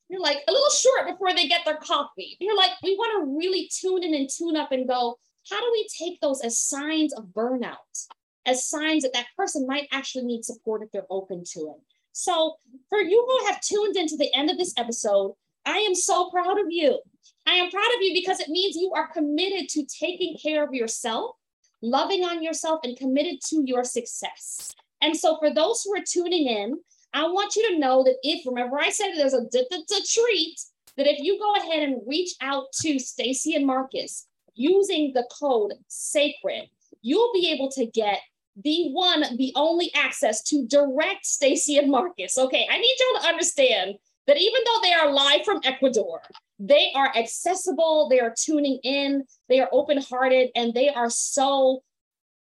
You're 0.08 0.20
like 0.20 0.38
a 0.46 0.52
little 0.52 0.70
short 0.70 1.08
before 1.08 1.34
they 1.34 1.48
get 1.48 1.64
their 1.64 1.78
coffee. 1.78 2.36
You're 2.38 2.56
like, 2.56 2.70
we 2.84 2.94
want 2.94 3.26
to 3.26 3.36
really 3.36 3.68
tune 3.74 4.04
in 4.04 4.14
and 4.14 4.28
tune 4.28 4.54
up 4.54 4.70
and 4.70 4.86
go, 4.86 5.18
how 5.50 5.60
do 5.60 5.68
we 5.72 5.88
take 5.98 6.20
those 6.20 6.40
as 6.42 6.60
signs 6.60 7.12
of 7.12 7.24
burnout, 7.24 8.06
as 8.46 8.68
signs 8.68 9.02
that 9.02 9.12
that 9.14 9.26
person 9.36 9.66
might 9.66 9.88
actually 9.90 10.24
need 10.24 10.44
support 10.44 10.82
if 10.82 10.92
they're 10.92 11.06
open 11.10 11.42
to 11.54 11.60
it? 11.76 11.82
So, 12.12 12.54
for 12.88 13.00
you 13.00 13.26
who 13.26 13.46
have 13.46 13.60
tuned 13.60 13.96
into 13.96 14.16
the 14.16 14.32
end 14.34 14.50
of 14.50 14.56
this 14.58 14.72
episode, 14.78 15.34
I 15.66 15.78
am 15.78 15.94
so 15.94 16.30
proud 16.30 16.60
of 16.60 16.66
you. 16.68 17.00
I 17.46 17.54
am 17.54 17.70
proud 17.70 17.94
of 17.96 18.02
you 18.02 18.14
because 18.14 18.40
it 18.40 18.48
means 18.48 18.76
you 18.76 18.92
are 18.94 19.12
committed 19.12 19.68
to 19.70 19.86
taking 19.86 20.36
care 20.42 20.64
of 20.64 20.74
yourself, 20.74 21.36
loving 21.82 22.24
on 22.24 22.42
yourself, 22.42 22.80
and 22.84 22.96
committed 22.96 23.40
to 23.48 23.62
your 23.64 23.84
success. 23.84 24.72
And 25.02 25.16
so, 25.16 25.36
for 25.38 25.52
those 25.52 25.82
who 25.82 25.94
are 25.94 26.04
tuning 26.06 26.46
in, 26.46 26.80
I 27.12 27.24
want 27.24 27.56
you 27.56 27.70
to 27.70 27.78
know 27.78 28.02
that 28.04 28.16
if, 28.22 28.46
remember, 28.46 28.78
I 28.78 28.90
said 28.90 29.12
there's 29.14 29.34
a, 29.34 29.38
a 29.38 30.02
treat, 30.06 30.60
that 30.96 31.06
if 31.06 31.18
you 31.20 31.38
go 31.38 31.54
ahead 31.54 31.82
and 31.82 32.02
reach 32.06 32.34
out 32.40 32.72
to 32.82 32.98
Stacy 32.98 33.54
and 33.54 33.66
Markus 33.66 34.26
using 34.54 35.12
the 35.12 35.28
code 35.38 35.74
SACRED, 35.88 36.68
you'll 37.02 37.32
be 37.32 37.50
able 37.52 37.70
to 37.72 37.86
get 37.86 38.20
the 38.56 38.90
one, 38.92 39.24
the 39.36 39.52
only 39.56 39.92
access 39.94 40.42
to 40.44 40.66
direct 40.66 41.26
Stacy 41.26 41.76
and 41.76 41.90
Markus. 41.90 42.38
Okay, 42.38 42.66
I 42.70 42.78
need 42.78 42.96
y'all 43.00 43.22
to 43.22 43.28
understand 43.28 43.94
that 44.26 44.38
even 44.38 44.60
though 44.64 44.80
they 44.82 44.92
are 44.92 45.12
live 45.12 45.44
from 45.44 45.60
Ecuador, 45.64 46.20
they 46.58 46.92
are 46.94 47.12
accessible, 47.16 48.08
they 48.08 48.20
are 48.20 48.34
tuning 48.36 48.78
in, 48.82 49.24
they 49.48 49.60
are 49.60 49.68
open 49.72 50.00
hearted, 50.00 50.50
and 50.54 50.72
they 50.72 50.88
are 50.88 51.10
so 51.10 51.82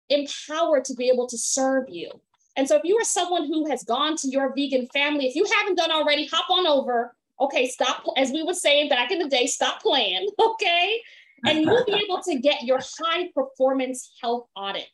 empowered 0.10 0.86
to 0.86 0.94
be 0.94 1.10
able 1.10 1.28
to 1.28 1.38
serve 1.38 1.86
you. 1.90 2.10
And 2.56 2.68
so, 2.68 2.78
if 2.78 2.84
you 2.84 2.98
are 2.98 3.04
someone 3.04 3.48
who 3.48 3.70
has 3.70 3.84
gone 3.84 4.16
to 4.18 4.30
your 4.30 4.54
vegan 4.56 4.88
family, 4.94 5.28
if 5.28 5.36
you 5.36 5.46
haven't 5.58 5.78
done 5.78 5.92
already, 5.92 6.28
hop 6.28 6.50
on 6.50 6.68
over. 6.68 7.16
Okay, 7.40 7.68
stop, 7.68 8.04
as 8.16 8.32
we 8.32 8.44
would 8.44 8.56
say 8.56 8.88
back 8.88 9.12
in 9.12 9.20
the 9.20 9.28
day, 9.28 9.48
stop 9.48 9.82
playing. 9.82 10.28
Okay. 10.40 11.02
And 11.46 11.60
you'll 11.60 11.84
be 11.84 12.02
able 12.02 12.22
to 12.22 12.40
get 12.40 12.64
your 12.64 12.80
high 13.02 13.30
performance 13.36 14.14
health 14.22 14.48
audit 14.56 14.88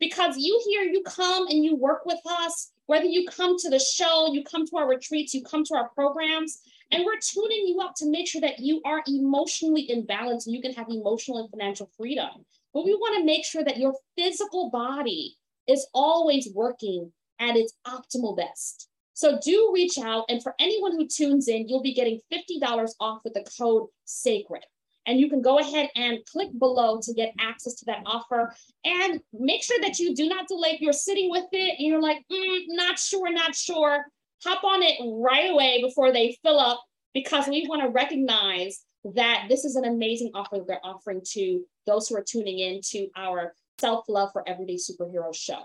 because 0.00 0.38
you 0.38 0.58
here, 0.66 0.84
you 0.84 1.02
come 1.02 1.46
and 1.48 1.62
you 1.62 1.76
work 1.76 2.06
with 2.06 2.20
us 2.26 2.72
whether 2.92 3.06
you 3.06 3.26
come 3.26 3.56
to 3.58 3.70
the 3.70 3.78
show, 3.78 4.30
you 4.34 4.44
come 4.44 4.66
to 4.66 4.76
our 4.76 4.86
retreats, 4.86 5.32
you 5.32 5.42
come 5.42 5.64
to 5.64 5.74
our 5.74 5.88
programs, 5.94 6.60
and 6.90 7.02
we're 7.06 7.18
tuning 7.22 7.66
you 7.66 7.80
up 7.80 7.94
to 7.96 8.10
make 8.10 8.28
sure 8.28 8.42
that 8.42 8.58
you 8.58 8.82
are 8.84 9.02
emotionally 9.08 9.80
in 9.90 10.04
balance 10.04 10.46
and 10.46 10.54
you 10.54 10.60
can 10.60 10.74
have 10.74 10.90
emotional 10.90 11.38
and 11.38 11.48
financial 11.48 11.90
freedom. 11.96 12.28
But 12.74 12.84
we 12.84 12.92
want 12.92 13.16
to 13.16 13.24
make 13.24 13.46
sure 13.46 13.64
that 13.64 13.78
your 13.78 13.94
physical 14.18 14.68
body 14.68 15.38
is 15.66 15.86
always 15.94 16.50
working 16.54 17.10
at 17.40 17.56
its 17.56 17.72
optimal 17.86 18.36
best. 18.36 18.90
So 19.14 19.38
do 19.42 19.70
reach 19.72 19.96
out. 19.96 20.26
And 20.28 20.42
for 20.42 20.54
anyone 20.58 20.92
who 20.92 21.08
tunes 21.08 21.48
in, 21.48 21.66
you'll 21.70 21.80
be 21.80 21.94
getting 21.94 22.20
$50 22.30 22.90
off 23.00 23.22
with 23.24 23.32
the 23.32 23.46
code 23.58 23.88
SACRED. 24.04 24.66
And 25.06 25.18
you 25.18 25.28
can 25.28 25.42
go 25.42 25.58
ahead 25.58 25.90
and 25.96 26.24
click 26.26 26.48
below 26.58 27.00
to 27.02 27.12
get 27.12 27.34
access 27.40 27.74
to 27.76 27.84
that 27.86 28.02
offer. 28.06 28.54
And 28.84 29.20
make 29.32 29.62
sure 29.62 29.80
that 29.80 29.98
you 29.98 30.14
do 30.14 30.28
not 30.28 30.46
delay. 30.46 30.70
If 30.70 30.80
you're 30.80 30.92
sitting 30.92 31.30
with 31.30 31.46
it 31.52 31.78
and 31.78 31.86
you're 31.88 32.00
like, 32.00 32.24
mm, 32.30 32.60
not 32.68 32.98
sure, 32.98 33.32
not 33.32 33.54
sure, 33.54 34.04
hop 34.44 34.64
on 34.64 34.82
it 34.82 34.98
right 35.02 35.50
away 35.50 35.82
before 35.82 36.12
they 36.12 36.36
fill 36.42 36.58
up 36.58 36.82
because 37.14 37.48
we 37.48 37.66
want 37.68 37.82
to 37.82 37.88
recognize 37.88 38.84
that 39.14 39.46
this 39.48 39.64
is 39.64 39.76
an 39.76 39.84
amazing 39.84 40.30
offer 40.34 40.58
that 40.58 40.66
they're 40.66 40.84
offering 40.84 41.20
to 41.32 41.64
those 41.86 42.08
who 42.08 42.16
are 42.16 42.24
tuning 42.26 42.58
in 42.58 42.80
to 42.90 43.08
our 43.16 43.54
Self 43.78 44.04
Love 44.08 44.30
for 44.32 44.48
Everyday 44.48 44.76
Superhero 44.76 45.34
show. 45.34 45.58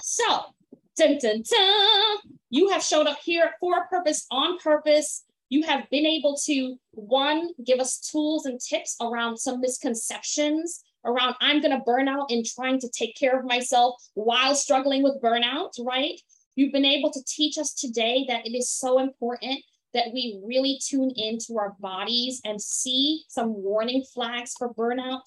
So, 0.00 0.44
dun, 0.96 1.18
dun, 1.18 1.42
dun, 1.42 2.18
you 2.48 2.68
have 2.70 2.82
showed 2.82 3.06
up 3.06 3.18
here 3.24 3.50
for 3.58 3.78
a 3.78 3.86
purpose, 3.88 4.26
on 4.30 4.58
purpose 4.58 5.24
you 5.50 5.62
have 5.64 5.88
been 5.90 6.06
able 6.06 6.36
to 6.46 6.76
one 6.92 7.50
give 7.64 7.78
us 7.78 7.98
tools 7.98 8.46
and 8.46 8.58
tips 8.60 8.96
around 9.00 9.36
some 9.36 9.60
misconceptions 9.60 10.82
around 11.04 11.34
i'm 11.40 11.60
going 11.60 11.76
to 11.76 11.84
burn 11.84 12.08
out 12.08 12.30
in 12.30 12.42
trying 12.44 12.78
to 12.78 12.88
take 12.88 13.14
care 13.16 13.38
of 13.38 13.44
myself 13.44 13.94
while 14.14 14.54
struggling 14.54 15.02
with 15.02 15.20
burnout 15.22 15.70
right 15.84 16.18
you've 16.56 16.72
been 16.72 16.84
able 16.84 17.10
to 17.10 17.22
teach 17.26 17.58
us 17.58 17.74
today 17.74 18.24
that 18.28 18.46
it 18.46 18.56
is 18.56 18.70
so 18.70 18.98
important 18.98 19.60
that 19.92 20.12
we 20.12 20.40
really 20.44 20.78
tune 20.84 21.12
into 21.16 21.58
our 21.58 21.74
bodies 21.80 22.40
and 22.44 22.60
see 22.60 23.24
some 23.28 23.52
warning 23.62 24.04
flags 24.14 24.54
for 24.56 24.72
burnout. 24.74 25.22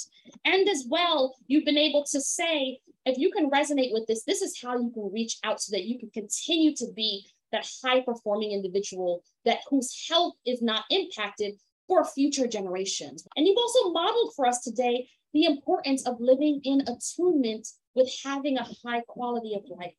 And 0.45 0.67
as 0.69 0.86
well, 0.88 1.36
you've 1.47 1.65
been 1.65 1.78
able 1.78 2.05
to 2.11 2.21
say, 2.21 2.80
if 3.05 3.17
you 3.17 3.32
can 3.32 3.49
resonate 3.49 3.91
with 3.91 4.07
this, 4.07 4.24
this 4.24 4.41
is 4.41 4.61
how 4.61 4.78
you 4.78 4.89
can 4.93 5.11
reach 5.11 5.38
out 5.43 5.61
so 5.61 5.76
that 5.76 5.84
you 5.84 5.99
can 5.99 6.09
continue 6.11 6.74
to 6.76 6.88
be 6.95 7.28
that 7.53 7.69
high 7.83 8.01
performing 8.01 8.51
individual 8.51 9.23
that 9.45 9.59
whose 9.69 10.07
health 10.09 10.33
is 10.45 10.61
not 10.61 10.83
impacted 10.89 11.53
for 11.87 12.03
future 12.03 12.47
generations. 12.47 13.25
And 13.37 13.47
you've 13.47 13.57
also 13.57 13.91
modeled 13.91 14.33
for 14.35 14.45
us 14.45 14.61
today 14.61 15.07
the 15.33 15.45
importance 15.45 16.05
of 16.05 16.19
living 16.19 16.59
in 16.63 16.81
attunement 16.81 17.67
with 17.95 18.13
having 18.23 18.57
a 18.57 18.67
high 18.83 19.01
quality 19.07 19.55
of 19.55 19.63
life. 19.69 19.93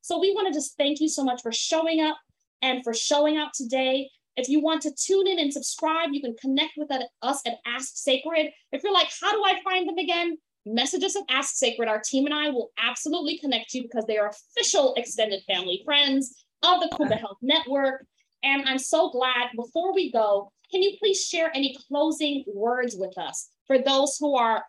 So 0.00 0.18
we 0.18 0.32
want 0.32 0.48
to 0.48 0.54
just 0.54 0.76
thank 0.76 1.00
you 1.00 1.08
so 1.08 1.24
much 1.24 1.42
for 1.42 1.52
showing 1.52 2.00
up 2.00 2.16
and 2.62 2.82
for 2.84 2.94
showing 2.94 3.36
out 3.36 3.52
today. 3.54 4.10
If 4.36 4.48
you 4.48 4.60
want 4.60 4.82
to 4.82 4.92
tune 4.94 5.26
in 5.26 5.38
and 5.38 5.52
subscribe, 5.52 6.10
you 6.12 6.20
can 6.20 6.36
connect 6.36 6.72
with 6.76 6.90
us 7.22 7.40
at 7.46 7.58
Ask 7.66 7.92
Sacred. 7.96 8.50
If 8.72 8.82
you're 8.82 8.92
like, 8.92 9.08
how 9.20 9.32
do 9.32 9.42
I 9.44 9.60
find 9.62 9.88
them 9.88 9.98
again? 9.98 10.36
Message 10.66 11.04
us 11.04 11.16
at 11.16 11.22
Ask 11.30 11.54
Sacred. 11.56 11.88
Our 11.88 12.00
team 12.00 12.26
and 12.26 12.34
I 12.34 12.50
will 12.50 12.70
absolutely 12.78 13.38
connect 13.38 13.74
you 13.74 13.82
because 13.82 14.04
they 14.06 14.18
are 14.18 14.30
official 14.30 14.94
extended 14.94 15.42
family 15.46 15.82
friends 15.84 16.43
of 16.62 16.80
the 16.80 16.88
Kumba 16.96 17.18
Health 17.18 17.38
Network. 17.42 18.06
And 18.42 18.68
I'm 18.68 18.78
so 18.78 19.10
glad, 19.10 19.48
before 19.56 19.94
we 19.94 20.12
go, 20.12 20.52
can 20.70 20.82
you 20.82 20.96
please 20.98 21.26
share 21.26 21.50
any 21.54 21.76
closing 21.88 22.44
words 22.46 22.96
with 22.98 23.16
us 23.16 23.48
for 23.66 23.78
those 23.78 24.16
who 24.18 24.36
are 24.36 24.64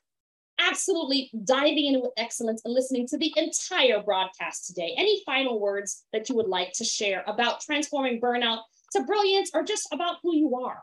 absolutely 0.59 1.29
diving 1.43 1.93
in 1.93 2.01
with 2.01 2.11
excellence 2.17 2.61
and 2.63 2.73
listening 2.73 3.07
to 3.07 3.17
the 3.17 3.33
entire 3.35 4.01
broadcast 4.01 4.67
today? 4.67 4.93
Any 4.97 5.21
final 5.25 5.59
words 5.59 6.05
that 6.13 6.29
you 6.29 6.35
would 6.35 6.47
like 6.47 6.71
to 6.73 6.85
share 6.85 7.23
about 7.27 7.61
transforming 7.61 8.21
burnout 8.21 8.59
to 8.93 9.03
brilliance 9.03 9.51
or 9.53 9.63
just 9.63 9.87
about 9.91 10.17
who 10.23 10.35
you 10.35 10.55
are? 10.55 10.81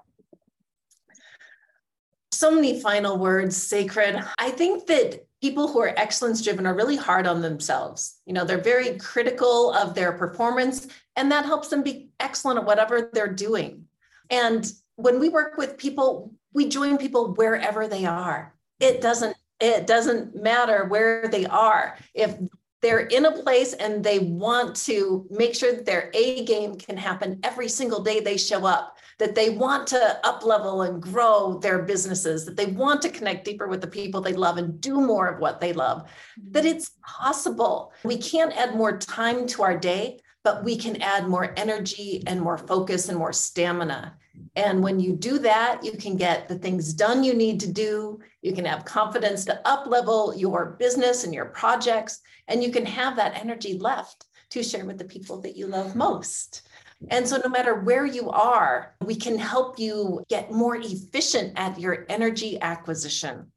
So 2.33 2.51
many 2.51 2.81
final 2.81 3.19
words, 3.19 3.57
sacred. 3.57 4.23
I 4.39 4.51
think 4.51 4.87
that 4.87 5.27
people 5.43 5.67
who 5.67 5.81
are 5.81 5.93
excellence 5.97 6.41
driven 6.41 6.67
are 6.67 6.75
really 6.75 6.97
hard 6.97 7.27
on 7.27 7.43
themselves. 7.43 8.21
You 8.27 8.33
know, 8.33 8.45
they're 8.45 8.63
very 8.63 8.97
critical 8.97 9.73
of 9.73 9.95
their 9.95 10.13
performance, 10.13 10.87
and 11.17 11.31
that 11.33 11.45
helps 11.45 11.69
them 11.69 11.83
be 11.83 12.11
excellent 12.21 12.61
at 12.61 12.65
whatever 12.65 13.11
they're 13.13 13.27
doing. 13.27 13.87
And 14.31 14.73
when 14.95 15.19
we 15.19 15.29
work 15.29 15.59
with 15.59 15.77
people, 15.77 16.33
we 16.55 16.69
join 16.69 16.97
people 16.97 17.35
wherever 17.35 17.89
they 17.89 18.07
are. 18.07 18.55
It 18.79 19.01
doesn't 19.01 19.37
it 19.61 19.87
doesn't 19.87 20.35
matter 20.35 20.87
where 20.87 21.29
they 21.29 21.47
are. 21.47 21.97
If 22.15 22.35
they're 22.81 23.07
in 23.07 23.27
a 23.27 23.43
place 23.43 23.75
and 23.75 24.03
they 24.03 24.19
want 24.19 24.75
to 24.75 25.25
make 25.31 25.55
sure 25.55 25.73
that 25.73 25.87
their 25.87 26.11
A 26.15 26.45
game 26.45 26.75
can 26.75 26.97
happen 26.97 27.39
every 27.45 27.69
single 27.69 28.03
day 28.03 28.19
they 28.19 28.37
show 28.37 28.67
up, 28.67 28.97
that 29.19 29.35
they 29.35 29.51
want 29.51 29.87
to 29.89 30.21
up 30.27 30.45
level 30.45 30.83
and 30.83 31.03
grow 31.03 31.59
their 31.59 31.83
businesses, 31.83 32.45
that 32.45 32.57
they 32.57 32.67
want 32.67 33.03
to 33.03 33.09
connect 33.09 33.45
deeper 33.45 33.69
with 33.69 33.81
the 33.81 33.87
people 33.87 34.21
they 34.21 34.33
love 34.33 34.57
and 34.57 34.81
do 34.81 35.01
more 35.01 35.29
of 35.29 35.41
what 35.41 35.61
they 35.61 35.73
love, 35.73 36.03
mm-hmm. 36.03 36.53
that 36.53 36.65
it's 36.65 36.93
possible. 37.05 37.93
We 38.05 38.17
can't 38.17 38.57
add 38.57 38.75
more 38.75 38.97
time 38.99 39.47
to 39.49 39.63
our 39.63 39.77
day, 39.77 40.21
but 40.45 40.65
we 40.65 40.77
can 40.77 41.01
add 41.01 41.29
more 41.29 41.53
energy 41.57 42.23
and 42.27 42.41
more 42.41 42.59
focus 42.59 43.09
and 43.09 43.19
more 43.19 43.33
stamina. 43.33 44.17
And 44.57 44.83
when 44.83 44.99
you 44.99 45.15
do 45.15 45.39
that, 45.41 45.85
you 45.85 45.93
can 45.93 46.17
get 46.17 46.49
the 46.49 46.59
things 46.59 46.93
done 46.93 47.23
you 47.23 47.35
need 47.35 47.61
to 47.61 47.73
do. 47.73 48.19
You 48.43 48.53
can 48.53 48.65
have 48.65 48.85
confidence 48.85 49.45
to 49.47 49.67
up 49.69 49.87
level 49.87 50.35
your 50.35 50.77
business 50.79 51.25
and 51.25 51.33
your 51.33 51.47
projects, 51.47 52.21
and 52.49 52.63
you 52.63 52.71
can 52.71 52.85
have 52.87 53.17
that 53.17 53.37
energy 53.41 53.79
left 53.79 54.27
to 54.51 54.63
share 54.63 54.85
with 54.85 54.99
the 54.99 55.05
people 55.05 55.41
that 55.41 55.57
you 55.57 55.67
love 55.67 55.97
most. 55.97 56.63
And 57.09 57.29
so, 57.29 57.39
no 57.39 57.49
matter 57.49 57.75
where 57.75 58.07
you 58.07 58.31
are, 58.31 58.95
we 59.05 59.15
can 59.15 59.39
help 59.39 59.79
you 59.79 60.25
get 60.29 60.51
more 60.51 60.77
efficient 60.77 61.53
at 61.57 61.79
your 61.79 62.07
energy 62.09 62.61
acquisition. 62.61 63.51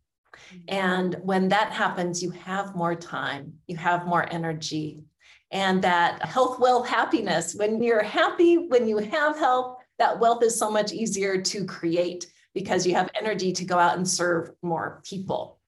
And 0.68 1.16
when 1.22 1.50
that 1.50 1.72
happens, 1.72 2.22
you 2.24 2.32
have 2.32 2.76
more 2.76 2.96
time, 2.96 3.54
you 3.68 3.78
have 3.78 4.06
more 4.06 4.32
energy. 4.32 5.04
And 5.52 5.82
that 5.84 6.24
health, 6.24 6.60
wealth, 6.60 6.88
happiness, 6.88 7.56
when 7.56 7.82
you're 7.82 8.04
happy, 8.04 8.68
when 8.68 8.88
you 8.88 8.98
have 8.98 9.38
health, 9.38 9.78
that 10.00 10.20
wealth 10.20 10.44
is 10.44 10.58
so 10.58 10.70
much 10.70 10.92
easier 10.92 11.42
to 11.42 11.66
create 11.66 12.28
because 12.54 12.86
you 12.86 12.96
have 12.96 13.10
energy 13.16 13.52
to 13.54 13.66
go 13.66 13.78
out 13.78 13.98
and 13.98 14.08
serve 14.08 14.52
more 14.62 15.02
people. 15.06 15.60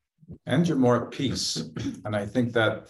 And 0.45 0.67
you're 0.67 0.77
more 0.77 1.05
at 1.05 1.11
peace. 1.11 1.69
And 2.05 2.15
I 2.15 2.25
think 2.25 2.53
that 2.53 2.87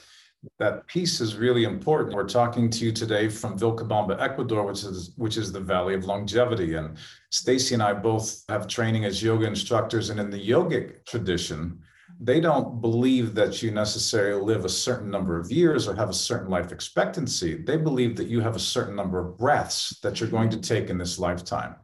that 0.59 0.85
peace 0.87 1.19
is 1.19 1.35
really 1.35 1.63
important. 1.63 2.15
We're 2.15 2.27
talking 2.27 2.69
to 2.69 2.85
you 2.85 2.91
today 2.91 3.27
from 3.27 3.57
Vilcabamba, 3.57 4.21
Ecuador, 4.21 4.63
which 4.63 4.83
is 4.83 5.13
which 5.17 5.37
is 5.37 5.51
the 5.51 5.59
Valley 5.59 5.95
of 5.95 6.05
Longevity. 6.05 6.75
And 6.75 6.97
Stacy 7.31 7.73
and 7.73 7.83
I 7.83 7.93
both 7.93 8.43
have 8.49 8.67
training 8.67 9.05
as 9.05 9.21
yoga 9.21 9.45
instructors, 9.45 10.09
and 10.09 10.19
in 10.19 10.29
the 10.29 10.49
yogic 10.49 11.05
tradition, 11.05 11.79
they 12.19 12.39
don't 12.39 12.81
believe 12.81 13.35
that 13.35 13.61
you 13.61 13.71
necessarily 13.71 14.41
live 14.41 14.65
a 14.65 14.69
certain 14.69 15.09
number 15.09 15.39
of 15.39 15.51
years 15.51 15.87
or 15.87 15.95
have 15.95 16.09
a 16.09 16.13
certain 16.13 16.49
life 16.49 16.71
expectancy. 16.71 17.55
They 17.55 17.77
believe 17.77 18.15
that 18.17 18.27
you 18.27 18.41
have 18.41 18.55
a 18.55 18.59
certain 18.59 18.95
number 18.95 19.19
of 19.19 19.37
breaths 19.37 19.99
that 20.01 20.19
you're 20.19 20.29
going 20.29 20.49
to 20.51 20.61
take 20.61 20.89
in 20.89 20.97
this 20.97 21.19
lifetime. 21.19 21.75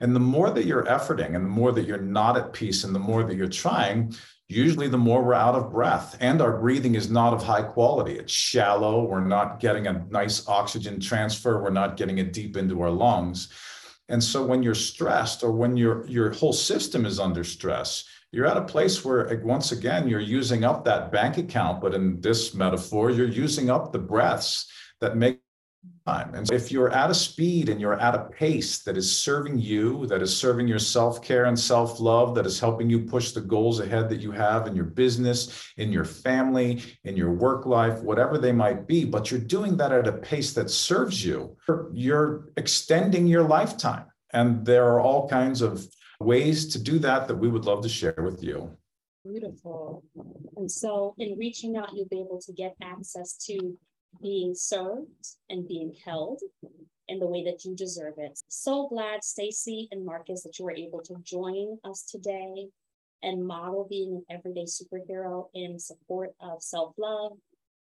And 0.00 0.16
the 0.16 0.20
more 0.20 0.50
that 0.50 0.66
you're 0.66 0.84
efforting 0.84 1.36
and 1.36 1.44
the 1.44 1.50
more 1.50 1.72
that 1.72 1.86
you're 1.86 1.98
not 1.98 2.36
at 2.36 2.52
peace 2.52 2.84
and 2.84 2.94
the 2.94 2.98
more 2.98 3.22
that 3.22 3.36
you're 3.36 3.48
trying, 3.48 4.14
usually 4.52 4.88
the 4.88 4.98
more 4.98 5.22
we're 5.22 5.34
out 5.34 5.54
of 5.54 5.70
breath 5.70 6.16
and 6.20 6.40
our 6.40 6.58
breathing 6.58 6.94
is 6.94 7.10
not 7.10 7.32
of 7.32 7.42
high 7.42 7.62
quality. 7.62 8.18
It's 8.18 8.32
shallow. 8.32 9.04
We're 9.04 9.24
not 9.24 9.60
getting 9.60 9.86
a 9.86 10.04
nice 10.10 10.46
oxygen 10.48 11.00
transfer. 11.00 11.62
We're 11.62 11.70
not 11.70 11.96
getting 11.96 12.18
it 12.18 12.32
deep 12.32 12.56
into 12.56 12.82
our 12.82 12.90
lungs. 12.90 13.48
And 14.08 14.22
so 14.22 14.44
when 14.44 14.62
you're 14.62 14.74
stressed 14.74 15.42
or 15.42 15.52
when 15.52 15.76
your, 15.76 16.06
your 16.06 16.32
whole 16.32 16.52
system 16.52 17.06
is 17.06 17.18
under 17.18 17.44
stress, 17.44 18.04
you're 18.32 18.46
at 18.46 18.56
a 18.56 18.62
place 18.62 19.04
where 19.04 19.40
once 19.44 19.72
again 19.72 20.08
you're 20.08 20.20
using 20.20 20.64
up 20.64 20.84
that 20.84 21.12
bank 21.12 21.36
account 21.36 21.80
but 21.80 21.94
in 21.94 22.20
this 22.22 22.54
metaphor 22.54 23.10
you're 23.10 23.28
using 23.28 23.68
up 23.68 23.92
the 23.92 23.98
breaths 23.98 24.70
that 25.00 25.16
make 25.16 25.41
time 26.06 26.34
and 26.34 26.46
so 26.46 26.54
if 26.54 26.72
you're 26.72 26.90
at 26.90 27.10
a 27.10 27.14
speed 27.14 27.68
and 27.68 27.80
you're 27.80 28.00
at 28.00 28.14
a 28.14 28.24
pace 28.24 28.82
that 28.82 28.96
is 28.96 29.20
serving 29.20 29.58
you 29.58 30.06
that 30.06 30.22
is 30.22 30.36
serving 30.36 30.66
your 30.66 30.78
self-care 30.78 31.44
and 31.46 31.58
self-love 31.58 32.34
that 32.34 32.46
is 32.46 32.58
helping 32.58 32.90
you 32.90 33.00
push 33.00 33.32
the 33.32 33.40
goals 33.40 33.80
ahead 33.80 34.08
that 34.08 34.20
you 34.20 34.32
have 34.32 34.66
in 34.66 34.74
your 34.74 34.84
business 34.84 35.72
in 35.76 35.92
your 35.92 36.04
family 36.04 36.82
in 37.04 37.16
your 37.16 37.32
work 37.32 37.66
life 37.66 38.00
whatever 38.02 38.38
they 38.38 38.52
might 38.52 38.86
be 38.86 39.04
but 39.04 39.30
you're 39.30 39.40
doing 39.40 39.76
that 39.76 39.92
at 39.92 40.08
a 40.08 40.12
pace 40.12 40.52
that 40.52 40.70
serves 40.70 41.24
you 41.24 41.56
you're 41.92 42.48
extending 42.56 43.26
your 43.26 43.42
lifetime 43.42 44.06
and 44.32 44.64
there 44.64 44.86
are 44.86 45.00
all 45.00 45.28
kinds 45.28 45.60
of 45.62 45.86
ways 46.20 46.68
to 46.68 46.78
do 46.78 46.98
that 47.00 47.28
that 47.28 47.36
we 47.36 47.48
would 47.48 47.64
love 47.64 47.82
to 47.82 47.88
share 47.88 48.14
with 48.18 48.42
you. 48.42 48.70
Beautiful. 49.24 50.02
And 50.56 50.70
so, 50.70 51.14
in 51.18 51.38
reaching 51.38 51.76
out, 51.76 51.90
you'll 51.94 52.08
be 52.08 52.20
able 52.20 52.40
to 52.40 52.52
get 52.52 52.74
access 52.82 53.36
to 53.46 53.76
being 54.20 54.54
served 54.54 55.36
and 55.48 55.66
being 55.66 55.94
held 56.04 56.40
in 57.08 57.18
the 57.18 57.26
way 57.26 57.44
that 57.44 57.64
you 57.64 57.74
deserve 57.74 58.14
it. 58.18 58.38
So 58.48 58.88
glad, 58.88 59.24
Stacy 59.24 59.88
and 59.90 60.04
Markus, 60.04 60.42
that 60.42 60.58
you 60.58 60.64
were 60.64 60.72
able 60.76 61.02
to 61.02 61.16
join 61.22 61.78
us 61.84 62.04
today 62.04 62.68
and 63.22 63.46
model 63.46 63.86
being 63.88 64.22
an 64.28 64.36
everyday 64.36 64.64
superhero 64.64 65.46
in 65.54 65.78
support 65.78 66.30
of 66.40 66.62
self 66.62 66.94
love, 66.98 67.32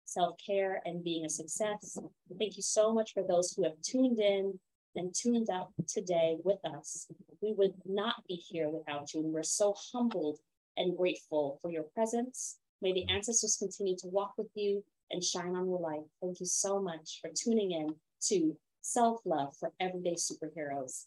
self 0.04 0.36
care, 0.44 0.80
and 0.84 1.04
being 1.04 1.24
a 1.24 1.30
success. 1.30 1.98
Thank 2.38 2.56
you 2.56 2.62
so 2.62 2.92
much 2.92 3.12
for 3.12 3.22
those 3.22 3.52
who 3.52 3.64
have 3.64 3.80
tuned 3.82 4.18
in 4.18 4.58
and 4.94 5.14
tuned 5.14 5.48
up 5.50 5.70
today 5.88 6.36
with 6.44 6.58
us. 6.64 7.06
We 7.40 7.52
would 7.52 7.74
not 7.86 8.16
be 8.28 8.34
here 8.34 8.68
without 8.68 9.14
you. 9.14 9.20
And 9.20 9.32
we're 9.32 9.42
so 9.42 9.74
humbled 9.92 10.38
and 10.76 10.96
grateful 10.96 11.58
for 11.62 11.70
your 11.70 11.84
presence. 11.94 12.58
May 12.82 12.92
the 12.92 13.08
ancestors 13.08 13.56
continue 13.58 13.96
to 13.98 14.08
walk 14.08 14.32
with 14.36 14.48
you 14.54 14.84
and 15.12 15.22
shine 15.22 15.54
on 15.54 15.68
your 15.68 15.80
light. 15.80 16.04
Thank 16.20 16.40
you 16.40 16.46
so 16.46 16.80
much 16.80 17.20
for 17.20 17.30
tuning 17.34 17.72
in 17.72 17.94
to 18.28 18.56
Self 18.80 19.20
Love 19.24 19.54
for 19.58 19.72
Everyday 19.80 20.14
Superheroes. 20.14 21.04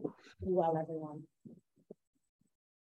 Be 0.00 0.08
well, 0.40 0.78
everyone. 0.80 1.22